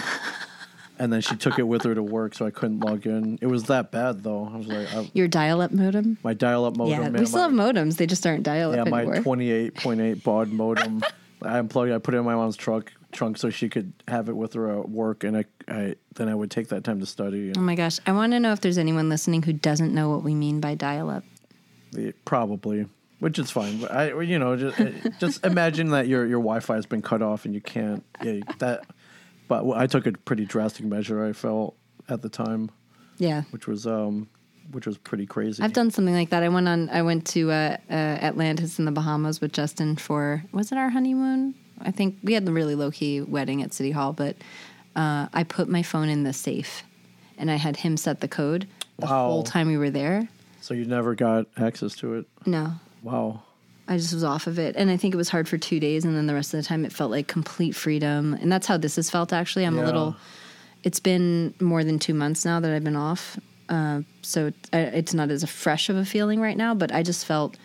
and 0.99 1.13
then 1.13 1.21
she 1.21 1.35
took 1.35 1.59
it 1.59 1.63
with 1.63 1.83
her 1.83 1.93
to 1.93 2.01
work, 2.03 2.33
so 2.33 2.45
I 2.47 2.51
couldn't 2.51 2.79
log 2.79 3.05
in. 3.05 3.37
It 3.41 3.47
was 3.47 3.63
that 3.65 3.91
bad 3.91 4.23
though. 4.23 4.49
I 4.51 4.57
was 4.57 4.67
like, 4.67 4.93
I, 4.93 5.09
Your 5.13 5.27
dial-up 5.27 5.71
modem. 5.71 6.17
my 6.23 6.33
dial-up 6.33 6.77
modem. 6.77 6.91
yeah, 6.91 7.09
man, 7.09 7.19
we 7.21 7.25
still 7.27 7.49
my, 7.51 7.63
have 7.65 7.75
modems. 7.75 7.97
They 7.97 8.07
just 8.07 8.25
aren't 8.25 8.43
dial-up 8.43 8.75
yeah, 8.87 8.89
my 8.91 9.19
twenty-eight 9.19 9.75
point 9.75 10.01
eight 10.01 10.23
baud 10.23 10.49
modem. 10.49 11.03
I 11.41 11.59
unplugged. 11.59 11.91
it, 11.91 11.95
I 11.95 11.99
put 11.99 12.15
it 12.15 12.17
in 12.17 12.25
my 12.25 12.35
mom's 12.35 12.57
trunk 12.57 12.91
trunk 13.11 13.37
so 13.37 13.49
she 13.49 13.69
could 13.69 13.93
have 14.07 14.29
it 14.29 14.35
with 14.35 14.53
her 14.53 14.79
at 14.79 14.89
work, 14.89 15.23
and 15.23 15.35
I, 15.37 15.45
I 15.67 15.95
then 16.15 16.29
I 16.29 16.35
would 16.35 16.51
take 16.51 16.67
that 16.69 16.83
time 16.83 16.99
to 16.99 17.05
study. 17.05 17.51
Oh 17.57 17.61
my 17.61 17.75
gosh. 17.75 17.99
I 18.05 18.11
want 18.11 18.33
to 18.33 18.39
know 18.39 18.51
if 18.51 18.61
there's 18.61 18.77
anyone 18.77 19.09
listening 19.09 19.41
who 19.43 19.53
doesn't 19.53 19.93
know 19.93 20.09
what 20.09 20.23
we 20.23 20.35
mean 20.35 20.59
by 20.59 20.75
dial 20.75 21.09
up. 21.09 21.23
Probably, 22.25 22.85
which 23.19 23.39
is 23.39 23.49
fine. 23.51 23.79
But 23.79 23.91
I, 23.91 24.21
you 24.21 24.37
know, 24.39 24.55
just, 24.55 25.19
just 25.19 25.45
imagine 25.45 25.89
that 25.89 26.07
your 26.07 26.25
your 26.25 26.39
Wi-Fi 26.39 26.75
has 26.75 26.85
been 26.85 27.01
cut 27.01 27.21
off 27.21 27.45
and 27.45 27.53
you 27.53 27.61
can't. 27.61 28.03
Yeah, 28.23 28.39
that. 28.59 28.85
But 29.47 29.67
I 29.71 29.87
took 29.87 30.05
a 30.05 30.11
pretty 30.11 30.45
drastic 30.45 30.85
measure. 30.85 31.25
I 31.25 31.33
felt 31.33 31.75
at 32.07 32.21
the 32.21 32.29
time, 32.29 32.69
Yeah. 33.17 33.43
which 33.49 33.65
was 33.65 33.87
um, 33.87 34.29
which 34.71 34.85
was 34.85 34.99
pretty 34.99 35.25
crazy. 35.25 35.63
I've 35.63 35.73
done 35.73 35.89
something 35.89 36.13
like 36.13 36.29
that. 36.29 36.43
I 36.43 36.49
went 36.49 36.67
on, 36.67 36.89
I 36.89 37.01
went 37.01 37.25
to 37.29 37.49
uh, 37.51 37.77
uh, 37.89 37.93
Atlantis 37.93 38.77
in 38.77 38.85
the 38.85 38.91
Bahamas 38.91 39.41
with 39.41 39.51
Justin 39.51 39.95
for, 39.95 40.43
was 40.51 40.71
it 40.71 40.77
our 40.77 40.89
honeymoon? 40.89 41.55
I 41.81 41.91
think 41.91 42.17
we 42.23 42.33
had 42.33 42.45
the 42.45 42.51
really 42.51 42.75
low 42.75 42.91
key 42.91 43.21
wedding 43.21 43.61
at 43.61 43.73
City 43.73 43.91
Hall, 43.91 44.13
but 44.13 44.35
uh, 44.95 45.27
I 45.33 45.43
put 45.43 45.69
my 45.69 45.83
phone 45.83 46.09
in 46.09 46.23
the 46.23 46.33
safe 46.33 46.83
and 47.37 47.49
I 47.49 47.55
had 47.55 47.77
him 47.77 47.97
set 47.97 48.19
the 48.21 48.27
code 48.27 48.67
the 48.97 49.05
Wow. 49.05 49.27
whole 49.29 49.43
time 49.43 49.67
we 49.67 49.77
were 49.77 49.89
there. 49.89 50.27
So 50.61 50.73
you 50.73 50.85
never 50.85 51.15
got 51.15 51.45
access 51.57 51.95
to 51.97 52.15
it. 52.15 52.25
No, 52.45 52.73
Wow. 53.01 53.43
I 53.87 53.97
just 53.97 54.13
was 54.13 54.23
off 54.23 54.45
of 54.45 54.59
it. 54.59 54.75
And 54.75 54.91
I 54.91 54.97
think 54.97 55.13
it 55.15 55.17
was 55.17 55.29
hard 55.29 55.47
for 55.49 55.57
two 55.57 55.79
days. 55.79 56.05
And 56.05 56.15
then 56.15 56.27
the 56.27 56.33
rest 56.35 56.53
of 56.53 56.59
the 56.61 56.67
time 56.67 56.85
it 56.85 56.91
felt 56.93 57.09
like 57.09 57.27
complete 57.27 57.71
freedom. 57.75 58.35
And 58.35 58.51
that's 58.51 58.67
how 58.67 58.77
this 58.77 58.97
has 58.97 59.09
felt 59.09 59.33
actually. 59.33 59.63
I'm 59.65 59.79
a 59.79 59.83
little, 59.85 60.15
it's 60.83 60.99
been 60.99 61.55
more 61.59 61.83
than 61.83 61.97
two 61.97 62.13
months 62.13 62.45
now 62.45 62.59
that 62.59 62.71
I've 62.71 62.83
been 62.83 62.95
off. 62.95 63.39
Uh, 63.67 64.01
so 64.21 64.51
it's 64.73 65.13
not 65.15 65.31
as 65.31 65.43
fresh 65.49 65.89
of 65.89 65.95
a 65.95 66.05
feeling 66.05 66.39
right 66.39 66.57
now, 66.57 66.75
but 66.75 66.91
I 66.93 67.01
just 67.03 67.25
felt 67.25 67.57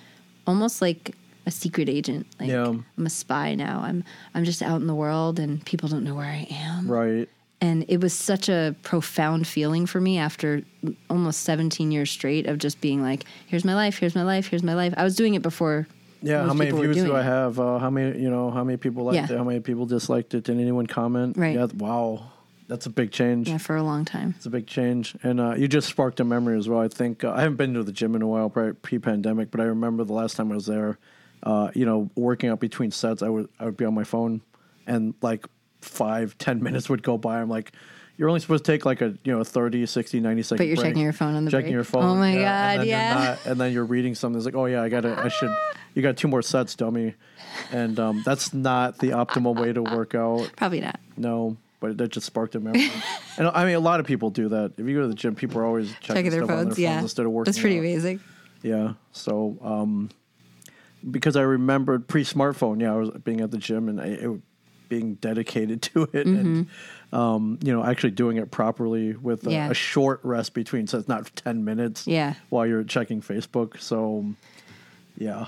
almost 0.47 0.81
like 0.81 1.15
a 1.47 1.51
secret 1.51 1.89
agent. 1.89 2.27
Like 2.41 2.49
Yeah. 2.49 2.67
I'm 2.97 3.07
a 3.07 3.11
spy 3.11 3.55
now. 3.55 3.81
I'm, 3.85 4.05
I'm 4.35 4.45
just 4.45 4.63
out 4.63 4.81
in 4.81 4.87
the 4.87 4.95
world 4.95 5.39
and 5.39 5.65
people 5.65 5.89
don't 5.89 6.05
know 6.05 6.15
where 6.15 6.27
I 6.27 6.47
am. 6.51 6.91
Right. 6.91 7.29
And 7.61 7.85
it 7.89 8.01
was 8.01 8.13
such 8.13 8.49
a 8.49 8.75
profound 8.83 9.47
feeling 9.47 9.87
for 9.87 10.01
me 10.01 10.19
after 10.19 10.63
almost 11.09 11.43
17 11.43 11.91
years 11.93 12.11
straight 12.11 12.47
of 12.47 12.59
just 12.59 12.81
being 12.81 13.01
like, 13.03 13.25
here's 13.47 13.65
my 13.65 13.75
life, 13.75 13.99
here's 13.99 14.15
my 14.15 14.23
life, 14.23 14.49
here's 14.49 14.63
my 14.63 14.75
life. 14.75 14.93
I 14.97 15.05
was 15.05 15.17
doing 15.17 15.35
it 15.35 15.43
before. 15.43 15.87
Yeah. 16.21 16.47
how 16.47 16.55
many 16.55 16.71
views 16.71 16.97
do 16.97 17.15
I 17.15 17.23
have? 17.23 17.61
Uh, 17.61 17.79
how 17.79 17.91
many? 17.91 18.19
You 18.19 18.31
know, 18.31 18.51
how 18.51 18.65
many 18.65 18.79
people 18.79 19.05
liked 19.05 19.17
Yeah. 19.17 19.25
it? 19.35 19.37
How 19.39 19.45
many 19.45 19.61
people 19.61 19.85
disliked 19.85 20.33
it? 20.35 20.45
Did 20.45 20.59
anyone 20.59 20.87
comment? 20.87 21.37
Right. 21.37 21.55
Yeah. 21.55 21.67
Wow. 21.77 22.31
That's 22.67 22.87
a 22.87 22.91
big 22.91 23.13
change. 23.13 23.49
Yeah, 23.51 23.59
for 23.59 23.77
a 23.77 23.83
long 23.83 24.07
time. 24.07 24.33
It's 24.39 24.47
a 24.47 24.51
big 24.51 24.67
change, 24.67 25.15
and 25.23 25.39
uh, 25.39 25.55
you 25.55 25.69
just 25.69 25.87
sparked 25.87 26.19
a 26.21 26.25
memory 26.25 26.57
as 26.59 26.67
well. 26.67 26.81
I 26.81 26.89
think 26.89 27.23
uh, 27.23 27.33
I 27.33 27.43
haven't 27.43 27.57
been 27.57 27.75
to 27.75 27.83
the 27.83 27.93
gym 27.93 28.15
in 28.15 28.23
a 28.23 28.27
while, 28.27 28.49
pre-pandemic, 28.49 29.51
but 29.51 29.61
I 29.61 29.65
remember 29.65 30.03
the 30.05 30.15
last 30.15 30.35
time 30.37 30.51
I 30.51 30.55
was 30.55 30.65
there. 30.65 30.99
Uh, 31.45 31.71
you 31.75 31.85
know, 31.85 32.11
working 32.17 32.49
out 32.49 32.59
between 32.59 32.91
sets, 32.91 33.23
I 33.23 33.29
would 33.29 33.49
I 33.61 33.67
would 33.67 33.77
be 33.77 33.85
on 33.85 33.93
my 33.95 34.05
phone, 34.05 34.41
and 34.87 35.13
like 35.21 35.47
five, 35.83 36.37
ten 36.39 36.63
minutes 36.63 36.89
would 36.89 37.03
go 37.03 37.19
by. 37.19 37.39
I'm 37.41 37.51
like, 37.51 37.73
you're 38.17 38.29
only 38.31 38.41
supposed 38.41 38.65
to 38.65 38.73
take 38.73 38.87
like 38.87 39.03
a 39.03 39.17
you 39.25 39.33
know 39.33 39.41
a 39.41 39.45
30, 39.45 39.85
60, 39.85 40.21
90 40.21 40.43
second. 40.43 40.57
But 40.57 40.67
you're 40.69 40.77
break. 40.77 40.87
checking 40.87 41.03
your 41.03 41.13
phone 41.13 41.35
on 41.35 41.45
the 41.45 41.51
checking 41.51 41.67
break. 41.67 41.75
your 41.75 41.85
phone. 41.85 42.05
Oh 42.05 42.15
my 42.15 42.31
and 42.31 42.39
God, 42.41 42.77
you're 42.79 42.85
yeah. 42.87 43.15
not- 43.15 43.47
and 43.47 43.61
then 43.61 43.73
you're 43.75 43.85
reading 43.85 44.15
something. 44.15 44.39
It's 44.39 44.47
like, 44.47 44.55
oh 44.55 44.65
yeah, 44.65 44.83
I 44.83 44.89
gotta, 44.89 45.21
I 45.23 45.29
should. 45.29 45.55
You 45.95 46.01
got 46.03 46.17
two 46.17 46.29
more 46.29 46.41
sets, 46.43 46.75
dummy, 46.75 47.15
and 47.71 48.01
um, 48.01 48.23
that's 48.25 48.55
not 48.55 48.99
the 48.99 49.11
optimal 49.11 49.55
way 49.61 49.73
to 49.73 49.83
work 49.83 50.15
out. 50.15 50.51
Probably 50.57 50.81
not. 50.81 50.99
No, 51.19 51.57
but 51.81 51.99
that 51.99 52.09
just 52.09 52.25
sparked 52.27 52.55
a 52.55 52.61
memory. 52.61 52.91
and 53.39 53.49
I 53.49 53.65
mean, 53.67 53.75
a 53.75 53.81
lot 53.81 54.01
of 54.01 54.07
people 54.07 54.31
do 54.31 54.49
that. 54.49 54.73
If 54.79 54.87
you 54.89 54.95
go 54.97 55.03
to 55.03 55.09
the 55.09 55.15
gym, 55.15 55.35
people 55.35 55.61
are 55.61 55.67
always 55.67 55.91
checking, 56.01 56.15
Checking 56.17 56.31
their 56.31 56.45
stuff 56.45 56.57
on 56.59 56.65
phones. 56.67 56.79
yeah. 56.79 56.95
phones 56.95 57.03
instead 57.05 57.27
of 57.27 57.33
working. 57.33 57.53
That's 57.53 57.61
pretty 57.61 57.77
out. 57.77 57.81
amazing. 57.81 58.21
Yeah. 58.63 58.95
So, 59.13 59.59
um, 59.61 60.11
because 61.11 61.37
I 61.37 61.43
remembered 61.43 62.09
pre-smartphone, 62.09 62.81
yeah, 62.81 62.93
I 62.93 62.97
was 62.97 63.11
being 63.23 63.41
at 63.41 63.51
the 63.51 63.59
gym, 63.59 63.89
and 63.89 64.01
I, 64.01 64.07
it, 64.07 64.41
being 64.89 65.15
dedicated 65.15 65.81
to 65.95 66.03
it 66.13 66.27
and 66.27 66.69
um, 67.13 67.59
you 67.63 67.73
know 67.73 67.83
actually 67.83 68.11
doing 68.11 68.37
it 68.37 68.51
properly 68.51 69.15
with 69.15 69.47
a, 69.47 69.51
Yeah. 69.51 69.71
a 69.71 69.75
short 69.75 70.21
rest 70.23 70.53
between, 70.55 70.87
so 70.87 70.99
it's 70.99 71.09
not 71.09 71.35
ten 71.37 71.65
minutes. 71.65 72.07
Yeah. 72.07 72.35
while 72.51 72.67
you're 72.67 72.85
checking 72.85 73.21
Facebook. 73.23 73.81
So 73.81 74.27
yeah. 75.17 75.47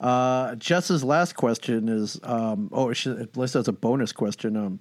Uh, 0.00 0.54
Jess's 0.54 1.02
last 1.02 1.34
question 1.34 1.88
is 1.88 2.20
um, 2.22 2.68
oh, 2.72 2.90
it 2.90 3.36
listed 3.36 3.60
as 3.60 3.68
a 3.68 3.72
bonus 3.72 4.12
question. 4.12 4.56
Um, 4.56 4.78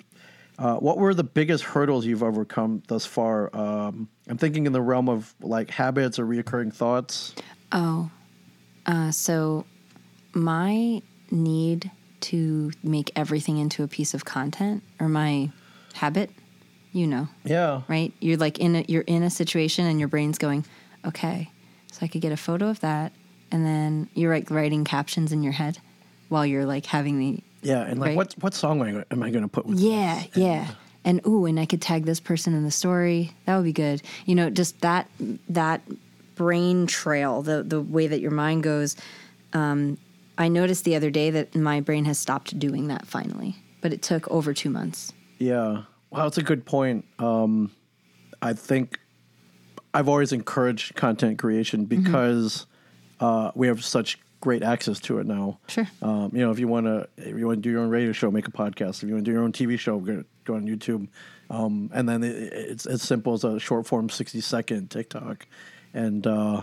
uh, 0.59 0.75
what 0.75 0.97
were 0.97 1.13
the 1.13 1.23
biggest 1.23 1.63
hurdles 1.63 2.05
you've 2.05 2.23
overcome 2.23 2.83
thus 2.87 3.05
far? 3.05 3.55
Um, 3.55 4.09
I'm 4.27 4.37
thinking 4.37 4.65
in 4.67 4.73
the 4.73 4.81
realm 4.81 5.07
of 5.09 5.33
like 5.41 5.69
habits 5.71 6.19
or 6.19 6.25
reoccurring 6.25 6.73
thoughts. 6.73 7.33
Oh, 7.71 8.11
uh, 8.85 9.11
so 9.11 9.65
my 10.37 11.01
need 11.31 11.91
to 12.21 12.71
make 12.83 13.11
everything 13.15 13.57
into 13.57 13.83
a 13.83 13.87
piece 13.87 14.13
of 14.13 14.23
content 14.25 14.83
or 14.99 15.09
my 15.09 15.49
habit, 15.93 16.29
you 16.93 17.05
know, 17.07 17.27
Yeah. 17.43 17.81
right? 17.87 18.13
You're 18.21 18.37
like 18.37 18.59
in 18.59 18.75
a, 18.77 18.85
you're 18.87 19.03
in 19.03 19.23
a 19.23 19.29
situation 19.29 19.85
and 19.85 19.99
your 19.99 20.07
brain's 20.07 20.37
going, 20.37 20.65
okay, 21.05 21.49
so 21.91 21.99
I 22.03 22.07
could 22.07 22.21
get 22.21 22.31
a 22.31 22.37
photo 22.37 22.69
of 22.69 22.79
that, 22.81 23.11
and 23.51 23.65
then 23.65 24.09
you're 24.13 24.33
like 24.33 24.49
writing 24.51 24.83
captions 24.85 25.31
in 25.31 25.43
your 25.43 25.53
head 25.53 25.79
while 26.29 26.45
you're 26.45 26.65
like 26.65 26.85
having 26.85 27.19
the 27.19 27.39
Yeah, 27.61 27.81
and 27.81 27.99
like 27.99 28.09
Right. 28.09 28.17
what 28.17 28.35
what 28.39 28.53
song 28.53 28.81
am 29.11 29.23
I, 29.23 29.29
going 29.29 29.43
to 29.43 29.47
put 29.47 29.65
with 29.65 29.79
yeah, 29.79 30.23
yeah. 30.35 30.67
And 31.05 31.21
ooh, 31.25 31.45
and 31.45 31.57
I 31.59 31.65
could 31.65 31.81
tag 31.81 32.03
this 32.05 32.19
person 32.19 32.53
in 32.53 32.63
the 32.63 32.71
story. 32.71 33.31
That 33.45 33.55
would 33.55 33.63
be 33.63 33.71
good. 33.73 34.01
You 34.25 34.35
know, 34.35 34.49
just 34.49 34.81
that 34.81 35.07
that 35.49 35.81
brain 36.35 36.85
trail, 36.87 37.41
the 37.41 37.63
the 37.63 37.79
way 37.81 38.07
that 38.07 38.19
your 38.19 38.31
mind 38.31 38.63
goes. 38.63 38.95
Um, 39.53 39.97
I 40.37 40.47
noticed 40.47 40.83
the 40.85 40.95
other 40.95 41.09
day 41.09 41.29
that 41.31 41.55
my 41.55 41.79
brain 41.81 42.05
has 42.05 42.19
stopped 42.19 42.57
doing 42.59 42.87
that 42.87 43.07
finally, 43.07 43.55
but 43.81 43.91
it 43.93 44.01
took 44.01 44.29
over 44.29 44.53
two 44.53 44.69
months. 44.69 45.13
Yeah. 45.39 45.83
Well, 46.09 46.23
that's 46.23 46.37
a 46.37 46.43
good 46.43 46.65
point. 46.65 47.05
Um, 47.19 47.71
I 48.41 48.53
think 48.53 48.99
I've 49.93 50.07
always 50.07 50.31
encouraged 50.31 50.95
content 50.95 51.39
creation 51.39 51.87
Mm-hmm. 51.87 52.03
because 52.03 52.65
uh, 53.19 53.51
we 53.55 53.67
have 53.67 53.83
such 53.83 54.19
great 54.41 54.61
access 54.61 54.99
to 55.01 55.17
it 55.17 55.25
now. 55.25 55.59
Sure. 55.67 55.87
Um, 56.01 56.29
you 56.33 56.39
know, 56.45 56.51
if 56.51 56.59
you 56.59 56.67
want 56.67 56.85
to, 56.85 57.07
if 57.17 57.35
you 57.37 57.47
want 57.47 57.57
to 57.57 57.61
do 57.61 57.71
your 57.71 57.81
own 57.81 57.89
radio 57.89 58.11
show, 58.11 58.29
make 58.29 58.47
a 58.47 58.51
podcast. 58.51 59.01
If 59.01 59.09
you 59.09 59.15
want 59.15 59.25
to 59.25 59.31
do 59.31 59.33
your 59.33 59.43
own 59.43 59.51
TV 59.51 59.77
show, 59.79 59.97
go, 59.99 60.23
go 60.45 60.53
on 60.53 60.67
YouTube. 60.67 61.07
Um, 61.49 61.89
and 61.93 62.07
then 62.07 62.23
it, 62.23 62.53
it's 62.53 62.85
as 62.85 63.01
simple 63.01 63.33
as 63.33 63.43
a 63.43 63.59
short 63.59 63.87
form, 63.87 64.09
sixty 64.09 64.39
second 64.41 64.91
TikTok. 64.91 65.47
And 65.93 66.27
uh, 66.27 66.61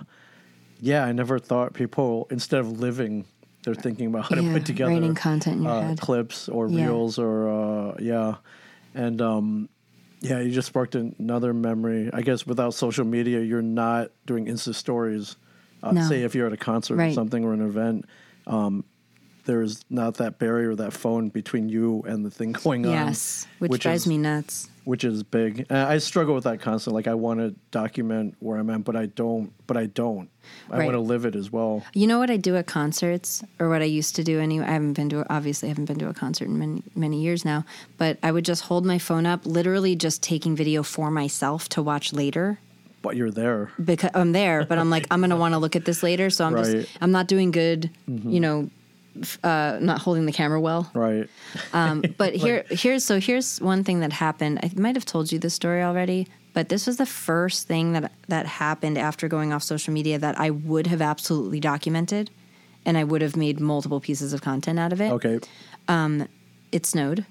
yeah, 0.81 1.05
I 1.05 1.13
never 1.13 1.39
thought 1.41 1.75
people 1.75 2.29
instead 2.31 2.61
of 2.61 2.79
living, 2.81 3.25
they're 3.65 3.75
thinking 3.75 4.07
about 4.07 4.25
how 4.29 4.37
to 4.37 4.53
put 4.53 4.67
together 4.67 4.93
writing 4.93 5.15
content 5.15 5.57
in 5.57 5.63
your 5.65 5.73
uh, 5.73 5.81
head. 5.89 6.01
clips 6.01 6.49
or 6.49 6.69
Yeah. 6.69 6.87
reels 6.87 7.19
or 7.19 7.49
uh, 7.49 7.95
yeah, 7.99 8.37
and 8.95 9.21
um, 9.21 9.69
yeah, 10.21 10.41
you 10.41 10.51
just 10.53 10.69
sparked 10.69 10.95
another 10.95 11.53
memory. 11.53 12.11
I 12.13 12.23
guess 12.23 12.47
without 12.47 12.75
social 12.75 13.05
media, 13.05 13.41
you're 13.41 13.63
not 13.63 14.11
doing 14.27 14.47
Insta 14.47 14.75
stories. 14.75 15.37
Uh, 15.83 15.93
No. 15.93 16.09
Say 16.09 16.23
if 16.23 16.35
you're 16.35 16.47
at 16.47 16.53
a 16.53 16.57
concert 16.59 16.99
or 16.99 17.13
something 17.13 17.45
or 17.45 17.53
an 17.53 17.61
event, 17.61 18.07
um, 18.47 18.85
there's 19.45 19.85
not 19.91 20.15
that 20.15 20.39
barrier, 20.39 20.75
that 20.75 20.93
phone 20.93 21.29
between 21.29 21.69
you 21.69 22.03
and 22.07 22.25
the 22.25 22.31
thing 22.31 22.53
going 22.65 22.87
on. 22.87 22.93
yes, 22.93 23.47
which, 23.59 23.71
which 23.71 23.83
drives 23.83 24.03
is, 24.03 24.07
me 24.09 24.19
nuts. 24.19 24.69
which 24.85 25.05
is 25.05 25.23
big. 25.23 25.67
And 25.71 25.79
I 25.79 25.99
struggle 25.99 26.35
with 26.35 26.45
that 26.45 26.61
constantly. 26.61 26.99
Like 26.99 27.09
I 27.09 27.15
want 27.15 27.41
to 27.41 27.55
document 27.71 28.35
where 28.41 28.59
I'm 28.59 28.71
at, 28.71 28.85
but 28.85 28.97
I 28.97 29.07
don't. 29.07 29.53
But 29.67 29.77
I 29.77 29.87
don't. 29.87 30.29
I 30.71 30.79
Right. 30.79 30.85
want 30.87 30.95
to 30.95 31.01
live 31.01 31.25
it 31.25 31.35
as 31.37 31.51
well. 31.51 31.83
You 31.95 32.07
know 32.07 32.19
what 32.19 32.31
I 32.31 32.37
do 32.37 32.57
at 32.57 32.67
concerts, 32.67 33.43
or 33.59 33.69
what 33.69 33.81
I 33.83 33.87
used 33.87 34.17
to 34.17 34.25
do 34.25 34.41
anyway. 34.41 34.67
I 34.67 34.73
haven't 34.73 34.93
been 34.95 35.09
to 35.11 35.25
obviously 35.33 35.69
I 35.69 35.71
haven't 35.71 35.87
been 35.87 35.99
to 35.99 36.09
a 36.09 36.15
concert 36.15 36.47
in 36.47 36.59
many 36.59 36.83
many 36.95 37.21
years 37.23 37.45
now. 37.45 37.65
But 37.99 38.19
I 38.23 38.31
would 38.33 38.45
just 38.45 38.63
hold 38.65 38.85
my 38.85 38.99
phone 38.99 39.27
up, 39.27 39.47
literally 39.47 39.97
just 39.97 40.23
taking 40.23 40.55
video 40.57 40.83
for 40.83 41.11
myself 41.11 41.69
to 41.71 41.83
watch 41.83 42.13
later 42.13 42.59
But 43.03 43.17
you're 43.17 43.31
there. 43.31 43.71
because 43.83 44.11
I'm 44.15 44.33
there. 44.33 44.65
But 44.67 44.79
I'm 44.79 44.91
like 44.91 45.07
I'm 45.11 45.21
gonna 45.21 45.37
want 45.37 45.53
to 45.55 45.59
look 45.59 45.77
at 45.77 45.85
this 45.87 46.03
later, 46.03 46.29
so 46.31 46.45
I'm 46.47 46.55
Right. 46.61 46.65
just 46.65 46.89
I'm 47.01 47.11
not 47.13 47.27
doing 47.27 47.51
good. 47.51 47.91
Mm-hmm. 48.09 48.31
You 48.31 48.41
know, 48.41 48.71
uh, 49.43 49.79
not 49.81 50.01
holding 50.01 50.27
the 50.27 50.33
camera 50.33 50.61
well. 50.61 50.91
Right. 50.95 51.29
Um, 51.73 52.05
but 52.17 52.35
here, 52.35 52.65
here's 52.71 53.05
so 53.05 53.21
here's 53.21 53.61
one 53.61 53.85
thing 53.85 54.01
that 54.01 54.13
happened. 54.13 54.61
I 54.63 54.71
might 54.77 54.97
have 54.97 55.05
told 55.05 55.33
you 55.33 55.39
this 55.39 55.55
story 55.55 55.83
already, 55.83 56.27
but 56.53 56.69
this 56.69 56.87
was 56.87 56.97
the 56.97 57.07
first 57.07 57.67
thing 57.67 57.93
that 57.93 58.13
that 58.29 58.47
happened 58.47 58.99
after 58.99 59.29
going 59.29 59.53
off 59.53 59.63
social 59.63 59.93
media 59.93 60.19
that 60.19 60.39
I 60.39 60.51
would 60.51 60.87
have 60.89 61.03
absolutely 61.03 61.61
documented, 61.61 62.31
and 62.85 62.97
I 62.97 63.05
would 63.05 63.23
have 63.23 63.37
made 63.37 63.61
multiple 63.61 64.01
pieces 64.01 64.33
of 64.33 64.43
content 64.43 64.79
out 64.79 64.93
of 64.93 65.01
it. 65.01 65.13
Okay. 65.13 65.41
It 66.73 66.87
snowed, 66.87 67.25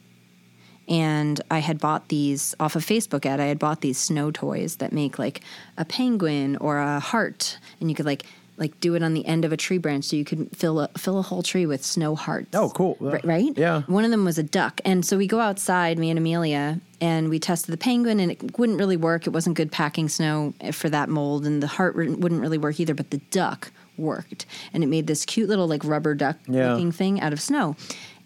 and 0.87 1.41
I 1.51 1.59
had 1.59 1.79
bought 1.79 2.07
these 2.07 2.55
off 2.61 2.77
of 2.77 2.85
Facebook 2.85 3.25
ad. 3.25 3.41
I 3.41 3.47
had 3.47 3.59
bought 3.59 3.81
these 3.81 3.97
snow 3.97 4.31
toys 4.31 4.77
that 4.77 4.93
make 4.93 5.19
like 5.19 5.41
a 5.77 5.83
penguin 5.83 6.55
or 6.57 6.79
a 6.79 7.01
heart, 7.01 7.57
and 7.81 7.89
you 7.89 7.95
could 7.95 8.05
like 8.05 8.23
like 8.57 8.79
do 8.79 8.93
it 8.95 9.01
on 9.03 9.13
the 9.13 9.25
end 9.25 9.45
of 9.45 9.51
a 9.51 9.57
tree 9.57 9.77
branch, 9.77 10.05
so 10.05 10.15
you 10.15 10.23
could 10.25 10.49
fill 10.55 10.79
a 10.79 10.87
fill 10.97 11.17
a 11.17 11.21
whole 11.21 11.41
tree 11.43 11.65
with 11.65 11.83
snow 11.83 12.15
hearts. 12.15 12.49
Oh, 12.53 12.69
cool. 12.69 12.97
Ri- 12.99 13.19
right? 13.23 13.57
Yeah. 13.57 13.81
One 13.87 14.05
of 14.05 14.11
them 14.11 14.25
was 14.25 14.37
a 14.37 14.43
duck. 14.43 14.79
And 14.85 15.05
so 15.05 15.17
we 15.17 15.25
go 15.27 15.39
outside, 15.39 15.97
me 15.97 16.09
and 16.09 16.19
Amelia, 16.19 16.79
and 17.01 17.29
we 17.29 17.39
tested 17.39 17.73
the 17.73 17.77
penguin, 17.77 18.19
and 18.19 18.31
it 18.31 18.57
wouldn't 18.59 18.77
really 18.77 18.97
work. 18.97 19.25
It 19.25 19.31
wasn't 19.31 19.57
good 19.57 19.71
packing 19.71 20.07
snow 20.09 20.53
eh, 20.61 20.71
for 20.71 20.89
that 20.89 21.09
mold, 21.09 21.45
and 21.45 21.63
the 21.63 21.67
heart 21.67 21.95
wouldn't 21.95 22.19
wouldn't 22.19 22.41
really 22.41 22.57
work 22.57 22.79
either, 22.79 22.93
but 22.93 23.09
the 23.09 23.17
duck 23.31 23.71
worked. 23.97 24.45
And 24.73 24.83
it 24.83 24.87
made 24.87 25.07
this 25.07 25.25
cute 25.25 25.49
little 25.49 25.67
like 25.67 25.83
rubber 25.83 26.13
duck 26.15 26.37
Yeah. 26.47 26.73
looking 26.73 26.91
thing 26.91 27.21
out 27.21 27.33
of 27.33 27.41
snow. 27.41 27.75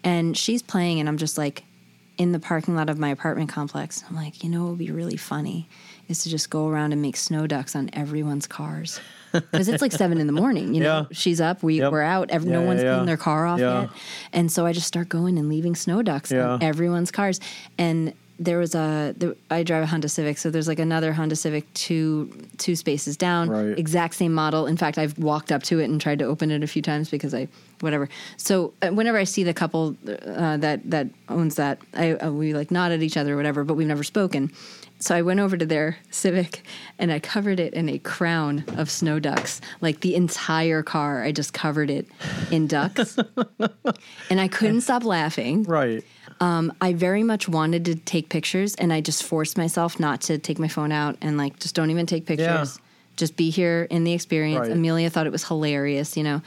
And 0.04 0.36
she's 0.36 0.62
playing, 0.62 1.00
and 1.00 1.08
I'm 1.08 1.16
just 1.18 1.36
like 1.38 1.64
in 2.18 2.32
the 2.32 2.38
parking 2.40 2.74
lot 2.74 2.90
of 2.90 2.98
my 2.98 3.08
apartment 3.10 3.48
complex. 3.48 4.02
I'm 4.08 4.16
like, 4.16 4.42
you 4.44 4.50
know 4.50 4.66
it 4.66 4.70
would 4.70 4.78
be 4.78 4.90
really 4.90 5.16
funny 5.16 5.68
is 6.08 6.22
to 6.24 6.28
just 6.30 6.50
go 6.50 6.68
around 6.68 6.92
and 6.92 7.02
make 7.02 7.16
snow 7.16 7.46
ducks 7.46 7.76
on 7.76 7.90
everyone's 7.92 8.46
cars. 8.46 9.00
Because 9.32 9.68
it's 9.68 9.82
like 9.82 9.92
seven 9.92 10.18
in 10.18 10.26
the 10.26 10.32
morning, 10.32 10.72
you 10.74 10.80
know. 10.82 11.00
Yeah. 11.00 11.06
She's 11.12 11.38
up, 11.40 11.62
we, 11.62 11.80
Yep. 11.80 11.92
we're 11.92 12.00
out, 12.02 12.30
every, 12.30 12.50
Yeah, 12.50 12.60
no 12.60 12.66
one's 12.66 12.82
yeah. 12.82 12.94
cleaned 12.94 13.08
their 13.08 13.18
car 13.18 13.46
off 13.46 13.60
yet. 13.60 13.90
And 14.32 14.50
so 14.50 14.64
I 14.64 14.72
just 14.72 14.86
start 14.86 15.10
going 15.10 15.38
and 15.38 15.48
leaving 15.50 15.74
snow 15.76 16.00
ducks 16.02 16.32
on 16.32 16.62
everyone's 16.62 17.10
cars. 17.10 17.38
And 17.76 18.14
there 18.40 18.58
was 18.58 18.74
a 18.74 19.14
there, 19.18 19.34
I 19.50 19.64
drive 19.64 19.82
a 19.82 19.86
Honda 19.86 20.08
Civic, 20.08 20.38
so 20.38 20.48
there's 20.48 20.68
like 20.68 20.78
another 20.78 21.12
Honda 21.12 21.34
Civic 21.36 21.70
two 21.74 22.30
two 22.56 22.76
spaces 22.76 23.16
down, 23.16 23.50
Right. 23.50 23.76
exact 23.76 24.14
same 24.14 24.32
model. 24.32 24.66
In 24.66 24.76
fact, 24.76 24.96
I've 24.96 25.18
walked 25.18 25.50
up 25.50 25.64
to 25.64 25.80
it 25.80 25.90
and 25.90 26.00
tried 26.00 26.20
to 26.20 26.24
open 26.24 26.50
it 26.52 26.62
a 26.62 26.66
few 26.68 26.80
times 26.80 27.10
because 27.10 27.34
I 27.34 27.48
whatever. 27.80 28.08
So 28.36 28.72
uh, 28.80 28.90
whenever 28.90 29.18
I 29.18 29.24
see 29.24 29.42
the 29.42 29.52
couple 29.52 29.96
uh, 30.06 30.56
that 30.58 30.88
that 30.88 31.08
owns 31.28 31.56
that, 31.56 31.80
I 31.94 32.12
uh, 32.12 32.30
we 32.30 32.54
like 32.54 32.70
nod 32.70 32.92
at 32.92 33.02
each 33.02 33.16
other 33.16 33.34
or 33.34 33.36
whatever, 33.36 33.64
but 33.64 33.74
we've 33.74 33.88
never 33.88 34.04
spoken. 34.04 34.52
So 35.00 35.14
I 35.14 35.22
went 35.22 35.40
over 35.40 35.56
to 35.56 35.64
their 35.64 35.96
Civic 36.10 36.62
and 36.98 37.12
I 37.12 37.20
covered 37.20 37.60
it 37.60 37.72
in 37.74 37.88
a 37.88 37.98
crown 37.98 38.64
of 38.76 38.90
snow 38.90 39.20
ducks. 39.20 39.60
Like 39.80 40.00
the 40.00 40.14
entire 40.14 40.82
car, 40.82 41.22
I 41.22 41.32
just 41.32 41.52
covered 41.52 41.90
it 41.90 42.08
in 42.50 42.66
ducks. 42.66 43.16
and 44.30 44.40
I 44.40 44.48
couldn't 44.48 44.80
stop 44.80 45.04
laughing. 45.04 45.62
Right. 45.62 46.04
Um, 46.40 46.72
I 46.80 46.92
very 46.92 47.22
much 47.22 47.48
wanted 47.48 47.84
to 47.86 47.94
take 47.96 48.28
pictures, 48.28 48.74
and 48.76 48.92
I 48.92 49.00
just 49.00 49.24
forced 49.24 49.58
myself 49.58 49.98
not 49.98 50.20
to 50.22 50.38
take 50.38 50.58
my 50.58 50.68
phone 50.68 50.92
out 50.92 51.16
and 51.20 51.36
like 51.36 51.58
just 51.58 51.74
don't 51.74 51.90
even 51.90 52.06
take 52.06 52.26
pictures. 52.26 52.76
Yeah. 52.76 52.84
Just 53.16 53.36
be 53.36 53.50
here 53.50 53.88
in 53.90 54.04
the 54.04 54.12
experience. 54.12 54.60
Right. 54.60 54.72
Amelia 54.72 55.10
thought 55.10 55.26
it 55.26 55.32
was 55.32 55.44
hilarious, 55.44 56.16
you 56.16 56.22
know. 56.22 56.42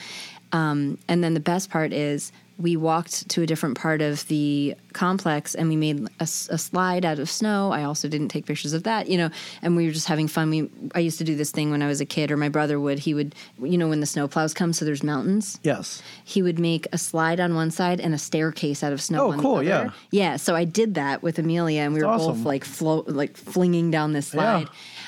Um, 0.54 0.98
and 1.08 1.24
then 1.24 1.34
the 1.34 1.42
best 1.42 1.70
part 1.70 1.94
is 1.94 2.32
we 2.58 2.76
walked 2.78 3.28
to 3.30 3.42
a 3.42 3.46
different 3.48 3.76
part 3.78 4.02
of 4.02 4.28
the 4.28 4.76
complex 4.94 5.56
and 5.56 5.68
we 5.70 5.76
made 5.76 6.08
a 6.20 6.28
slide 6.28 7.06
out 7.06 7.18
of 7.18 7.30
snow. 7.30 7.72
I 7.72 7.84
also 7.84 8.08
didn't 8.08 8.28
take 8.28 8.46
pictures 8.46 8.74
of 8.74 8.84
that, 8.84 9.08
you 9.10 9.18
know, 9.18 9.30
and 9.64 9.76
we 9.76 9.86
were 9.88 9.92
just 9.92 10.08
having 10.08 10.28
fun. 10.28 10.50
We 10.52 10.70
I 10.94 11.00
used 11.00 11.18
to 11.18 11.24
do 11.24 11.36
this 11.36 11.50
thing 11.50 11.72
when 11.72 11.82
I 11.82 11.88
was 11.88 12.02
a 12.02 12.06
kid, 12.06 12.30
or 12.30 12.38
my 12.38 12.50
brother 12.50 12.80
would. 12.80 13.00
He 13.00 13.14
would, 13.14 13.34
you 13.62 13.78
know, 13.78 13.88
when 13.90 14.00
the 14.00 14.06
snow 14.06 14.28
plows 14.28 14.54
come, 14.54 14.74
so 14.74 14.86
there's 14.86 15.02
mountains 15.04 15.60
Yes. 15.64 16.04
he 16.24 16.42
would 16.42 16.60
make 16.60 16.88
a 16.92 16.98
slide 16.98 17.40
on 17.40 17.56
one 17.56 17.72
side 17.72 18.00
and 18.00 18.14
a 18.14 18.18
staircase 18.20 18.84
out 18.84 18.94
of 18.94 19.02
snow. 19.02 19.28
Oh, 19.28 19.32
on 19.32 19.40
cool, 19.40 19.58
The 19.60 19.72
other. 19.72 19.94
yeah. 20.12 20.32
yeah. 20.32 20.36
So 20.38 20.56
I 20.56 20.66
did 20.66 20.94
that 20.96 21.24
with 21.24 21.40
Amelia, 21.40 21.82
and 21.82 21.94
we 21.94 22.02
were 22.04 22.12
That's 22.12 22.26
both 22.28 22.40
like 22.46 22.64
float, 22.64 23.08
like 23.08 23.38
flinging 23.38 23.90
down 23.92 24.14
this 24.14 24.28
slide. 24.28 24.68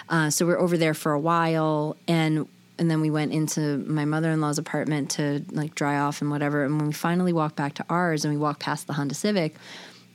Uh, 0.10 0.30
so 0.30 0.46
we're 0.46 0.60
over 0.60 0.78
there 0.78 0.94
for 0.94 1.12
a 1.12 1.20
while, 1.20 1.98
and 2.08 2.48
and 2.84 2.92
then 2.92 3.00
we 3.00 3.10
went 3.10 3.32
into 3.32 3.78
my 3.88 4.04
mother 4.04 4.30
in 4.30 4.42
law's 4.42 4.58
apartment 4.58 5.10
to 5.12 5.42
like 5.52 5.74
dry 5.74 6.00
off 6.00 6.22
and 6.22 6.30
whatever. 6.30 6.66
And 6.66 6.76
when 6.78 6.88
we 6.88 6.94
finally 6.94 7.32
walked 7.32 7.56
back 7.56 7.76
to 7.76 7.86
ours, 7.90 8.26
and 8.26 8.34
we 8.34 8.38
walked 8.38 8.60
past 8.60 8.88
the 8.88 8.94
Honda 8.94 9.16
Civic, 9.16 9.56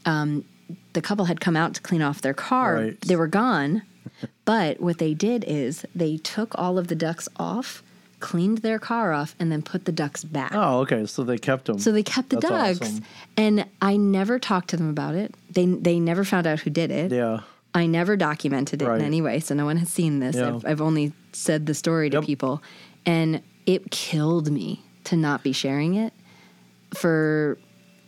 um, 0.05 0.45
the 0.93 1.01
couple 1.01 1.25
had 1.25 1.41
come 1.41 1.57
out 1.57 1.73
to 1.77 1.81
clean 1.81 2.03
off 2.03 2.21
their 2.21 2.35
car. 2.35 2.75
Right. 2.75 3.01
They 3.01 3.17
were 3.17 3.27
gone, 3.27 3.81
but 4.45 4.81
what 4.81 4.99
they 4.99 5.15
did 5.15 5.45
is 5.45 5.87
they 5.95 6.19
took 6.19 6.59
all 6.59 6.77
of 6.77 6.89
the 6.89 6.95
ducks 6.95 7.27
off. 7.39 7.83
Cleaned 8.21 8.59
their 8.59 8.81
car 8.81 9.13
off 9.13 9.37
and 9.39 9.51
then 9.53 9.63
put 9.63 9.85
the 9.85 9.93
ducks 9.93 10.25
back. 10.25 10.51
Oh, 10.53 10.81
okay. 10.81 11.07
So 11.07 11.23
they 11.23 11.39
kept 11.39 11.67
them. 11.67 11.79
So 11.79 11.93
they 11.93 12.03
kept 12.03 12.31
the 12.31 12.41
That's 12.41 12.81
ducks, 12.81 12.93
awesome. 12.93 13.05
and 13.37 13.65
I 13.81 13.97
never 13.97 14.41
talked 14.41 14.71
to 14.71 14.77
them 14.77 14.91
about 14.91 15.15
it. 15.15 15.33
They 15.53 15.67
they 15.67 16.01
never 16.01 16.25
found 16.25 16.45
out 16.47 16.59
who 16.59 16.69
did 16.69 16.91
it. 16.91 17.13
yeah. 17.13 17.41
I 17.75 17.87
never 17.87 18.17
documented 18.17 18.83
it 18.83 18.87
Right. 18.89 18.99
in 19.01 19.05
any 19.05 19.21
way, 19.21 19.41
so 19.41 19.55
no 19.55 19.65
one 19.65 19.77
has 19.77 19.89
seen 19.91 20.21
this. 20.21 20.37
Yeah. 20.37 20.55
I've, 20.57 20.65
I've 20.65 20.81
only 20.81 21.13
said 21.33 21.67
the 21.67 21.75
story 21.75 22.11
to 22.11 22.17
Yep. 22.19 22.25
people, 22.25 22.63
and 23.07 23.43
it 23.67 23.91
killed 23.91 24.51
me 24.51 24.83
to 25.05 25.17
not 25.17 25.43
be 25.43 25.53
sharing 25.53 25.95
it 25.95 26.13
for 26.95 27.59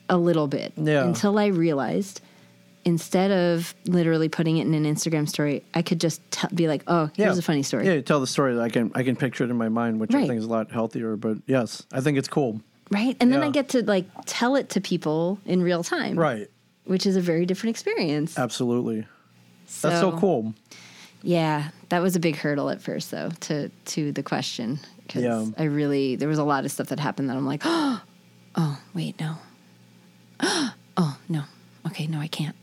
a 0.09 0.17
little 0.17 0.49
bit 0.49 0.73
Yeah. 0.77 1.05
until 1.05 1.39
I 1.39 1.47
realized 1.47 2.21
instead 2.87 3.31
of 3.31 3.75
literally 3.87 4.29
putting 4.31 4.57
it 4.57 4.67
in 4.67 4.73
an 4.73 4.85
Instagram 4.85 5.29
story, 5.29 5.63
I 5.75 5.83
could 5.83 6.01
just 6.01 6.23
t- 6.31 6.49
be 6.55 6.67
like, 6.67 6.83
"Oh, 6.87 7.11
here's 7.15 7.37
a 7.37 7.43
funny 7.43 7.63
story." 7.63 7.87
Yeah, 7.87 7.93
you 7.93 8.03
tell 8.03 8.21
the 8.21 8.27
story. 8.27 8.59
I 8.59 8.71
can 8.71 8.91
I 8.95 9.03
can 9.03 9.17
picture 9.17 9.45
it 9.45 9.51
in 9.51 9.57
my 9.59 9.69
mind, 9.69 10.01
which 10.01 10.15
I 10.15 10.27
think 10.27 10.39
is 10.39 10.47
a 10.47 10.49
lot 10.49 10.73
healthier. 10.73 11.17
But 11.17 11.39
yes, 11.47 11.85
I 11.93 12.01
think 12.01 12.17
it's 12.17 12.29
cool. 12.29 12.61
Right? 12.91 13.17
And 13.21 13.31
then 13.33 13.43
I 13.43 13.51
get 13.51 13.69
to 13.71 13.85
like 13.85 14.07
tell 14.25 14.57
it 14.57 14.71
to 14.71 14.81
people 14.81 15.39
in 15.45 15.63
real 15.63 15.85
time. 15.85 16.19
Right. 16.19 16.49
Which 16.87 17.05
is 17.07 17.15
a 17.17 17.21
very 17.21 17.45
different 17.47 17.71
experience. 17.77 18.37
Absolutely. 18.39 19.07
That's 19.83 20.01
so 20.01 20.13
cool. 20.19 20.55
Yeah, 21.23 21.71
that 21.91 22.01
was 22.01 22.17
a 22.17 22.21
big 22.21 22.37
hurdle 22.37 22.71
at 22.71 22.81
first, 22.83 23.11
though, 23.11 23.31
to 23.41 23.69
to 23.69 24.13
the 24.13 24.23
question 24.23 24.79
because 25.07 25.23
Yeah. 25.23 25.47
I 25.59 25.65
really 25.65 26.17
there 26.17 26.29
was 26.29 26.39
a 26.39 26.45
lot 26.45 26.65
of 26.65 26.71
stuff 26.73 26.89
that 26.89 26.99
happened 27.01 27.29
that 27.31 27.37
I'm 27.37 27.47
like, 27.47 27.63
oh, 27.65 28.03
oh 28.57 28.81
wait, 28.95 29.19
no, 29.21 29.37
oh 30.97 31.19
no, 31.29 31.43
okay, 31.87 32.07
no, 32.07 32.19
I 32.21 32.27
can't. 32.29 32.57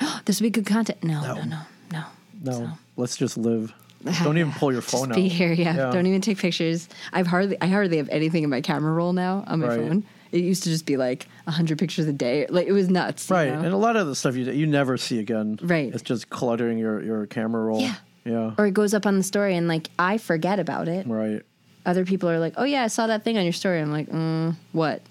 this 0.24 0.40
would 0.40 0.46
be 0.46 0.50
good 0.50 0.66
content. 0.66 1.02
No, 1.02 1.20
no, 1.22 1.42
no, 1.44 1.58
no. 1.92 2.04
No, 2.42 2.52
So- 2.52 2.70
let's 2.96 3.16
just 3.16 3.36
live. 3.36 3.72
Don't 4.22 4.36
even 4.36 4.52
pull 4.52 4.70
your 4.70 4.82
phone 4.82 5.08
Just 5.08 5.10
out. 5.12 5.16
be 5.16 5.28
here, 5.28 5.52
yeah. 5.54 5.90
Don't 5.90 6.04
even 6.06 6.20
take 6.20 6.36
pictures. 6.36 6.90
I've 7.14 7.26
hardly, 7.26 7.56
I 7.62 7.68
hardly 7.68 7.96
have 7.96 8.10
anything 8.10 8.44
in 8.44 8.50
my 8.50 8.60
camera 8.60 8.92
roll 8.92 9.14
now 9.14 9.44
on 9.46 9.60
my 9.60 9.68
Right. 9.68 9.78
phone. 9.78 10.04
It 10.34 10.42
used 10.42 10.64
to 10.64 10.68
just 10.68 10.84
be 10.84 10.96
like 10.96 11.28
hundred 11.46 11.78
pictures 11.78 12.06
a 12.06 12.12
day. 12.12 12.46
Like 12.48 12.66
it 12.66 12.72
was 12.72 12.88
nuts. 12.90 13.30
Right, 13.30 13.52
know? 13.52 13.60
and 13.60 13.72
a 13.72 13.76
lot 13.76 13.94
of 13.94 14.08
the 14.08 14.16
stuff 14.16 14.34
you 14.34 14.50
you 14.50 14.66
never 14.66 14.96
see 14.96 15.20
again. 15.20 15.60
Right. 15.62 15.94
It's 15.94 16.02
just 16.02 16.28
cluttering 16.28 16.76
your 16.76 17.00
your 17.02 17.26
camera 17.26 17.62
roll. 17.62 17.80
Yeah. 17.80 17.94
Yeah. 18.24 18.54
or 18.56 18.66
it 18.66 18.72
goes 18.72 18.94
up 18.94 19.06
on 19.06 19.16
the 19.18 19.22
story 19.22 19.54
and 19.54 19.68
like 19.68 19.90
I 19.98 20.18
forget 20.18 20.58
about 20.58 20.88
it. 20.88 21.06
Right. 21.06 21.42
Other 21.86 22.04
people 22.04 22.28
are 22.30 22.38
like, 22.40 22.54
"Oh 22.56 22.64
yeah, 22.64 22.82
I 22.82 22.86
saw 22.88 23.06
that 23.06 23.22
thing 23.22 23.36
on 23.38 23.44
your 23.44 23.52
story." 23.52 23.80
I'm 23.80 23.92
like, 23.92 24.08
mm, 24.08 24.56
"What?" 24.72 25.02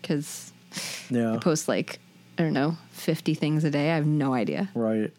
Because 0.00 0.52
Yeah. 1.10 1.34
I 1.34 1.36
post 1.38 1.68
like 1.68 1.98
I 2.38 2.42
don't 2.44 2.54
know, 2.54 2.78
fifty 2.92 3.34
things 3.34 3.64
a 3.64 3.70
day. 3.70 3.90
I 3.90 3.96
have 3.96 4.06
no 4.06 4.32
idea. 4.32 4.70
Right. 4.74 5.12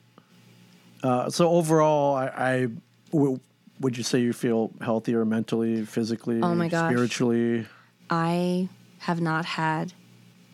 Uh, 1.04 1.30
so 1.30 1.50
overall, 1.50 2.16
I, 2.16 2.28
I 2.28 2.68
w- 3.12 3.40
would 3.82 3.98
you 3.98 4.04
say 4.04 4.20
you 4.22 4.32
feel 4.34 4.72
healthier 4.82 5.26
mentally, 5.26 5.86
physically, 5.86 6.40
Oh 6.42 6.56
my 6.56 6.70
gosh. 6.70 6.90
spiritually? 6.92 7.68
I 8.10 8.70
have 9.04 9.20
not 9.20 9.46
had 9.46 9.94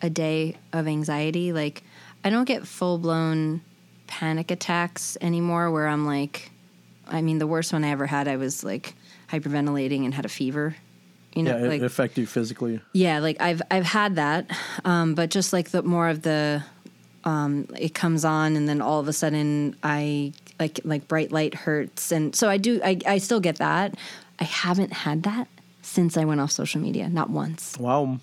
a 0.02 0.10
day 0.10 0.56
of 0.72 0.88
anxiety. 0.88 1.52
Like, 1.52 1.82
I 2.24 2.30
don't 2.30 2.46
get 2.46 2.66
full 2.66 2.98
blown 2.98 3.60
panic 4.06 4.50
attacks 4.50 5.16
anymore 5.20 5.70
where 5.70 5.86
I'm 5.86 6.04
like, 6.04 6.50
I 7.06 7.22
mean, 7.22 7.38
the 7.38 7.46
worst 7.46 7.72
one 7.72 7.84
I 7.84 7.90
ever 7.90 8.06
had, 8.06 8.26
I 8.26 8.36
was 8.36 8.64
like 8.64 8.94
hyperventilating 9.28 10.04
and 10.04 10.12
had 10.12 10.24
a 10.24 10.28
fever. 10.28 10.74
You 11.34 11.44
know, 11.44 11.56
yeah, 11.56 11.64
it, 11.64 11.68
like 11.68 11.80
it 11.80 11.84
affect 11.84 12.18
you 12.18 12.26
physically. 12.26 12.80
yeah, 12.92 13.20
like 13.20 13.40
I've 13.40 13.62
I've 13.70 13.84
had 13.84 14.16
that, 14.16 14.50
um, 14.84 15.14
but 15.14 15.30
just 15.30 15.52
like 15.52 15.70
the 15.70 15.80
more 15.84 16.08
of 16.08 16.22
the, 16.22 16.64
um, 17.22 17.68
it 17.78 17.94
comes 17.94 18.24
on 18.24 18.56
and 18.56 18.68
then 18.68 18.82
all 18.82 18.98
of 18.98 19.06
a 19.06 19.12
sudden 19.12 19.76
I 19.84 20.32
like 20.58 20.80
like 20.82 21.06
bright 21.06 21.30
light 21.30 21.54
hurts 21.54 22.10
and 22.10 22.34
so 22.34 22.48
I 22.48 22.56
do 22.56 22.80
I 22.84 22.98
I 23.06 23.18
still 23.18 23.38
get 23.38 23.56
that. 23.58 23.94
I 24.40 24.44
haven't 24.44 24.92
had 24.92 25.22
that 25.22 25.46
since 25.82 26.16
I 26.16 26.24
went 26.24 26.40
off 26.40 26.50
social 26.50 26.80
media, 26.80 27.08
not 27.08 27.30
once. 27.30 27.76
Wow, 27.78 28.18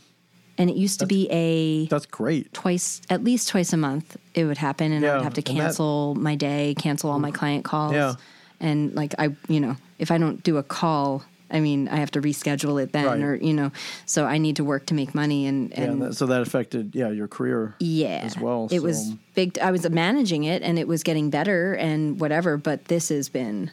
And 0.57 0.69
it 0.69 0.75
used 0.75 0.99
to 1.01 1.05
be 1.05 1.27
a 1.31 1.85
that's 1.87 2.05
great. 2.07 2.51
twice 2.53 3.01
at 3.09 3.23
least 3.23 3.49
twice 3.49 3.73
a 3.73 3.77
month 3.77 4.17
it 4.33 4.45
would 4.45 4.57
happen 4.57 4.91
and 4.91 5.05
i 5.05 5.15
would 5.15 5.23
have 5.23 5.35
to 5.35 5.41
and 5.41 5.57
that- 5.57 5.63
cancel 5.63 6.15
my 6.15 6.35
day, 6.35 6.73
cancel 6.77 7.11
all 7.11 7.19
my 7.19 7.31
mm. 7.31 7.35
client 7.35 7.63
calls. 7.63 7.93
Yeah. 7.93 8.15
And 8.59 8.95
like 8.95 9.13
I 9.19 9.35
you 9.47 9.59
know, 9.59 9.75
if 9.99 10.09
I 10.11 10.17
don't 10.17 10.41
do 10.43 10.57
a 10.57 10.63
call, 10.63 11.23
I 11.49 11.59
mean, 11.59 11.87
I 11.87 11.97
have 11.97 12.11
to 12.11 12.21
reschedule 12.21 12.81
it 12.81 12.91
then 12.91 13.05
Right. 13.05 13.21
or 13.21 13.35
you 13.35 13.53
know, 13.53 13.71
so 14.05 14.25
I 14.25 14.37
need 14.37 14.55
to 14.57 14.63
work 14.63 14.87
to 14.87 14.93
make 14.93 15.13
money 15.15 15.45
and 15.45 15.71
and 15.73 16.01
that, 16.01 16.15
so 16.15 16.25
that 16.25 16.41
affected 16.41 16.95
yeah 16.95 17.09
your 17.09 17.27
career. 17.27 17.75
yeah, 17.79 18.21
as 18.23 18.37
well, 18.37 18.67
It 18.71 18.81
was 18.81 19.11
big. 19.35 19.59
I 19.59 19.71
was 19.71 19.87
managing 19.89 20.43
it, 20.43 20.61
and 20.63 20.77
it 20.79 20.87
was 20.87 21.03
getting 21.03 21.29
better, 21.29 21.73
and 21.75 22.19
whatever. 22.19 22.57
But 22.57 22.85
this 22.85 23.09
has 23.09 23.29
been. 23.29 23.71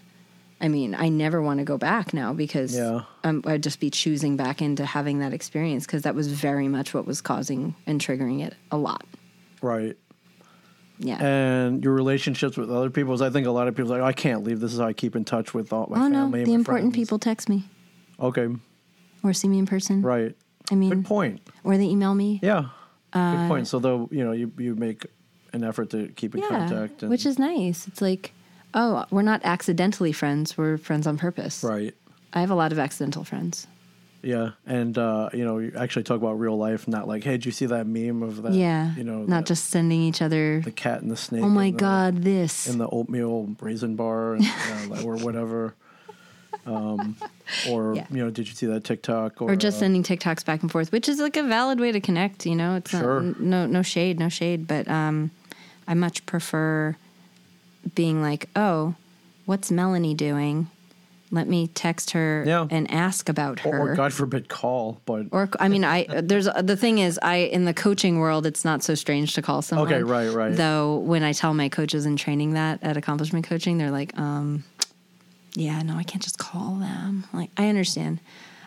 I 0.65 0.69
mean, 0.69 0.95
I 0.95 1.11
never 1.11 1.43
want 1.43 1.59
to 1.59 1.65
go 1.65 1.77
back 1.77 2.15
now 2.15 2.33
because 2.33 2.75
Yeah. 2.75 3.03
um, 3.23 3.43
I'd 3.47 3.63
just 3.63 3.81
be 3.81 3.91
choosing 3.91 4.37
back 4.39 4.63
into 4.63 4.87
having 4.87 5.19
that 5.19 5.35
experience 5.35 5.85
because 5.85 6.03
that 6.03 6.15
was 6.15 6.27
very 6.29 6.69
much 6.69 6.95
what 6.95 7.07
was 7.07 7.21
causing 7.21 7.75
and 7.87 8.01
triggering 8.01 8.43
it 8.43 8.55
a 8.71 8.79
lot. 8.79 9.05
Right. 9.61 9.97
Yeah. 10.99 11.23
And 11.23 11.85
your 11.85 11.93
relationships 11.93 12.57
with 12.57 12.71
other 12.71 12.89
people 12.89 13.13
is 13.13 13.21
I 13.21 13.29
think 13.29 13.47
a 13.47 13.51
lot 13.51 13.69
of 13.69 13.75
people 13.77 13.93
are 13.93 14.01
like, 14.01 14.09
I 14.09 14.13
can't 14.19 14.43
leave. 14.45 14.61
This 14.61 14.73
is 14.73 14.79
how 14.81 14.87
I 14.87 14.95
keep 14.95 15.15
in 15.17 15.25
touch 15.27 15.53
with 15.53 15.71
all 15.73 15.87
my 15.91 15.99
oh 16.05 16.09
no, 16.09 16.23
family. 16.25 16.41
and 16.41 16.49
the 16.49 16.55
important 16.55 16.87
friends." 16.93 16.95
people 16.97 17.19
text 17.19 17.49
me 17.51 17.65
Okay. 18.19 18.49
or 19.23 19.33
see 19.35 19.49
me 19.49 19.59
in 19.59 19.67
person. 19.67 20.01
Right. 20.03 20.35
I 20.71 20.77
mean, 20.77 20.89
Good 20.91 21.05
point. 21.05 21.43
or 21.63 21.77
they 21.77 21.85
email 21.85 22.15
me. 22.15 22.41
Yeah. 22.43 22.69
Good 23.13 23.49
point. 23.49 23.69
So 23.69 23.79
though, 23.81 24.09
you 24.11 24.25
know, 24.25 24.33
you, 24.33 24.51
you 24.57 24.75
make 24.77 25.05
an 25.53 25.63
effort 25.63 25.91
to 25.91 26.09
keep 26.09 26.35
in 26.35 26.43
Uh, 26.43 26.47
Yeah, 26.51 26.59
contact. 26.69 27.03
And, 27.03 27.11
which 27.11 27.27
is 27.27 27.39
nice. 27.39 27.87
It's 27.87 28.01
like, 28.01 28.33
oh, 28.75 29.05
we're 29.11 29.23
not 29.23 29.41
accidentally 29.45 30.13
friends. 30.13 30.59
We're 30.59 30.77
friends 30.79 31.07
on 31.07 31.17
purpose. 31.19 31.63
right. 31.65 31.95
I 32.33 32.41
have 32.41 32.51
a 32.51 32.55
lot 32.57 32.73
of 32.73 32.79
accidental 32.81 33.23
friends. 33.25 33.67
Yeah, 34.23 34.53
and 34.67 34.97
uh, 34.97 35.29
you 35.35 35.45
know, 35.45 35.59
you 35.59 35.73
actually 35.77 36.03
talk 36.05 36.17
about 36.17 36.33
real 36.41 36.57
life, 36.57 36.89
not 36.89 37.07
like, 37.07 37.23
hey, 37.25 37.33
did 37.33 37.45
you 37.47 37.53
see 37.53 37.67
that 37.67 37.87
meme 37.87 38.23
of 38.23 38.43
that? 38.43 38.55
yeah. 38.55 38.95
you 38.97 39.05
know, 39.05 39.23
not 39.25 39.45
the, 39.45 39.49
just 39.49 39.67
sending 39.69 40.01
each 40.01 40.23
other. 40.23 40.61
the 40.63 40.71
cat 40.73 41.03
and 41.03 41.11
the 41.11 41.17
snake. 41.17 41.43
Oh 41.45 41.49
my 41.49 41.67
in 41.67 41.73
the- 41.75 41.79
God, 41.79 42.23
this. 42.23 42.67
in 42.67 42.79
the 42.79 42.89
oatmeal 42.89 43.55
raisin 43.61 43.97
bar, 43.97 44.35
and, 44.35 44.45
like, 44.91 45.05
or 45.05 45.17
whatever. 45.17 45.75
Um, 46.67 47.17
or 47.69 47.95
Yeah. 47.95 48.07
you 48.11 48.25
know, 48.25 48.31
did 48.31 48.49
you 48.49 48.55
see 48.55 48.65
that 48.67 48.85
TikTok? 48.85 49.43
Or, 49.43 49.51
or 49.53 49.57
just 49.57 49.77
uh, 49.77 49.81
sending 49.81 50.03
TikToks 50.03 50.47
back 50.47 50.63
and 50.63 50.73
forth, 50.73 50.93
which 50.93 51.11
is 51.11 51.19
like 51.19 51.37
a 51.37 51.43
valid 51.43 51.79
way 51.79 51.93
to 51.93 52.01
connect. 52.01 52.47
You 52.47 52.55
know, 52.57 52.77
it's 52.77 52.91
Sure. 52.91 53.21
not 53.21 53.39
no 53.41 53.67
no 53.67 53.83
shade, 53.83 54.19
no 54.19 54.31
shade, 54.31 54.67
but 54.67 54.89
um, 54.89 55.31
I 55.87 55.93
much 55.93 56.25
prefer 56.25 56.97
being 57.95 58.23
like, 58.23 58.49
oh, 58.57 58.95
what's 59.47 59.71
Melanie 59.71 60.15
doing? 60.15 60.69
Let 61.31 61.49
me 61.49 61.67
text 61.67 62.13
her 62.13 62.45
Yeah. 62.47 62.69
and 62.71 62.89
ask 62.91 63.29
about 63.29 63.61
her. 63.61 63.71
or, 63.79 63.91
or 63.93 63.95
God 63.97 64.13
forbid, 64.13 64.49
call. 64.49 65.01
But 65.05 65.27
Or 65.33 65.49
I 65.59 65.69
mean, 65.69 65.83
I 65.85 66.05
there's 66.23 66.45
the 66.63 66.77
thing 66.77 66.99
is, 66.99 67.19
I 67.23 67.37
in 67.37 67.65
the 67.65 67.75
coaching 67.75 68.21
world, 68.21 68.47
it's 68.47 68.65
not 68.65 68.85
so 68.85 68.95
strange 68.95 69.35
to 69.35 69.43
call 69.43 69.61
someone. 69.63 69.89
Okay, 69.89 70.03
right, 70.05 70.29
right. 70.29 70.55
Though 70.55 70.97
when 70.99 71.25
I 71.25 71.33
tell 71.33 71.53
my 71.53 71.69
coaches 71.69 72.07
in 72.07 72.17
training 72.17 72.55
that 72.55 72.79
at 72.83 72.97
accomplishment 72.97 73.47
coaching, 73.49 73.79
they're 73.79 73.91
like, 73.91 74.17
um, 74.17 74.63
"Yeah, 75.57 75.83
no, 75.83 75.97
I 75.97 76.05
can't 76.05 76.23
just 76.23 76.39
call 76.39 76.77
them." 76.77 77.25
Like, 77.33 77.51
I 77.57 77.69
understand. 77.69 78.21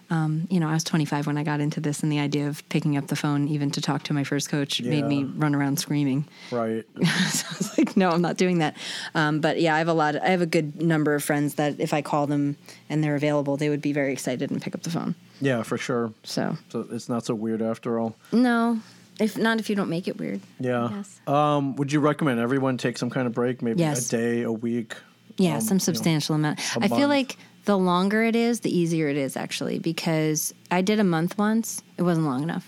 Um, 0.10 0.48
you 0.50 0.60
know, 0.62 0.70
I 0.70 0.74
was 0.74 0.84
25 0.86 1.28
when 1.28 1.38
I 1.38 1.44
got 1.44 1.60
into 1.60 1.80
this, 1.82 2.02
and 2.02 2.10
the 2.12 2.20
idea 2.20 2.48
of 2.48 2.68
picking 2.70 2.96
up 2.96 3.08
the 3.08 3.16
phone 3.18 3.48
even 3.50 3.72
to 3.72 3.82
talk 3.82 4.04
to 4.04 4.14
my 4.14 4.24
first 4.24 4.48
coach 4.50 4.82
made 4.82 5.04
me 5.06 5.26
run 5.26 5.54
around 5.54 5.80
screaming. 5.80 6.26
right, 6.52 6.86
so 6.96 7.46
I 7.50 7.56
was 7.58 7.78
like, 7.78 7.98
no, 7.98 8.10
I'm 8.12 8.22
not 8.22 8.38
doing 8.38 8.60
that. 8.60 8.78
Um, 9.16 9.42
but 9.42 9.60
yeah, 9.60 9.76
I 9.76 9.80
have 9.80 9.90
a 9.90 9.94
lot. 9.94 10.16
I 10.16 10.30
have 10.30 10.42
a 10.42 10.46
good 10.46 10.82
number 10.82 11.14
of 11.14 11.24
friends 11.24 11.56
that 11.56 11.80
if 11.80 11.94
I 11.94 12.02
call 12.02 12.26
them 12.28 12.56
and 12.90 13.04
they're 13.04 13.16
available, 13.16 13.58
they 13.58 13.68
would 13.70 13.82
be 13.82 13.92
very 13.92 14.14
excited 14.14 14.50
and 14.50 14.62
pick 14.62 14.74
up 14.76 14.84
the 14.84 14.90
phone. 14.90 15.16
yeah, 15.42 15.64
for 15.64 15.78
sure. 15.78 16.14
So 16.24 16.58
So 16.70 16.88
it's 16.92 17.10
not 17.10 17.26
so 17.26 17.36
weird 17.36 17.62
after 17.62 18.00
all. 18.00 18.16
no, 18.32 18.80
if 19.20 19.36
not, 19.38 19.60
if 19.60 19.70
you 19.70 19.76
don't 19.76 19.90
make 19.90 20.08
it 20.08 20.18
weird. 20.18 20.40
Yeah. 20.60 20.90
Yes. 20.92 21.20
Um, 21.28 21.76
would 21.76 21.92
you 21.92 22.00
recommend 22.00 22.40
everyone 22.40 22.78
take 22.78 22.98
some 22.98 23.10
kind 23.10 23.26
of 23.28 23.34
break? 23.34 23.62
Maybe 23.62 23.80
Yes. 23.82 24.08
a 24.08 24.18
day, 24.18 24.42
a 24.44 24.52
week. 24.52 24.96
Yeah, 25.38 25.50
um, 25.50 25.56
you 25.56 25.62
some 25.62 25.78
know, 25.78 25.80
substantial 25.84 26.36
amount. 26.36 26.60
a 26.78 26.84
I 26.84 26.88
feel 26.88 27.08
like 27.10 27.36
the 27.68 27.78
longer 27.78 28.24
it 28.24 28.34
is, 28.36 28.62
the 28.62 28.76
easier 28.76 29.10
it 29.10 29.18
is 29.18 29.36
actually 29.36 29.78
because 29.78 30.54
I 30.72 30.82
did 30.82 31.02
a 31.02 31.04
month 31.04 31.38
once. 31.38 31.84
It 31.98 32.04
wasn't 32.04 32.26
long 32.26 32.42
enough 32.42 32.66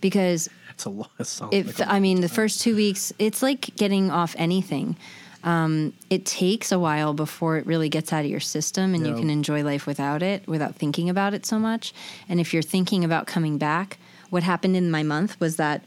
because 0.00 0.48
It's 0.70 0.86
a 0.86 0.90
lot. 0.90 1.10
It 1.52 1.66
like 1.66 1.80
a- 1.80 1.92
I 1.92 2.00
mean 2.00 2.22
the 2.22 2.28
first 2.28 2.62
two 2.62 2.74
weeks, 2.74 3.12
it's 3.18 3.42
like 3.42 3.76
getting 3.76 4.10
off 4.10 4.34
anything. 4.38 4.96
Um, 5.44 5.92
it 6.08 6.24
takes 6.24 6.72
a 6.72 6.78
while 6.78 7.12
before 7.12 7.58
it 7.58 7.66
really 7.66 7.90
gets 7.90 8.10
out 8.10 8.24
of 8.24 8.30
your 8.30 8.40
system 8.40 8.94
and 8.94 9.06
you 9.06 9.14
can 9.14 9.28
enjoy 9.30 9.62
life 9.62 9.86
without 9.86 10.22
it, 10.22 10.48
without 10.48 10.74
thinking 10.74 11.08
about 11.10 11.34
it 11.34 11.44
so 11.44 11.58
much. 11.58 11.92
And 12.28 12.40
if 12.40 12.52
you're 12.54 12.62
thinking 12.62 13.04
about 13.04 13.26
coming 13.26 13.58
back, 13.58 13.98
what 14.30 14.42
happened 14.42 14.76
in 14.76 14.90
my 14.90 15.02
month 15.02 15.38
was 15.38 15.56
that 15.56 15.84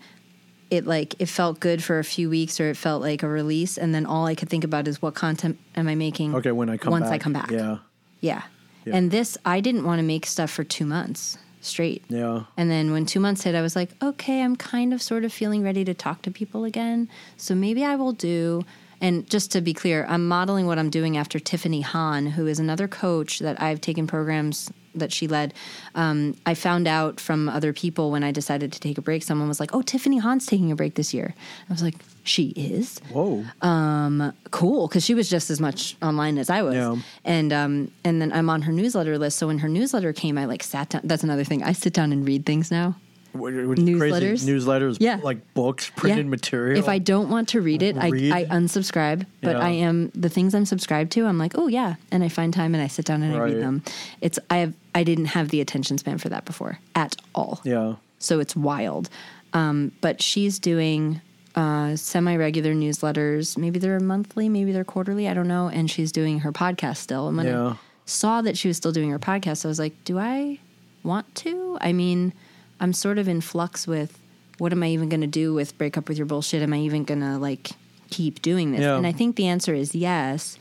it 0.70 0.86
like 0.86 1.16
it 1.20 1.26
felt 1.26 1.60
good 1.60 1.84
for 1.84 1.98
a 1.98 2.04
few 2.04 2.30
weeks 2.30 2.60
or 2.60 2.70
it 2.70 2.78
felt 2.78 3.02
like 3.02 3.24
a 3.24 3.28
release 3.28 3.76
and 3.76 3.94
then 3.94 4.06
all 4.06 4.28
I 4.28 4.36
could 4.36 4.50
think 4.50 4.64
about 4.64 4.88
is 4.88 5.02
what 5.02 5.16
content 5.16 5.58
am 5.76 5.88
I 5.88 5.96
making 5.96 6.36
okay, 6.36 6.52
when 6.52 6.70
I 6.70 6.78
come 6.78 6.92
once 6.92 7.06
back. 7.06 7.14
I 7.14 7.18
come 7.18 7.34
back. 7.34 7.50
Yeah. 7.50 7.80
Yeah. 8.20 8.44
Yeah. 8.86 8.96
And 8.96 9.12
this 9.12 9.38
I 9.46 9.60
didn't 9.60 9.86
want 9.86 10.00
to 10.00 10.04
make 10.04 10.26
stuff 10.26 10.50
for 10.50 10.64
2 10.64 10.86
months 10.86 11.38
straight. 11.62 12.04
Yeah. 12.08 12.44
And 12.56 12.72
then 12.72 12.92
when 12.92 13.06
two 13.06 13.20
months 13.20 13.44
hit, 13.44 13.56
I 13.56 13.62
was 13.62 13.76
like, 13.76 13.90
okay, 14.02 14.42
I'm 14.42 14.56
kind 14.56 14.94
of 14.94 15.02
sort 15.02 15.26
of 15.26 15.34
feeling 15.34 15.64
ready 15.64 15.84
to 15.86 15.94
talk 15.94 16.22
to 16.24 16.32
people 16.32 16.64
again. 16.64 17.10
So 17.38 17.54
maybe 17.56 17.84
I 17.84 17.96
will 17.96 18.14
do. 18.14 18.64
And 19.02 19.30
just 19.30 19.52
to 19.52 19.62
be 19.62 19.74
clear, 19.74 20.06
I'm 20.10 20.28
modeling 20.28 20.66
what 20.66 20.80
I'm 20.80 20.90
doing 20.90 21.18
after 21.18 21.40
Tiffany 21.40 21.82
Han, 21.82 22.28
who 22.28 22.48
is 22.48 22.60
another 22.60 22.88
coach 22.88 23.40
that 23.40 23.62
I've 23.62 23.82
taken 23.82 24.08
programs 24.08 24.72
that 24.96 25.12
she 25.12 25.28
led. 25.28 25.54
Um, 25.96 26.36
I 26.46 26.54
found 26.54 26.88
out 26.88 27.20
from 27.20 27.50
other 27.50 27.74
people 27.74 28.12
when 28.12 28.24
I 28.24 28.32
decided 28.32 28.72
to 28.74 28.80
take 28.80 28.98
a 28.98 29.02
break, 29.02 29.24
someone 29.24 29.48
was 29.48 29.60
like, 29.60 29.74
oh, 29.74 29.82
Tiffany 29.82 30.20
Han's 30.20 30.46
taking 30.46 30.72
a 30.72 30.76
break 30.76 30.96
this 30.96 31.14
year. 31.14 31.34
I 31.70 31.74
was 31.74 31.84
like, 31.84 31.96
she 32.24 32.50
is? 32.50 33.00
Whoa. 33.12 33.46
Uh, 33.62 34.32
cool 34.52 34.88
because 34.88 35.04
she 35.06 35.14
was 35.14 35.30
just 35.30 35.50
as 35.50 35.60
much 35.60 35.96
online 36.02 36.38
as 36.38 36.50
I 36.50 36.62
was. 36.62 36.76
Yeah. 36.76 36.96
And 37.24 37.52
um 37.54 37.92
and 38.04 38.22
then 38.22 38.32
I'm 38.32 38.50
on 38.50 38.64
her 38.64 38.72
newsletter 38.72 39.18
list. 39.18 39.38
So 39.38 39.48
when 39.48 39.60
her 39.60 39.70
newsletter 39.70 40.14
came, 40.14 40.38
I 40.38 40.46
like 40.46 40.64
sat 40.64 40.90
down. 40.90 41.02
That's 41.04 41.24
another 41.24 41.44
thing. 41.44 41.64
I 41.64 41.74
sit 41.74 41.94
down 41.94 42.12
and 42.12 42.28
read 42.28 42.46
things 42.46 42.72
now. 42.72 42.96
What- 43.34 43.54
crazy 43.54 43.84
Newsletters? 43.84 44.44
newsletters, 44.48 44.98
Yeah. 45.00 45.20
like 45.24 45.54
books, 45.54 45.92
printed 45.96 46.26
Yeah. 46.26 46.30
material. 46.30 46.80
If 46.80 46.90
I 46.90 46.98
don't 46.98 47.30
want 47.30 47.50
to 47.50 47.62
read 47.62 47.82
it, 47.84 47.96
Read? 47.96 48.32
I, 48.32 48.40
I 48.40 48.46
unsubscribe. 48.46 49.26
But 49.42 49.56
Yeah. 49.58 49.64
I 49.66 49.70
am 49.70 50.12
the 50.16 50.30
things 50.30 50.54
I'm 50.56 50.66
subscribed 50.66 51.12
to. 51.14 51.26
I'm 51.26 51.38
like, 51.38 51.54
oh 51.56 51.68
yeah, 51.68 51.96
and 52.12 52.24
I 52.24 52.30
find 52.30 52.54
time 52.54 52.74
and 52.74 52.84
I 52.84 52.88
sit 52.88 53.06
down 53.06 53.22
and 53.24 53.36
I 53.36 53.40
read 53.40 53.62
them. 53.62 53.84
It's 54.22 54.40
I 54.50 54.58
have 54.58 54.74
I 54.96 55.04
didn't 55.04 55.26
have 55.28 55.50
the 55.50 55.62
attention 55.62 55.98
span 55.98 56.18
for 56.18 56.30
that 56.30 56.46
before 56.46 56.80
at 56.96 57.16
all. 57.36 57.62
yeah, 57.64 57.96
So 58.18 58.40
it's 58.40 58.56
wild. 58.56 59.10
Um, 59.54 59.92
but 60.02 60.22
she's 60.22 60.60
doing 60.60 61.22
uh, 61.56 61.96
semi 61.96 62.36
regular 62.38 62.74
newsletters. 62.74 63.58
Maybe 63.58 63.80
they're 63.80 64.00
monthly, 64.00 64.50
maybe 64.50 64.72
they're 64.72 64.84
quarterly. 64.84 65.28
I 65.28 65.34
don't 65.34 65.48
know. 65.48 65.68
And 65.70 65.90
she's 65.90 66.12
doing 66.12 66.40
her 66.40 66.52
podcast 66.52 66.98
still. 66.98 67.28
And 67.28 67.38
when 67.38 67.48
Yeah. 67.48 67.70
I 67.72 67.76
saw 68.06 68.42
that 68.42 68.58
she 68.58 68.68
was 68.68 68.78
still 68.78 68.92
doing 68.92 69.10
her 69.12 69.20
podcast, 69.20 69.66
I 69.66 69.68
was 69.68 69.80
like, 69.80 69.94
do 70.06 70.18
I 70.20 70.60
want 71.04 71.34
to? 71.36 71.78
I 71.82 71.92
mean, 71.94 72.34
I'm 72.80 72.94
sort 72.94 73.18
of 73.18 73.28
in 73.28 73.42
flux 73.42 73.88
with 73.88 74.18
what 74.58 74.72
am 74.72 74.84
I 74.84 74.88
even 74.90 75.10
going 75.10 75.22
to 75.22 75.28
do 75.28 75.54
with 75.54 75.78
break 75.78 75.98
up 75.98 76.08
with 76.10 76.18
your 76.18 76.26
bullshit? 76.26 76.62
Am 76.62 76.74
I 76.74 76.80
even 76.80 77.04
going 77.04 77.22
to 77.22 77.38
like 77.38 77.72
keep 78.10 78.42
doing 78.42 78.72
this? 78.72 78.82
Yeah. 78.82 78.98
And 78.98 79.08
I 79.08 79.12
think 79.12 79.36
the 79.36 79.48
answer 79.48 79.74
is 79.74 79.96
yes. 79.96 80.58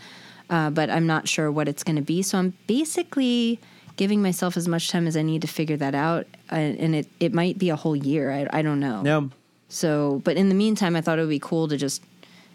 Uh, 0.50 0.70
but 0.70 0.88
I'm 0.88 1.06
not 1.06 1.28
sure 1.28 1.50
what 1.50 1.68
it's 1.68 1.84
going 1.84 1.96
to 1.96 2.02
be. 2.02 2.22
So 2.22 2.38
I'm 2.38 2.54
basically 2.66 3.60
giving 3.96 4.22
myself 4.22 4.56
as 4.56 4.66
much 4.66 4.88
time 4.90 5.06
as 5.06 5.16
I 5.16 5.22
need 5.22 5.42
to 5.42 5.48
figure 5.48 5.76
that 5.76 5.94
out. 5.94 6.26
Uh, 6.50 6.54
and 6.54 6.94
it, 6.94 7.06
it 7.20 7.34
might 7.34 7.58
be 7.58 7.68
a 7.68 7.76
whole 7.76 7.96
year. 7.96 8.30
I, 8.32 8.58
I 8.58 8.62
don't 8.62 8.80
know. 8.80 9.02
yeah, 9.04 9.22
So, 9.68 10.22
but 10.24 10.36
in 10.36 10.48
the 10.48 10.54
meantime, 10.54 10.96
I 10.96 11.00
thought 11.02 11.18
it 11.18 11.22
would 11.22 11.28
be 11.28 11.38
cool 11.40 11.68
to 11.68 11.76
just, 11.76 12.02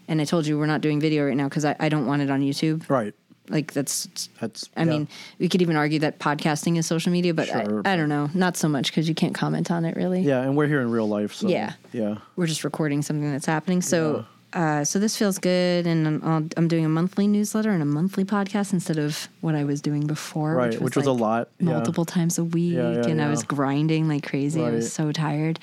and 0.08 0.20
I 0.20 0.24
told 0.24 0.46
you 0.46 0.58
we're 0.58 0.66
not 0.66 0.80
doing 0.80 0.98
video 1.00 1.26
right 1.26 1.36
now 1.36 1.48
because 1.48 1.64
I, 1.64 1.76
I 1.78 1.88
don't 1.88 2.06
want 2.06 2.22
it 2.22 2.30
on 2.30 2.40
YouTube. 2.40 2.88
right. 2.90 3.14
Like 3.48 3.72
that's, 3.74 4.28
That's. 4.40 4.70
I 4.76 4.80
yeah. 4.84 4.90
mean, 4.90 5.08
we 5.38 5.48
could 5.50 5.60
even 5.60 5.76
argue 5.76 5.98
that 5.98 6.18
podcasting 6.18 6.78
is 6.78 6.86
social 6.86 7.12
media, 7.12 7.34
but 7.34 7.46
Sure, 7.48 7.82
I, 7.84 7.92
I 7.92 7.96
don't 7.96 8.08
know, 8.08 8.30
not 8.32 8.56
so 8.56 8.68
much 8.68 8.90
because 8.90 9.06
you 9.08 9.14
can't 9.14 9.34
comment 9.34 9.70
on 9.70 9.84
it 9.84 9.96
really. 9.96 10.22
yeah, 10.22 10.40
and 10.40 10.56
we're 10.56 10.66
here 10.66 10.80
in 10.80 10.90
real 10.90 11.06
life, 11.08 11.34
so 11.34 11.48
Yeah. 11.48 11.74
yeah, 11.92 12.16
We're 12.36 12.46
just 12.46 12.64
recording 12.64 13.02
something 13.02 13.30
that's 13.30 13.44
happening. 13.44 13.82
So, 13.82 14.24
uh, 14.54 14.82
so 14.84 14.98
this 14.98 15.16
feels 15.18 15.38
good, 15.38 15.86
and 15.86 16.06
I'm, 16.06 16.22
I'll- 16.24 16.48
I'm 16.56 16.68
doing 16.68 16.86
a 16.86 16.88
monthly 16.88 17.26
newsletter 17.26 17.70
and 17.70 17.82
a 17.82 17.86
monthly 17.86 18.24
podcast 18.24 18.72
instead 18.72 18.98
of 18.98 19.28
what 19.42 19.54
I 19.54 19.64
was 19.64 19.82
doing 19.82 20.06
before, 20.06 20.54
Right, 20.54 20.80
which 20.80 20.96
was 20.96 21.04
a 21.06 21.12
like 21.12 21.20
lot, 21.20 21.48
yeah. 21.58 21.66
multiple 21.66 22.06
times 22.06 22.38
a 22.38 22.44
week, 22.44 22.74
Yeah, 22.76 22.92
yeah, 22.92 23.06
and 23.08 23.20
I 23.20 23.28
was 23.28 23.42
grinding 23.42 24.08
like 24.08 24.26
crazy. 24.26 24.62
I 24.64 24.70
was 24.70 24.90
so 24.90 25.12
tired. 25.12 25.58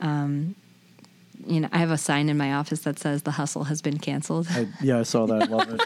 Um, 0.00 0.54
you 1.46 1.60
know, 1.60 1.68
I 1.72 1.78
have 1.78 1.90
a 1.90 1.98
sign 1.98 2.28
in 2.30 2.36
my 2.38 2.54
office 2.54 2.80
that 2.80 2.98
says 2.98 3.22
the 3.24 3.30
hustle 3.32 3.64
has 3.64 3.82
been 3.82 3.98
canceled. 3.98 4.46
I, 4.50 4.68
yeah, 4.82 4.98
I 5.00 5.02
saw 5.02 5.26
that. 5.26 5.50
Love 5.56 5.72
it. 5.74 5.80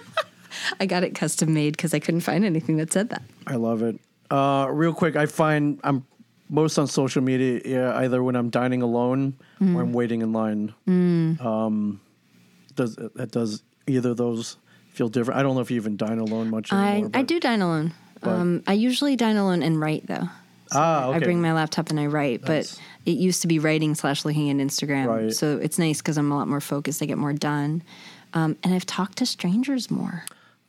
I 0.81 0.87
got 0.87 1.03
it 1.05 1.15
custom 1.15 1.53
made 1.55 1.77
because 1.77 1.95
I 1.95 1.99
couldn't 1.99 2.21
find 2.21 2.45
anything 2.45 2.77
that 2.79 2.93
said 2.93 3.11
that. 3.11 3.23
I 3.47 3.57
love 3.57 3.83
it. 3.83 3.99
Uh, 4.31 4.67
real 4.71 4.93
quick, 4.95 5.17
I 5.17 5.27
find 5.27 5.79
I'm 5.85 6.05
most 6.49 6.79
on 6.79 6.87
social 6.87 7.23
media 7.23 7.61
yeah, 7.65 7.97
either 7.99 8.23
when 8.23 8.37
I'm 8.37 8.51
dining 8.51 8.83
alone 8.83 9.35
Mm. 9.61 9.77
or 9.77 9.83
I'm 9.83 9.93
waiting 9.93 10.21
in 10.23 10.33
line. 10.33 10.75
Um, 11.41 12.01
does 12.75 12.97
that 12.97 13.31
does 13.31 13.63
either 13.87 14.11
of 14.11 14.17
those 14.17 14.57
feel 14.93 15.09
different? 15.09 15.39
I 15.39 15.43
don't 15.43 15.55
know 15.55 15.61
if 15.61 15.71
you 15.71 15.77
even 15.77 15.97
dine 15.97 16.19
alone 16.19 16.51
much 16.51 16.73
I, 16.73 16.93
anymore. 16.95 17.11
I 17.15 17.19
but- 17.21 17.27
do 17.29 17.41
dine 17.41 17.63
alone. 17.63 17.93
Um, 18.23 18.63
I 18.67 18.73
usually 18.73 19.17
dine 19.17 19.37
alone 19.37 19.63
and 19.63 19.79
write 19.79 20.07
though. 20.07 20.29
Ah, 20.73 21.09
okay. 21.09 21.17
I 21.17 21.21
bring 21.21 21.43
my 21.43 21.53
laptop 21.53 21.91
and 21.91 22.01
I 22.01 22.07
write, 22.07 22.41
Nice. 22.49 22.75
but 22.77 22.81
it 23.05 23.19
used 23.19 23.43
to 23.43 23.49
be 23.49 23.59
writing 23.59 23.95
slash 23.95 24.25
looking 24.25 24.49
at 24.51 24.57
Instagram. 24.57 25.07
Right. 25.07 25.33
So 25.33 25.59
it's 25.59 25.79
nice 25.79 25.99
because 26.01 26.17
I'm 26.17 26.33
a 26.33 26.37
lot 26.37 26.49
more 26.49 26.61
focused. 26.61 27.03
I 27.03 27.07
get 27.07 27.19
more 27.19 27.35
done. 27.35 27.83
Um, 28.33 28.57
and 28.65 28.73
I've 28.75 28.87
talked 28.87 29.19
to 29.19 29.27
strangers 29.27 29.91
more. 29.91 30.25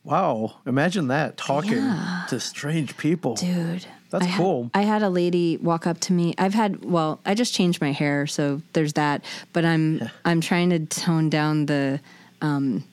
Wow, 0.06 0.54
imagine 0.66 1.08
that 1.08 1.36
talking 1.36 1.72
Yeah. 1.78 2.26
to 2.28 2.38
strange 2.38 2.96
people. 2.96 3.34
Dude. 3.34 3.84
That's 4.10 4.24
I 4.24 4.28
had- 4.28 4.38
cool. 4.38 4.70
I 4.72 4.82
had 4.82 5.02
a 5.02 5.10
lady 5.10 5.56
walk 5.56 5.84
up 5.84 5.98
to 6.02 6.12
me. 6.12 6.32
I've 6.38 6.54
had 6.54 6.84
well, 6.84 7.18
I 7.26 7.34
just 7.34 7.52
changed 7.52 7.80
my 7.80 7.90
hair, 7.90 8.28
so 8.28 8.62
there's 8.72 8.92
that. 8.92 9.24
But 9.52 9.64
I'm 9.64 10.08
I'm 10.24 10.40
trying 10.40 10.70
to 10.70 10.78
tone 10.86 11.28
down 11.28 11.66
the 11.66 11.98
um, 12.40 12.84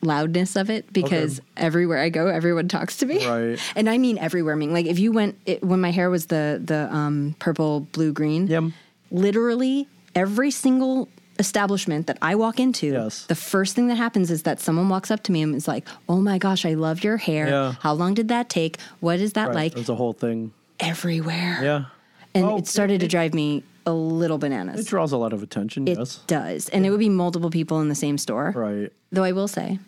loudness 0.00 0.56
of 0.56 0.70
it 0.70 0.90
because 0.94 1.42
everywhere 1.58 1.98
I 2.00 2.08
go, 2.08 2.28
everyone 2.28 2.68
talks 2.68 2.96
to 2.98 3.06
me. 3.06 3.26
Right. 3.26 3.58
And 3.76 3.90
I 3.90 3.98
mean 3.98 4.16
everywhere. 4.16 4.54
I 4.54 4.56
mean, 4.56 4.72
like 4.72 4.86
if 4.86 4.98
you 4.98 5.12
went 5.12 5.36
it, 5.44 5.62
when 5.62 5.80
my 5.82 5.90
hair 5.90 6.08
was 6.08 6.26
the 6.26 6.58
the 6.64 6.88
um, 6.94 7.36
purple, 7.38 7.80
blue, 7.80 8.12
green. 8.14 8.46
Yep. 8.46 8.64
Literally 9.10 9.88
every 10.14 10.50
single 10.50 11.08
establishment 11.38 12.06
that 12.06 12.18
I 12.22 12.34
walk 12.34 12.60
into, 12.60 12.86
Yes. 12.88 13.26
the 13.26 13.34
first 13.34 13.74
thing 13.74 13.88
that 13.88 13.96
happens 13.96 14.30
is 14.30 14.42
that 14.44 14.60
someone 14.60 14.88
walks 14.88 15.10
up 15.10 15.22
to 15.24 15.32
me 15.32 15.42
and 15.42 15.54
is 15.54 15.66
like, 15.68 15.86
"Oh 16.08 16.20
my 16.20 16.38
gosh, 16.38 16.64
I 16.64 16.74
love 16.74 17.02
your 17.04 17.16
hair. 17.16 17.48
Yeah. 17.48 17.74
How 17.80 17.92
long 17.92 18.14
did 18.14 18.28
that 18.28 18.48
take? 18.48 18.78
What 19.00 19.18
is 19.20 19.32
that 19.34 19.48
Right, 19.48 19.54
like?" 19.56 19.74
There's 19.74 19.88
a 19.88 19.94
whole 19.96 20.12
thing. 20.12 20.52
everywhere. 20.80 21.60
Yeah, 21.62 21.84
And 22.34 22.44
Oh, 22.46 22.58
it 22.58 22.66
started 22.66 23.00
to 23.00 23.06
drive 23.08 23.32
me 23.34 23.62
a 23.86 23.92
little 23.92 24.38
bananas. 24.38 24.80
it 24.80 24.86
draws 24.86 25.12
a 25.12 25.16
lot 25.16 25.32
of 25.32 25.42
attention. 25.42 25.86
It 25.86 25.98
yes, 25.98 26.20
does. 26.26 26.68
And 26.70 26.84
it 26.86 26.90
would 26.90 26.98
be 27.00 27.08
multiple 27.08 27.50
people 27.50 27.80
in 27.80 27.88
the 27.88 27.94
same 27.94 28.18
store. 28.18 28.52
right. 28.56 28.92
Though 29.12 29.22
I 29.24 29.32
will 29.32 29.46
say, 29.48 29.78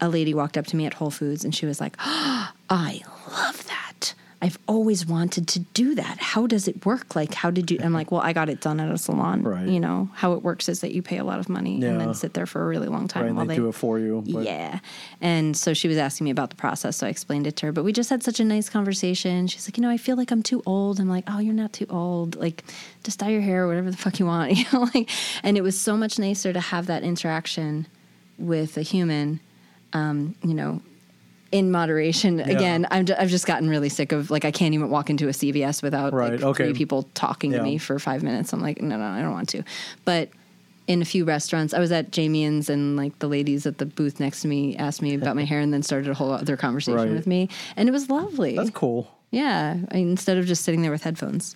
a 0.00 0.08
lady 0.08 0.34
walked 0.34 0.56
up 0.56 0.66
to 0.68 0.76
me 0.76 0.86
at 0.86 0.94
Whole 0.94 1.10
Foods 1.10 1.44
and 1.44 1.54
she 1.54 1.66
was 1.66 1.80
like, 1.80 1.96
oh, 2.00 2.50
I 2.70 3.00
love 3.30 3.66
that. 3.66 3.93
I've 4.42 4.58
always 4.68 5.06
wanted 5.06 5.48
to 5.48 5.60
do 5.60 5.94
that. 5.94 6.18
How 6.18 6.46
does 6.46 6.68
it 6.68 6.84
work? 6.84 7.16
Like, 7.16 7.34
how 7.34 7.50
did 7.50 7.70
you? 7.70 7.78
I'm 7.82 7.92
like, 7.92 8.10
well, 8.10 8.20
I 8.20 8.32
got 8.32 8.48
it 8.48 8.60
done 8.60 8.78
at 8.78 8.90
a 8.90 8.98
salon. 8.98 9.42
Right. 9.42 9.66
You 9.66 9.80
know, 9.80 10.10
how 10.14 10.32
it 10.34 10.42
works 10.42 10.68
is 10.68 10.80
that 10.80 10.92
you 10.92 11.02
pay 11.02 11.18
a 11.18 11.24
lot 11.24 11.38
of 11.38 11.48
money 11.48 11.82
and 11.82 12.00
then 12.00 12.14
sit 12.14 12.34
there 12.34 12.46
for 12.46 12.62
a 12.62 12.66
really 12.66 12.88
long 12.88 13.08
time 13.08 13.24
Right, 13.24 13.34
while 13.34 13.46
they 13.46 13.54
they 13.54 13.60
do 13.60 13.68
it 13.68 13.74
for 13.74 13.98
you. 13.98 14.22
But 14.26 14.44
yeah. 14.44 14.80
And 15.20 15.56
so 15.56 15.72
she 15.72 15.88
was 15.88 15.96
asking 15.96 16.26
me 16.26 16.30
about 16.30 16.50
the 16.50 16.56
process. 16.56 16.96
So 16.96 17.06
I 17.06 17.10
explained 17.10 17.46
it 17.46 17.56
to 17.56 17.66
her. 17.66 17.72
But 17.72 17.84
we 17.84 17.92
just 17.92 18.10
had 18.10 18.22
such 18.22 18.40
a 18.40 18.44
nice 18.44 18.68
conversation. 18.68 19.46
She's 19.46 19.66
like, 19.66 19.76
you 19.78 19.82
know, 19.82 19.90
I 19.90 19.96
feel 19.96 20.16
like 20.16 20.30
I'm 20.30 20.42
too 20.42 20.62
old. 20.66 21.00
I'm 21.00 21.08
like, 21.08 21.24
oh, 21.28 21.38
you're 21.38 21.54
not 21.54 21.72
too 21.72 21.86
old. 21.88 22.36
Like, 22.36 22.64
just 23.02 23.20
dye 23.20 23.30
your 23.30 23.40
hair, 23.40 23.66
whatever 23.66 23.90
the 23.90 23.96
fuck 23.96 24.18
you 24.18 24.26
want. 24.26 24.52
You 24.64 24.64
know, 24.72 24.88
like, 24.94 25.10
and 25.42 25.56
it 25.56 25.62
was 25.62 25.78
so 25.78 25.96
much 25.96 26.18
nicer 26.18 26.52
to 26.52 26.60
have 26.60 26.86
that 26.86 27.02
interaction 27.02 27.86
with 28.38 28.76
a 28.76 28.82
human, 28.82 29.40
um, 29.92 30.34
you 30.42 30.54
know, 30.54 30.80
in 31.54 31.70
moderation. 31.70 32.40
Again, 32.40 32.84
I'm 32.90 33.06
ju- 33.06 33.14
I've 33.16 33.28
just 33.30 33.46
gotten 33.46 33.68
really 33.68 33.88
sick 33.88 34.10
of 34.10 34.28
like 34.30 34.44
I 34.44 34.50
can't 34.50 34.74
even 34.74 34.90
walk 34.90 35.08
into 35.08 35.28
a 35.28 35.30
CVS 35.32 35.82
without 35.84 36.12
Right, 36.12 36.32
like 36.32 36.42
okay. 36.42 36.64
three 36.64 36.74
people 36.74 37.04
talking 37.14 37.52
Yeah. 37.52 37.58
to 37.58 37.62
me 37.64 37.78
for 37.78 37.98
five 38.00 38.24
minutes. 38.24 38.52
I'm 38.52 38.60
like, 38.60 38.82
no, 38.82 38.96
no, 38.96 39.04
I 39.04 39.22
don't 39.22 39.30
want 39.32 39.48
to. 39.50 39.62
But 40.04 40.30
in 40.88 41.00
a 41.00 41.04
few 41.04 41.24
restaurants, 41.24 41.72
I 41.72 41.78
was 41.78 41.92
at 41.92 42.10
Jamie's 42.10 42.68
and 42.68 42.96
like 42.96 43.16
the 43.20 43.28
ladies 43.28 43.66
at 43.66 43.78
the 43.78 43.86
booth 43.86 44.18
next 44.18 44.42
to 44.42 44.48
me 44.48 44.76
asked 44.76 45.00
me 45.00 45.14
about 45.14 45.36
my 45.36 45.44
hair 45.52 45.60
and 45.60 45.72
then 45.72 45.84
started 45.84 46.10
a 46.10 46.14
whole 46.14 46.32
other 46.32 46.56
conversation 46.56 46.96
Right. 46.98 47.10
with 47.12 47.26
me, 47.28 47.48
and 47.76 47.88
it 47.88 47.92
was 47.92 48.10
lovely. 48.10 48.56
that's 48.56 48.70
cool. 48.70 49.08
Yeah, 49.30 49.76
I, 49.92 49.98
instead 49.98 50.36
of 50.38 50.46
just 50.46 50.64
sitting 50.64 50.82
there 50.82 50.90
with 50.90 51.04
headphones. 51.04 51.54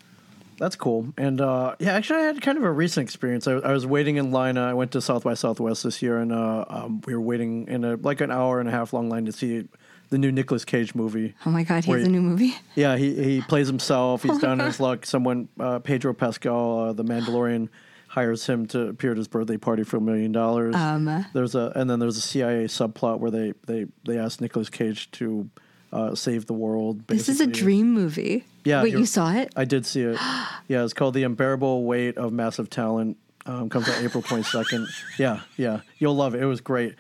That's 0.59 0.75
cool. 0.75 1.13
And 1.17 1.41
uh, 1.41 1.77
yeah, 1.79 1.93
actually, 1.93 2.19
I 2.21 2.23
had 2.25 2.41
kind 2.43 2.59
of 2.59 2.65
a 2.65 2.71
recent 2.73 3.05
experience. 3.05 3.47
I, 3.47 3.53
I 3.53 3.73
was 3.73 3.87
waiting 3.87 4.17
in 4.17 4.33
line. 4.33 4.57
Uh, 4.59 4.69
I 4.71 4.75
went 4.75 4.91
to 4.93 5.01
South 5.01 5.23
by 5.23 5.35
Southwest 5.35 5.85
this 5.85 6.03
year, 6.03 6.19
and 6.19 6.33
uh, 6.33 6.65
um, 6.69 7.01
we 7.07 7.15
were 7.15 7.21
waiting 7.21 7.69
in 7.69 7.85
a 7.85 7.95
like 7.97 8.21
an 8.21 8.31
hour 8.33 8.59
and 8.61 8.69
a 8.69 8.73
half 8.73 8.93
long 8.93 9.09
line 9.09 9.25
to 9.27 9.33
see 9.33 9.69
the 10.11 10.19
new 10.19 10.33
Nicolas 10.33 10.65
Cage 10.65 10.95
movie. 10.95 11.35
Oh 11.47 11.51
my 11.51 11.63
god, 11.65 11.85
he 11.85 11.93
has 11.93 12.05
a 12.05 12.09
new 12.09 12.23
movie. 12.23 12.55
Yeah, 12.75 12.97
he 12.97 13.15
he 13.23 13.41
plays 13.49 13.67
himself. 13.67 14.23
He's 14.23 14.31
Oh 14.33 14.35
my 14.35 14.41
down 14.41 14.61
in 14.61 14.67
his 14.67 14.81
luck. 14.81 15.05
Someone, 15.07 15.49
uh, 15.59 15.79
Pedro 15.81 16.15
Pascal, 16.15 16.81
uh, 16.81 16.93
the 16.93 17.05
Mandalorian, 17.05 17.69
hires 18.09 18.47
him 18.47 18.67
to 18.69 18.89
appear 18.89 19.11
at 19.13 19.17
his 19.17 19.29
birthday 19.29 19.57
party 19.57 19.83
for 19.85 19.97
a 19.99 20.01
million 20.01 20.33
dollars. 20.33 20.75
Um. 20.75 21.25
There's 21.33 21.55
a 21.55 21.73
and 21.75 21.89
then 21.91 21.99
there's 21.99 22.17
a 22.17 22.23
CIA 22.23 22.65
subplot 22.65 23.19
where 23.21 23.31
they 23.31 23.53
they 23.67 23.87
they 24.05 24.19
ask 24.19 24.41
Nicolas 24.41 24.69
Cage 24.71 25.11
to 25.13 25.49
uh, 25.93 26.15
save 26.15 26.47
the 26.47 26.53
world. 26.55 27.07
This 27.07 27.29
is 27.29 27.41
a 27.41 27.47
dream 27.47 27.93
movie. 27.93 28.45
Yeah, 28.65 28.83
Wait, 28.83 28.93
you 28.93 29.07
saw 29.07 29.33
it? 29.33 29.53
I 29.57 29.65
did 29.65 29.87
see 29.87 30.03
it. 30.03 30.19
Yeah, 30.69 30.85
it's 30.85 30.93
called 30.93 31.15
The 31.15 31.23
Unbearable 31.23 31.85
Weight 31.85 32.19
of 32.19 32.31
Massive 32.31 32.69
Talent. 32.69 33.17
Um, 33.47 33.71
comes 33.71 33.89
out 33.89 34.03
April 34.03 34.23
22nd. 34.23 34.87
Yeah, 35.19 35.41
yeah. 35.57 35.81
You'll 35.97 36.15
love 36.15 36.35
it. 36.35 36.43
It 36.43 36.45
was 36.45 36.61
great. 36.61 36.95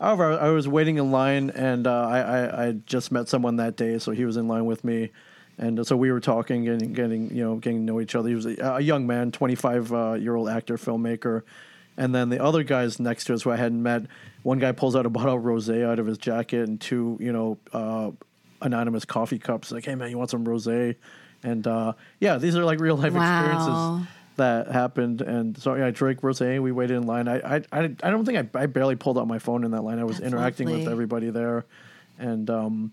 However, 0.00 0.38
I 0.40 0.48
was 0.48 0.66
waiting 0.66 0.96
in 0.96 1.10
line 1.12 1.50
and 1.50 1.86
uh, 1.86 2.06
I, 2.08 2.20
I, 2.20 2.66
I 2.68 2.72
just 2.72 3.12
met 3.12 3.28
someone 3.28 3.56
that 3.56 3.76
day, 3.76 3.98
so 3.98 4.12
he 4.12 4.24
was 4.24 4.36
in 4.38 4.48
line 4.48 4.64
with 4.64 4.82
me. 4.82 5.10
And 5.58 5.86
so 5.86 5.94
we 5.94 6.10
were 6.10 6.20
talking 6.20 6.66
and 6.68 6.94
getting, 6.94 7.36
you 7.36 7.44
know, 7.44 7.56
getting 7.56 7.80
to 7.80 7.84
know 7.84 8.00
each 8.00 8.14
other. 8.14 8.30
He 8.30 8.34
was 8.34 8.46
a, 8.46 8.56
a 8.60 8.80
young 8.80 9.06
man, 9.06 9.30
25 9.30 9.92
uh, 9.92 10.12
year 10.14 10.34
old 10.36 10.48
actor, 10.48 10.78
filmmaker. 10.78 11.42
And 11.98 12.14
then 12.14 12.30
the 12.30 12.42
other 12.42 12.62
guys 12.62 12.98
next 12.98 13.24
to 13.24 13.34
us 13.34 13.42
who 13.42 13.50
I 13.50 13.56
hadn't 13.56 13.82
met, 13.82 14.04
one 14.42 14.58
guy 14.58 14.72
pulls 14.72 14.96
out 14.96 15.04
a 15.04 15.10
bottle 15.10 15.36
of 15.36 15.42
rosé 15.42 15.84
out 15.84 15.98
of 15.98 16.06
his 16.06 16.16
jacket 16.16 16.66
and 16.66 16.80
two, 16.80 17.18
you 17.20 17.30
know, 17.32 17.58
uh, 17.74 18.10
anonymous 18.62 19.04
coffee 19.04 19.38
cups. 19.38 19.70
Like, 19.70 19.84
hey 19.84 19.96
man, 19.96 20.08
you 20.10 20.16
want 20.16 20.30
some 20.30 20.46
rosé? 20.46 20.96
And 21.42 21.66
uh, 21.66 21.92
yeah, 22.20 22.38
these 22.38 22.56
are 22.56 22.64
like 22.64 22.80
real 22.80 22.96
life 22.96 23.12
Wow. 23.12 23.20
experiences 23.20 24.06
that 24.36 24.68
happened. 24.68 25.20
And 25.20 25.56
so 25.58 25.74
yeah, 25.74 25.86
I 25.86 25.90
drank 25.90 26.20
rosé. 26.20 26.60
We 26.60 26.72
waited 26.72 26.96
in 26.96 27.06
line. 27.06 27.28
I 27.28 27.56
I 27.56 27.62
I, 27.72 28.10
don't 28.10 28.24
think 28.24 28.54
I, 28.54 28.62
I 28.62 28.66
barely 28.66 28.96
pulled 28.96 29.18
out 29.18 29.26
my 29.28 29.38
phone 29.38 29.64
in 29.64 29.70
that 29.72 29.82
line. 29.82 29.98
I 29.98 30.04
was 30.04 30.18
That's 30.18 30.32
interacting 30.32 30.70
with 30.70 30.88
everybody 30.88 31.30
there, 31.30 31.64
and 32.18 32.48
um, 32.50 32.92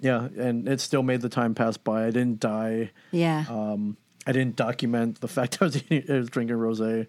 yeah, 0.00 0.28
and 0.36 0.68
it 0.68 0.80
still 0.80 1.02
made 1.02 1.20
the 1.20 1.28
time 1.28 1.54
pass 1.54 1.76
by. 1.76 2.06
I 2.06 2.10
didn't 2.10 2.40
die. 2.40 2.90
Yeah. 3.10 3.44
Um, 3.48 3.96
I 4.26 4.32
didn't 4.32 4.56
document 4.56 5.20
the 5.20 5.28
fact 5.36 5.58
I 5.60 5.66
was, 5.66 5.76
eating, 5.76 6.04
I 6.08 6.18
was 6.18 6.28
drinking 6.28 6.56
rosé. 6.56 7.06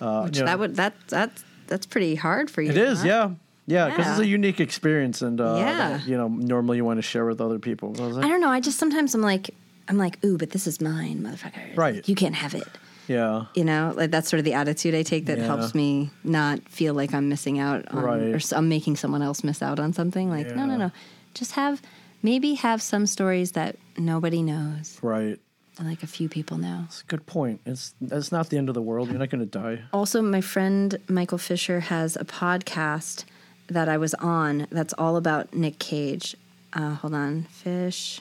Uh, 0.00 0.22
Which 0.22 0.36
you 0.36 0.42
know, 0.42 0.46
that 0.46 0.58
would 0.58 0.76
that 0.76 0.94
that's 1.08 1.44
that's 1.66 1.86
pretty 1.86 2.14
hard 2.14 2.50
for 2.50 2.62
you. 2.62 2.70
it 2.70 2.76
is, 2.76 3.00
huh? 3.02 3.08
yeah. 3.08 3.30
Yeah, 3.66 3.88
because 3.88 4.08
it's 4.08 4.18
a 4.18 4.26
unique 4.26 4.58
experience, 4.58 5.22
and 5.22 5.40
uh, 5.40 5.54
Yeah. 5.58 5.98
that, 5.98 6.06
you 6.08 6.16
know, 6.16 6.26
normally 6.26 6.78
you 6.78 6.84
want 6.84 6.98
to 6.98 7.02
share 7.02 7.24
with 7.24 7.40
other 7.40 7.60
people. 7.60 7.94
I 8.00 8.02
like, 8.06 8.24
I 8.24 8.28
don't 8.28 8.40
know. 8.40 8.48
I 8.48 8.58
just 8.58 8.78
sometimes 8.78 9.14
I'm 9.14 9.20
like, 9.20 9.54
I'm 9.86 9.96
like, 9.96 10.18
ooh, 10.24 10.36
but 10.36 10.50
this 10.50 10.66
is 10.66 10.80
mine, 10.80 11.20
motherfucker. 11.22 11.76
Right. 11.76 12.08
You 12.08 12.16
can't 12.16 12.34
have 12.34 12.54
it. 12.54 12.66
Yeah. 13.10 13.46
You 13.54 13.64
know, 13.64 13.92
like 13.96 14.10
that's 14.12 14.28
sort 14.30 14.38
of 14.38 14.44
the 14.44 14.54
attitude 14.54 14.94
I 14.94 15.02
take 15.02 15.26
that 15.26 15.38
Yeah. 15.38 15.46
helps 15.46 15.74
me 15.74 16.10
not 16.22 16.60
feel 16.68 16.94
like 16.94 17.12
I'm 17.12 17.28
missing 17.28 17.58
out 17.58 17.88
on, 17.88 18.02
Right. 18.04 18.22
or 18.34 18.40
I'm 18.56 18.68
making 18.68 18.96
someone 18.96 19.20
else 19.22 19.42
miss 19.42 19.60
out 19.62 19.80
on 19.80 19.92
something. 19.92 20.30
Like, 20.30 20.54
no, 20.54 20.64
no, 20.64 20.76
no. 20.76 20.92
Just 21.34 21.52
have, 21.52 21.82
maybe 22.22 22.54
have 22.54 22.80
some 22.80 23.06
stories 23.06 23.52
that 23.52 23.76
nobody 23.98 24.42
knows, 24.42 24.98
Right. 25.02 25.38
and 25.78 25.88
like 25.88 26.02
a 26.04 26.06
few 26.06 26.28
people 26.28 26.56
know. 26.58 26.84
It's 26.86 27.00
a 27.02 27.06
good 27.06 27.26
point. 27.26 27.60
It's 27.66 27.94
it's 28.00 28.30
not 28.30 28.48
the 28.50 28.58
end 28.58 28.68
of 28.68 28.74
the 28.74 28.82
world. 28.82 29.08
You're 29.10 29.18
not 29.18 29.30
going 29.30 29.40
to 29.48 29.58
die. 29.62 29.80
Also, 29.92 30.22
my 30.22 30.40
friend 30.40 30.96
Michael 31.08 31.38
Fisher 31.38 31.80
has 31.80 32.14
a 32.16 32.24
podcast 32.24 33.24
that 33.68 33.88
I 33.88 33.96
was 33.96 34.14
on 34.14 34.66
that's 34.70 34.94
all 34.98 35.16
about 35.16 35.52
Nick 35.54 35.78
Cage. 35.80 36.36
Uh, 36.72 36.94
hold 36.94 37.14
on, 37.14 37.44
Fish. 37.50 38.20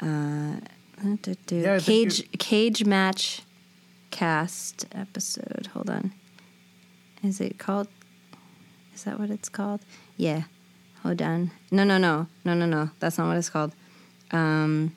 Uh, 0.00 0.56
Yeah, 1.50 1.78
Cage 1.78 2.18
Cage 2.38 2.84
Match 2.84 3.42
Cast 4.16 4.86
episode. 4.92 5.68
Hold 5.74 5.90
on. 5.90 6.10
Is 7.22 7.38
it 7.38 7.58
called? 7.58 7.86
Is 8.94 9.04
that 9.04 9.20
what 9.20 9.28
it's 9.28 9.50
called? 9.50 9.82
Yeah. 10.16 10.44
Hold 11.02 11.20
on. 11.20 11.50
No, 11.70 11.84
no, 11.84 11.98
no, 11.98 12.26
no, 12.42 12.54
no, 12.54 12.64
no. 12.64 12.88
That's 12.98 13.18
not 13.18 13.28
what 13.28 13.36
it's 13.36 13.50
called. 13.50 13.74
Um, 14.30 14.96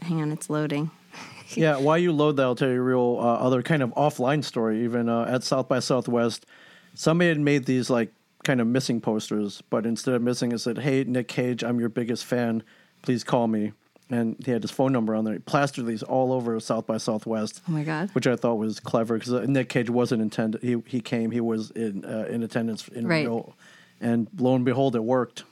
hang 0.00 0.20
on, 0.20 0.32
it's 0.32 0.50
loading. 0.50 0.90
yeah, 1.54 1.78
while 1.78 1.96
you 1.96 2.12
load 2.12 2.36
that, 2.36 2.42
I'll 2.42 2.54
tell 2.54 2.68
you 2.68 2.76
a 2.76 2.82
real 2.82 3.16
uh, 3.18 3.36
other 3.36 3.62
kind 3.62 3.82
of 3.82 3.88
offline 3.94 4.44
story. 4.44 4.84
Even 4.84 5.08
uh, 5.08 5.24
at 5.26 5.42
South 5.42 5.68
by 5.68 5.78
Southwest, 5.78 6.44
somebody 6.92 7.30
had 7.30 7.40
made 7.40 7.64
these 7.64 7.88
like 7.88 8.12
kind 8.44 8.60
of 8.60 8.66
missing 8.66 9.00
posters, 9.00 9.62
but 9.70 9.86
instead 9.86 10.12
of 10.12 10.20
missing, 10.20 10.52
it 10.52 10.58
said, 10.58 10.76
"Hey, 10.76 11.04
Nick 11.04 11.28
Cage, 11.28 11.64
I'm 11.64 11.80
your 11.80 11.88
biggest 11.88 12.26
fan. 12.26 12.64
Please 13.00 13.24
call 13.24 13.48
me." 13.48 13.72
And 14.12 14.34
he 14.44 14.50
had 14.50 14.62
his 14.62 14.72
phone 14.72 14.92
number 14.92 15.14
on 15.14 15.24
there. 15.24 15.34
He 15.34 15.38
plastered 15.38 15.86
these 15.86 16.02
all 16.02 16.32
over 16.32 16.58
South 16.58 16.84
by 16.86 16.96
Southwest. 16.98 17.62
Oh 17.68 17.70
my 17.72 17.84
god. 17.84 18.10
which 18.12 18.26
I 18.26 18.34
thought 18.34 18.56
was 18.56 18.80
clever 18.80 19.16
because 19.18 19.48
Nick 19.48 19.68
Cage 19.68 19.88
wasn't 19.88 20.20
intended. 20.20 20.62
He 20.62 20.76
he 20.86 21.00
came. 21.00 21.30
He 21.30 21.40
was 21.40 21.70
in 21.70 22.04
uh, 22.04 22.26
in 22.28 22.42
attendance 22.42 22.88
in 22.88 23.06
Right. 23.06 23.24
real, 23.24 23.54
and 24.00 24.26
lo 24.36 24.56
and 24.56 24.64
behold, 24.64 24.96
it 24.96 25.04
worked. 25.04 25.44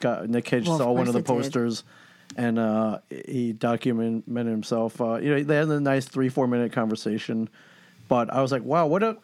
Got 0.00 0.28
Nick 0.28 0.44
Cage 0.44 0.66
Well, 0.66 0.76
of 0.76 0.80
saw 0.82 0.92
one 0.92 1.06
of 1.08 1.12
the 1.12 1.20
it 1.20 1.26
did. 1.26 1.32
posters, 1.32 1.84
and 2.36 2.58
uh, 2.58 2.98
he 3.26 3.52
documented 3.52 4.46
himself. 4.46 5.00
Uh, 5.00 5.14
you 5.16 5.30
know, 5.34 5.42
they 5.42 5.56
had 5.56 5.68
a 5.68 5.80
nice 5.80 6.04
three 6.06 6.28
four 6.28 6.46
minute 6.46 6.72
conversation, 6.72 7.48
but 8.08 8.32
I 8.32 8.42
was 8.42 8.52
like, 8.52 8.62
wow, 8.64 8.86
what 8.86 9.02
a. 9.02 9.16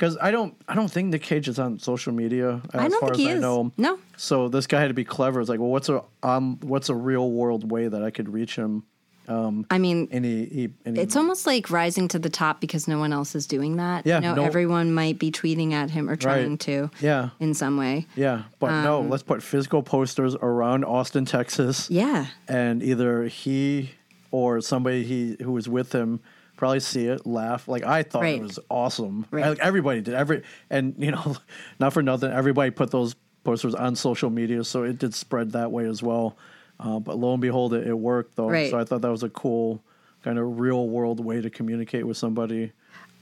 Because 0.00 0.16
I 0.18 0.30
don't, 0.30 0.54
I 0.66 0.74
don't 0.74 0.90
think 0.90 1.10
Nick 1.10 1.20
Cage 1.22 1.46
is 1.46 1.58
on 1.58 1.78
social 1.78 2.14
media 2.14 2.62
as 2.72 2.80
I 2.80 2.88
don't 2.88 3.00
far 3.00 3.10
think 3.10 3.12
as 3.12 3.18
he 3.18 3.30
I 3.30 3.34
is. 3.34 3.40
know. 3.42 3.70
No. 3.76 3.98
So 4.16 4.48
this 4.48 4.66
guy 4.66 4.80
had 4.80 4.88
to 4.88 4.94
be 4.94 5.04
clever. 5.04 5.40
It's 5.42 5.50
like, 5.50 5.60
well, 5.60 5.68
what's 5.68 5.90
a 5.90 6.02
um, 6.22 6.58
what's 6.62 6.88
a 6.88 6.94
real 6.94 7.30
world 7.30 7.70
way 7.70 7.86
that 7.86 8.02
I 8.02 8.10
could 8.10 8.30
reach 8.30 8.56
him? 8.56 8.84
I 9.28 9.78
mean, 9.78 10.08
And 10.10 10.24
he, 10.24 10.44
he, 10.46 10.68
and 10.84 10.96
he 10.96 11.02
It's 11.02 11.14
almost 11.14 11.46
like 11.46 11.70
rising 11.70 12.08
to 12.08 12.18
the 12.18 12.30
top 12.30 12.60
because 12.60 12.88
no 12.88 12.98
one 12.98 13.12
else 13.12 13.34
is 13.36 13.46
doing 13.46 13.76
that. 13.76 14.04
Yeah, 14.06 14.16
you 14.16 14.22
know, 14.22 14.34
no- 14.36 14.42
everyone 14.42 14.92
might 14.92 15.20
be 15.20 15.30
tweeting 15.30 15.72
at 15.72 15.88
him 15.90 16.10
or 16.10 16.16
trying 16.16 16.58
to. 16.58 16.90
Yeah. 17.00 17.30
in 17.38 17.54
some 17.54 17.76
way. 17.76 18.06
Yeah, 18.16 18.44
but 18.58 18.82
no, 18.82 19.00
Um, 19.00 19.08
let's 19.10 19.22
put 19.22 19.40
physical 19.42 19.82
posters 19.84 20.34
around 20.34 20.84
Austin, 20.84 21.26
Texas. 21.26 21.88
Yeah, 21.90 22.26
And 22.48 22.82
either 22.82 23.24
he 23.24 23.90
or 24.32 24.60
somebody 24.60 25.04
he 25.04 25.36
who 25.40 25.52
was 25.52 25.68
with 25.68 25.92
him 25.92 26.20
probably 26.60 26.78
see 26.78 27.06
it, 27.06 27.26
laugh. 27.26 27.66
Like 27.66 27.82
I 27.84 28.04
thought 28.04 28.22
Right. 28.22 28.36
it 28.38 28.42
was 28.42 28.60
awesome. 28.68 29.26
Right. 29.32 29.46
Like 29.46 29.58
everybody 29.58 30.00
did. 30.02 30.14
Every 30.14 30.42
and 30.70 30.94
you 30.98 31.10
know, 31.10 31.36
not 31.80 31.92
for 31.92 32.02
nothing, 32.02 32.30
everybody 32.30 32.70
put 32.70 32.92
those 32.92 33.16
posters 33.42 33.74
on 33.74 33.96
social 33.96 34.30
media, 34.30 34.62
so 34.62 34.84
it 34.84 34.98
did 34.98 35.14
spread 35.14 35.52
that 35.52 35.72
way 35.72 35.86
as 35.86 36.02
well. 36.02 36.36
Uh, 36.78 37.00
but 37.00 37.18
lo 37.18 37.32
and 37.32 37.40
behold, 37.42 37.74
it, 37.74 37.86
it 37.86 37.94
worked 37.98 38.36
though. 38.36 38.48
Right. 38.48 38.70
So 38.70 38.78
I 38.78 38.84
thought 38.84 39.00
that 39.00 39.10
was 39.10 39.22
a 39.24 39.30
cool 39.30 39.82
kind 40.22 40.38
of 40.38 40.60
real 40.60 40.86
world 40.88 41.18
way 41.24 41.40
to 41.40 41.48
communicate 41.50 42.06
with 42.06 42.16
somebody 42.18 42.72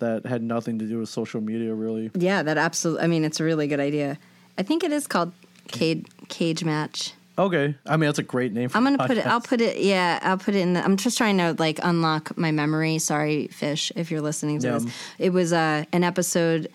that 0.01 0.27
had 0.27 0.43
nothing 0.43 0.79
to 0.81 0.85
do 0.85 0.99
with 0.99 1.09
social 1.09 1.41
media, 1.41 1.73
really. 1.75 2.11
yeah. 2.15 2.43
That 2.43 2.59
absolutely. 2.59 3.05
I 3.05 3.07
mean, 3.07 3.25
it's 3.25 3.41
a 3.41 3.45
really 3.45 3.67
good 3.69 3.81
idea. 3.81 4.19
I 4.59 4.63
think 4.65 4.83
it 4.85 4.93
is 4.93 5.07
called 5.07 5.33
cage 5.69 6.05
cage 6.29 6.65
match. 6.65 7.13
Okay, 7.39 7.75
I 7.87 7.97
mean 7.97 8.09
that's 8.09 8.19
a 8.19 8.23
great 8.25 8.53
name. 8.53 8.69
For 8.69 8.79
I'm 8.79 8.85
gonna 8.85 8.99
put 9.07 9.17
it. 9.17 9.27
I'll 9.27 9.41
put 9.41 9.61
it. 9.61 9.79
Yeah, 9.79 10.19
I'll 10.23 10.39
put 10.39 10.55
it 10.55 10.59
in. 10.61 10.73
The, 10.73 10.85
I'm 10.85 10.97
just 10.97 11.17
trying 11.17 11.39
to 11.39 11.55
like 11.59 11.79
unlock 11.83 12.37
my 12.37 12.51
memory. 12.51 12.99
Sorry, 12.99 13.47
fish, 13.49 13.93
if 13.95 14.11
you're 14.11 14.21
listening 14.21 14.59
to 14.61 14.67
Yeah. 14.67 14.79
this. 14.79 14.93
It 15.19 15.31
was 15.31 15.53
uh, 15.53 15.85
an 15.93 16.03
episode. 16.05 16.69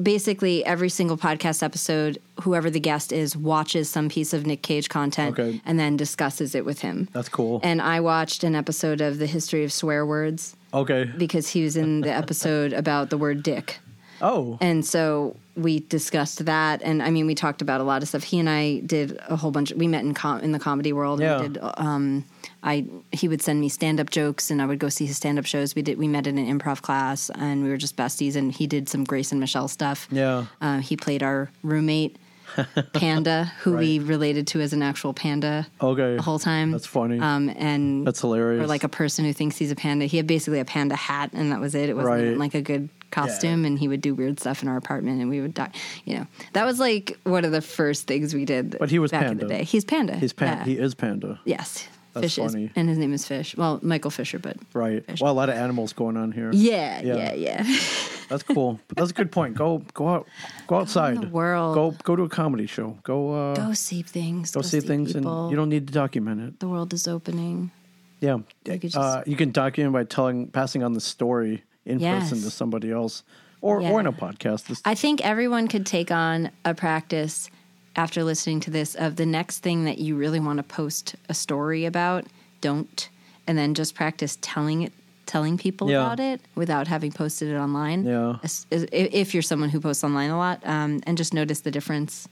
Basically, 0.00 0.64
every 0.64 0.88
single 0.88 1.16
podcast 1.16 1.64
episode, 1.64 2.18
whoever 2.42 2.70
the 2.70 2.78
guest 2.78 3.12
is 3.12 3.36
watches 3.36 3.90
some 3.90 4.08
piece 4.08 4.32
of 4.32 4.46
Nick 4.46 4.62
Cage 4.62 4.88
content 4.88 5.36
Okay. 5.36 5.60
and 5.66 5.80
then 5.80 5.96
discusses 5.96 6.54
it 6.54 6.64
with 6.64 6.80
him. 6.80 7.08
That's 7.12 7.28
cool. 7.28 7.58
And 7.64 7.82
I 7.82 7.98
watched 7.98 8.44
an 8.44 8.54
episode 8.54 9.00
of 9.00 9.18
the 9.18 9.26
history 9.26 9.64
of 9.64 9.72
swear 9.72 10.06
words 10.06 10.54
Okay. 10.72 11.10
because 11.18 11.48
he 11.48 11.64
was 11.64 11.76
in 11.76 12.02
the 12.02 12.12
episode 12.12 12.72
about 12.72 13.10
the 13.10 13.18
word 13.18 13.42
dick. 13.42 13.80
Oh, 14.22 14.58
And 14.60 14.84
so 14.84 15.36
we 15.56 15.80
discussed 15.80 16.44
that, 16.46 16.82
and 16.82 17.02
I 17.02 17.10
mean, 17.10 17.26
we 17.26 17.34
talked 17.34 17.62
about 17.62 17.80
a 17.80 17.84
lot 17.84 18.02
of 18.02 18.08
stuff. 18.08 18.22
He 18.22 18.38
and 18.38 18.48
I 18.48 18.80
did 18.80 19.18
a 19.28 19.36
whole 19.36 19.50
bunch. 19.50 19.72
We 19.72 19.88
met 19.88 20.04
in 20.04 20.14
com- 20.14 20.40
in 20.40 20.52
the 20.52 20.58
comedy 20.58 20.92
world. 20.92 21.20
Yeah. 21.20 21.38
Did. 21.38 21.58
Um, 21.60 22.24
I 22.62 22.86
he 23.12 23.28
would 23.28 23.42
send 23.42 23.60
me 23.60 23.68
stand 23.68 24.00
up 24.00 24.10
jokes, 24.10 24.50
and 24.50 24.60
I 24.62 24.66
would 24.66 24.78
go 24.78 24.88
see 24.88 25.06
his 25.06 25.16
stand 25.16 25.38
up 25.38 25.46
shows. 25.46 25.74
We 25.74 25.82
did. 25.82 25.98
We 25.98 26.08
met 26.08 26.26
in 26.26 26.38
an 26.38 26.58
improv 26.58 26.82
class, 26.82 27.30
and 27.34 27.62
we 27.62 27.68
were 27.70 27.76
just 27.76 27.96
besties. 27.96 28.36
And 28.36 28.52
he 28.52 28.66
did 28.66 28.88
some 28.88 29.04
Grace 29.04 29.32
and 29.32 29.40
Michelle 29.40 29.68
stuff. 29.68 30.08
Yeah. 30.10 30.46
Uh, 30.60 30.78
he 30.78 30.96
played 30.96 31.22
our 31.22 31.50
roommate. 31.62 32.16
Panda, 32.92 33.52
who 33.62 33.76
we 33.76 33.98
related 33.98 34.46
to 34.48 34.60
as 34.60 34.72
an 34.72 34.82
actual 34.82 35.12
panda 35.14 35.66
okay. 35.80 36.16
the 36.16 36.22
whole 36.22 36.38
time. 36.38 36.70
That's 36.72 36.86
funny. 36.86 37.18
Um, 37.18 37.48
and 37.56 38.06
That's 38.06 38.20
hilarious. 38.20 38.62
or 38.62 38.66
like 38.66 38.84
a 38.84 38.88
person 38.88 39.24
who 39.24 39.32
thinks 39.32 39.56
he's 39.56 39.70
a 39.70 39.76
panda. 39.76 40.06
He 40.06 40.16
had 40.16 40.26
basically 40.26 40.60
a 40.60 40.64
panda 40.64 40.96
hat, 40.96 41.30
and 41.32 41.52
that 41.52 41.60
was 41.60 41.74
it. 41.74 41.88
It 41.88 41.96
wasn't 41.96 42.14
Right. 42.14 42.36
like 42.38 42.54
a 42.54 42.62
good 42.62 42.88
costume, 43.10 43.64
and 43.64 43.78
he 43.78 43.88
would 43.88 44.00
do 44.00 44.14
weird 44.14 44.38
stuff 44.38 44.62
in 44.62 44.68
our 44.68 44.76
apartment, 44.76 45.20
and 45.20 45.28
we 45.30 45.40
would 45.40 45.54
die. 45.54 45.70
You 46.04 46.18
know, 46.18 46.26
that 46.52 46.64
was 46.64 46.78
like 46.78 47.18
one 47.24 47.44
of 47.44 47.52
the 47.52 47.60
first 47.60 48.06
things 48.06 48.34
we 48.34 48.44
did. 48.44 48.76
But 48.78 48.90
he 48.90 48.98
was 48.98 49.10
back 49.10 49.22
Panda. 49.26 49.42
in 49.42 49.48
the 49.48 49.54
day. 49.54 49.64
He's 49.64 49.84
panda. 49.84 50.16
He's 50.16 50.32
pan- 50.32 50.58
Yeah. 50.58 50.64
He 50.64 50.78
is 50.78 50.94
panda. 50.94 51.40
yes, 51.44 51.88
That's 52.12 52.34
Fish 52.34 52.36
funny. 52.44 52.64
is, 52.66 52.70
and 52.76 52.88
his 52.88 52.98
name 52.98 53.12
is 53.12 53.26
Fish. 53.26 53.56
Well, 53.56 53.78
Michael 53.82 54.10
Fisher, 54.10 54.38
but 54.38 54.56
Right. 54.74 55.04
Fish. 55.06 55.20
Well, 55.20 55.32
a 55.32 55.34
lot 55.34 55.48
of 55.48 55.54
animals 55.56 55.92
going 55.92 56.16
on 56.16 56.32
here. 56.32 56.50
yeah, 56.52 57.00
Yeah. 57.02 57.32
yeah, 57.34 57.34
yeah. 57.34 57.76
That's 58.28 58.42
cool. 58.44 58.78
But 58.86 58.96
that's 58.96 59.10
a 59.10 59.14
good 59.14 59.32
point. 59.32 59.56
Go 59.56 59.82
go 59.92 60.08
out 60.08 60.26
go 60.68 60.76
outside. 60.76 61.20
the 61.20 61.28
world. 61.28 61.74
Go 61.74 61.90
go 62.04 62.14
to 62.14 62.22
a 62.22 62.28
comedy 62.28 62.66
show. 62.66 62.96
Go 63.02 63.32
uh 63.34 63.54
go 63.56 63.72
see 63.72 64.02
things. 64.02 64.52
go 64.52 64.62
see 64.62 64.78
things 64.78 65.14
people. 65.14 65.42
and 65.46 65.50
you 65.50 65.56
don't 65.56 65.68
need 65.68 65.88
to 65.88 65.92
document 65.92 66.40
it. 66.40 66.60
The 66.60 66.68
world 66.68 66.92
is 66.94 67.08
opening. 67.08 67.72
Yeah. 68.20 68.38
You 68.66 68.78
could 68.78 68.94
uh, 68.94 69.22
you 69.26 69.34
can 69.34 69.50
document 69.50 69.92
by 69.94 70.04
telling 70.04 70.46
passing 70.46 70.84
on 70.84 70.92
the 70.92 71.00
story 71.00 71.64
in 71.84 71.98
person 71.98 72.40
to 72.42 72.50
somebody 72.50 72.92
else. 72.92 73.24
Or 73.62 73.82
Yeah. 73.82 73.90
or 73.90 74.00
in 74.00 74.06
a 74.06 74.12
podcast. 74.12 74.80
I 74.84 74.94
think 74.94 75.20
everyone 75.26 75.66
could 75.68 75.84
take 75.84 76.10
on 76.12 76.50
a 76.64 76.72
practice 76.72 77.50
after 77.96 78.22
listening 78.24 78.60
to 78.60 78.70
this 78.70 78.94
of 78.94 79.16
the 79.16 79.26
next 79.26 79.58
thing 79.60 79.84
that 79.84 79.98
you 79.98 80.16
really 80.16 80.40
want 80.40 80.58
to 80.58 80.62
post 80.62 81.14
a 81.28 81.34
story 81.34 81.84
about, 81.84 82.24
don't, 82.60 83.08
and 83.46 83.58
then 83.58 83.74
just 83.74 83.94
practice 83.94 84.38
telling 84.40 84.82
it, 84.82 84.92
telling 85.26 85.58
people 85.58 85.90
Yeah. 85.90 86.00
about 86.04 86.20
it 86.20 86.40
without 86.54 86.86
having 86.88 87.12
posted 87.12 87.48
it 87.48 87.56
online. 87.56 88.04
Yeah. 88.04 88.36
As- 88.42 88.66
as- 88.70 88.84
if 88.92 89.12
if 89.14 89.34
you're 89.34 89.42
someone 89.42 89.68
who 89.70 89.80
posts 89.80 90.04
online 90.04 90.30
a 90.30 90.36
lot, 90.38 90.60
um, 90.66 91.00
and 91.06 91.18
just 91.18 91.34
notice 91.34 91.60
the 91.60 91.70
difference 91.70 92.28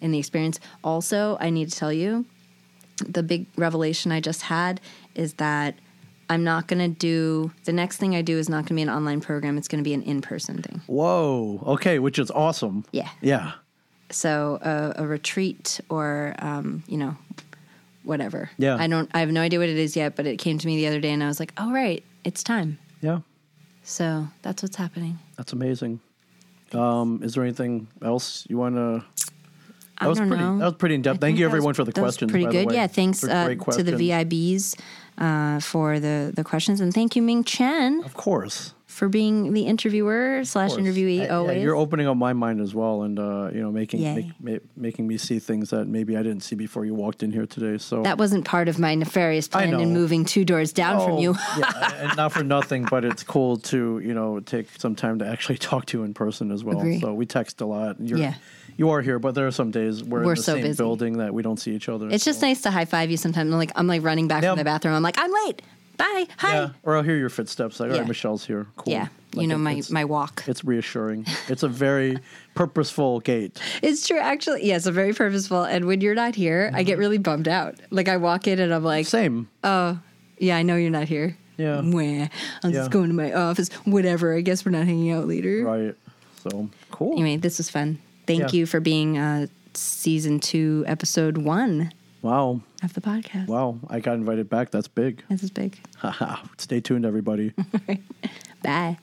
in 0.00 0.10
the 0.12 0.18
experience. 0.18 0.60
Also, 0.84 1.36
I 1.40 1.50
need 1.50 1.70
to 1.70 1.76
tell 1.78 1.92
you, 1.92 2.24
the 3.06 3.22
big 3.22 3.46
revelation 3.56 4.12
I 4.12 4.20
just 4.20 4.42
had 4.42 4.80
is 5.14 5.34
that. 5.34 5.74
I'm 6.28 6.42
not 6.42 6.66
going 6.66 6.80
to 6.80 6.88
do 6.88 7.52
the 7.66 7.72
next 7.72 7.98
thing 7.98 8.16
I 8.16 8.20
do 8.22 8.36
is 8.36 8.48
not 8.48 8.62
going 8.62 8.70
to 8.70 8.74
be 8.74 8.82
an 8.82 8.88
online 8.90 9.20
program. 9.20 9.56
It's 9.56 9.68
going 9.68 9.78
to 9.78 9.88
be 9.88 9.94
an 9.94 10.02
in 10.02 10.22
person 10.22 10.60
thing. 10.60 10.80
Whoa. 10.88 11.62
Okay, 11.64 12.00
which 12.00 12.18
is 12.18 12.32
awesome. 12.32 12.84
Yeah. 12.90 13.08
Yeah. 13.20 13.52
So 14.10 14.58
a, 14.62 15.02
a 15.02 15.06
retreat 15.06 15.80
or 15.88 16.34
um, 16.38 16.82
you 16.86 16.96
know 16.98 17.16
whatever 18.04 18.50
Yeah. 18.56 18.76
i 18.78 18.86
don't 18.86 19.10
i 19.14 19.18
have 19.20 19.30
no 19.30 19.40
idea 19.40 19.58
what 19.58 19.68
it 19.68 19.76
is 19.78 19.96
yet 19.96 20.14
but 20.14 20.26
it 20.26 20.36
came 20.38 20.58
to 20.58 20.66
me 20.66 20.76
the 20.76 20.86
other 20.86 21.00
day 21.00 21.10
and 21.10 21.22
i 21.24 21.26
was 21.26 21.40
like 21.40 21.52
oh 21.58 21.72
right 21.72 22.04
it's 22.24 22.42
time 22.44 22.78
Yeah. 23.00 23.20
so 23.82 24.28
that's 24.42 24.62
what's 24.62 24.76
happening 24.76 25.18
That's 25.36 25.52
amazing. 25.52 26.00
Um, 26.72 27.20
is 27.22 27.34
there 27.34 27.44
anything 27.44 27.86
else 28.02 28.44
you 28.50 28.58
want 28.58 28.74
to? 28.74 29.04
I 29.98 30.04
That 30.04 30.08
was 30.08 30.18
don't 30.18 30.28
pretty. 30.28 30.42
know. 30.42 30.58
That 30.58 30.64
was 30.64 30.74
pretty 30.74 30.96
in 30.96 31.00
I 31.02 31.02
depth. 31.02 31.20
Thank 31.20 31.38
you 31.38 31.44
that 31.44 31.50
was- 31.52 31.58
everyone 31.58 31.74
for 31.74 31.84
the 31.84 31.92
that 31.92 32.02
was 32.02 32.14
questions. 32.16 32.30
Pretty 32.32 32.46
good, 32.50 32.72
yeah. 32.74 32.88
Thanks 32.88 33.22
uh, 33.22 33.54
to 33.70 33.82
the. 33.84 33.92
VIBs 33.92 34.76
uh, 35.16 35.60
for 35.60 36.00
the 36.00 36.32
the 36.34 36.42
questions, 36.42 36.80
and 36.80 36.92
thank 36.92 37.14
you 37.14 37.22
Ming 37.22 37.44
Chen 37.44 38.02
Of 38.04 38.14
course. 38.14 38.74
For 38.96 39.10
being 39.10 39.52
the 39.52 39.66
interviewer 39.66 40.42
slash 40.44 40.70
interviewee. 40.72 41.18
Yeah, 41.18 41.36
always, 41.36 41.62
you're 41.62 41.76
opening 41.76 42.06
up 42.08 42.16
my 42.16 42.32
mind 42.32 42.62
as 42.62 42.74
well, 42.74 43.02
and 43.02 43.18
uh, 43.18 43.50
you 43.52 43.60
know, 43.60 43.70
making 43.70 44.00
Yay. 44.00 44.32
make, 44.40 44.62
making 44.74 45.06
me 45.06 45.18
see 45.18 45.38
things 45.38 45.68
that 45.68 45.86
maybe 45.86 46.16
I 46.16 46.22
didn't 46.22 46.40
see 46.42 46.56
before 46.56 46.86
you 46.86 46.94
walked 46.94 47.22
in 47.22 47.30
here 47.30 47.44
today. 47.44 47.76
So 47.76 48.02
that 48.04 48.16
wasn't 48.16 48.46
part 48.46 48.68
of 48.68 48.78
my 48.78 48.94
nefarious 48.94 49.48
plan 49.48 49.78
in 49.78 49.92
moving 49.92 50.24
two 50.24 50.46
doors 50.46 50.72
down 50.72 51.04
from 51.04 51.16
Oh, 51.16 51.20
you. 51.20 51.34
yeah, 51.58 51.92
and 52.08 52.16
not 52.16 52.32
for 52.32 52.42
nothing, 52.42 52.86
but 52.90 53.04
it's 53.04 53.22
cool 53.22 53.58
to 53.58 54.00
you 54.02 54.14
know 54.14 54.40
take 54.40 54.68
some 54.78 54.94
time 54.94 55.18
to 55.18 55.26
actually 55.26 55.58
talk 55.70 55.84
to 55.86 55.98
you 55.98 56.04
in 56.04 56.14
person 56.14 56.50
as 56.50 56.64
well. 56.64 56.78
Agree. 56.78 56.98
So 57.00 57.12
we 57.12 57.26
text 57.26 57.60
a 57.60 57.66
lot. 57.66 58.00
You're, 58.00 58.18
Yeah. 58.18 58.34
you 58.78 58.88
are 58.90 59.02
here, 59.02 59.18
but 59.18 59.34
there 59.34 59.46
are 59.46 59.50
some 59.52 59.70
days 59.70 60.02
we're, 60.02 60.24
We're 60.24 60.32
in 60.32 60.36
the 60.36 60.42
so 60.42 60.54
same 60.54 60.62
busy. 60.62 60.76
building 60.82 61.18
that 61.18 61.34
we 61.34 61.42
don't 61.42 61.58
see 61.58 61.72
each 61.74 61.90
other. 61.90 62.08
It's 62.08 62.24
just 62.24 62.40
nice 62.40 62.62
to 62.62 62.70
high 62.70 62.86
five 62.86 63.10
you 63.10 63.18
sometimes. 63.18 63.52
I'm 63.52 63.58
like 63.58 63.72
I'm 63.76 63.86
like 63.86 64.02
running 64.02 64.26
back 64.26 64.42
Yeah. 64.42 64.52
from 64.52 64.58
the 64.58 64.64
bathroom. 64.64 64.94
I'm 64.94 65.02
like 65.02 65.18
I'm 65.18 65.32
late. 65.44 65.60
Bye, 65.96 66.26
hi. 66.38 66.54
Yeah. 66.54 66.68
Or 66.82 66.96
I'll 66.96 67.02
hear 67.02 67.16
your 67.16 67.28
footsteps. 67.30 67.80
Like, 67.80 67.90
all 67.90 67.94
Yeah. 67.96 68.00
right, 68.02 68.08
Michelle's 68.08 68.44
here. 68.46 68.66
Cool. 68.76 68.92
Yeah, 68.92 69.08
you 69.34 69.46
know 69.46 69.56
it- 69.56 69.58
my 69.58 69.82
my 69.90 70.04
walk. 70.04 70.44
It's 70.46 70.64
reassuring. 70.64 71.26
It's 71.48 71.62
a 71.62 71.68
very 71.68 72.18
purposeful 72.54 73.20
gait. 73.20 73.60
It's 73.82 74.06
true, 74.06 74.18
actually. 74.18 74.66
Yes, 74.66 74.86
I'm 74.86 74.94
very 74.94 75.12
purposeful. 75.12 75.62
And 75.64 75.84
when 75.86 76.00
you're 76.00 76.14
not 76.14 76.34
here, 76.34 76.70
I 76.72 76.78
Mm-hmm. 76.80 76.86
get 76.86 76.98
really 76.98 77.18
bummed 77.18 77.48
out. 77.48 77.74
Like 77.90 78.08
I 78.08 78.16
walk 78.16 78.46
in 78.46 78.58
and 78.58 78.72
I'm 78.74 78.84
like, 78.84 79.06
Same. 79.06 79.48
oh, 79.64 79.98
yeah, 80.38 80.56
I 80.56 80.62
know 80.62 80.76
you're 80.76 80.90
not 80.90 81.08
here. 81.08 81.36
Yeah. 81.56 81.80
Mwah. 81.82 82.28
I'm 82.62 82.70
Yeah. 82.70 82.80
just 82.80 82.90
going 82.90 83.08
to 83.08 83.14
my 83.14 83.32
office. 83.32 83.70
Whatever. 83.84 84.34
I 84.36 84.42
guess 84.42 84.64
we're 84.64 84.72
not 84.72 84.84
hanging 84.86 85.10
out 85.12 85.26
later. 85.26 85.64
Right. 85.64 85.94
So 86.42 86.68
cool. 86.90 87.12
Anyway, 87.12 87.36
this 87.38 87.58
was 87.58 87.70
fun. 87.70 87.98
Thank 88.26 88.52
Yeah. 88.52 88.58
you 88.60 88.66
for 88.66 88.78
being 88.80 89.16
uh, 89.18 89.46
season 89.74 90.38
two, 90.40 90.84
episode 90.86 91.38
one 91.38 91.92
Wow. 92.26 92.60
of 92.82 92.92
the 92.92 93.00
podcast. 93.00 93.46
Wow. 93.46 93.78
I 93.88 94.00
got 94.00 94.14
invited 94.14 94.50
back. 94.50 94.72
That's 94.72 94.88
big. 94.88 95.22
This 95.28 95.44
is 95.44 95.50
big. 95.50 95.78
Stay 96.58 96.80
tuned, 96.80 97.06
everybody. 97.06 97.52
Bye. 98.62 98.98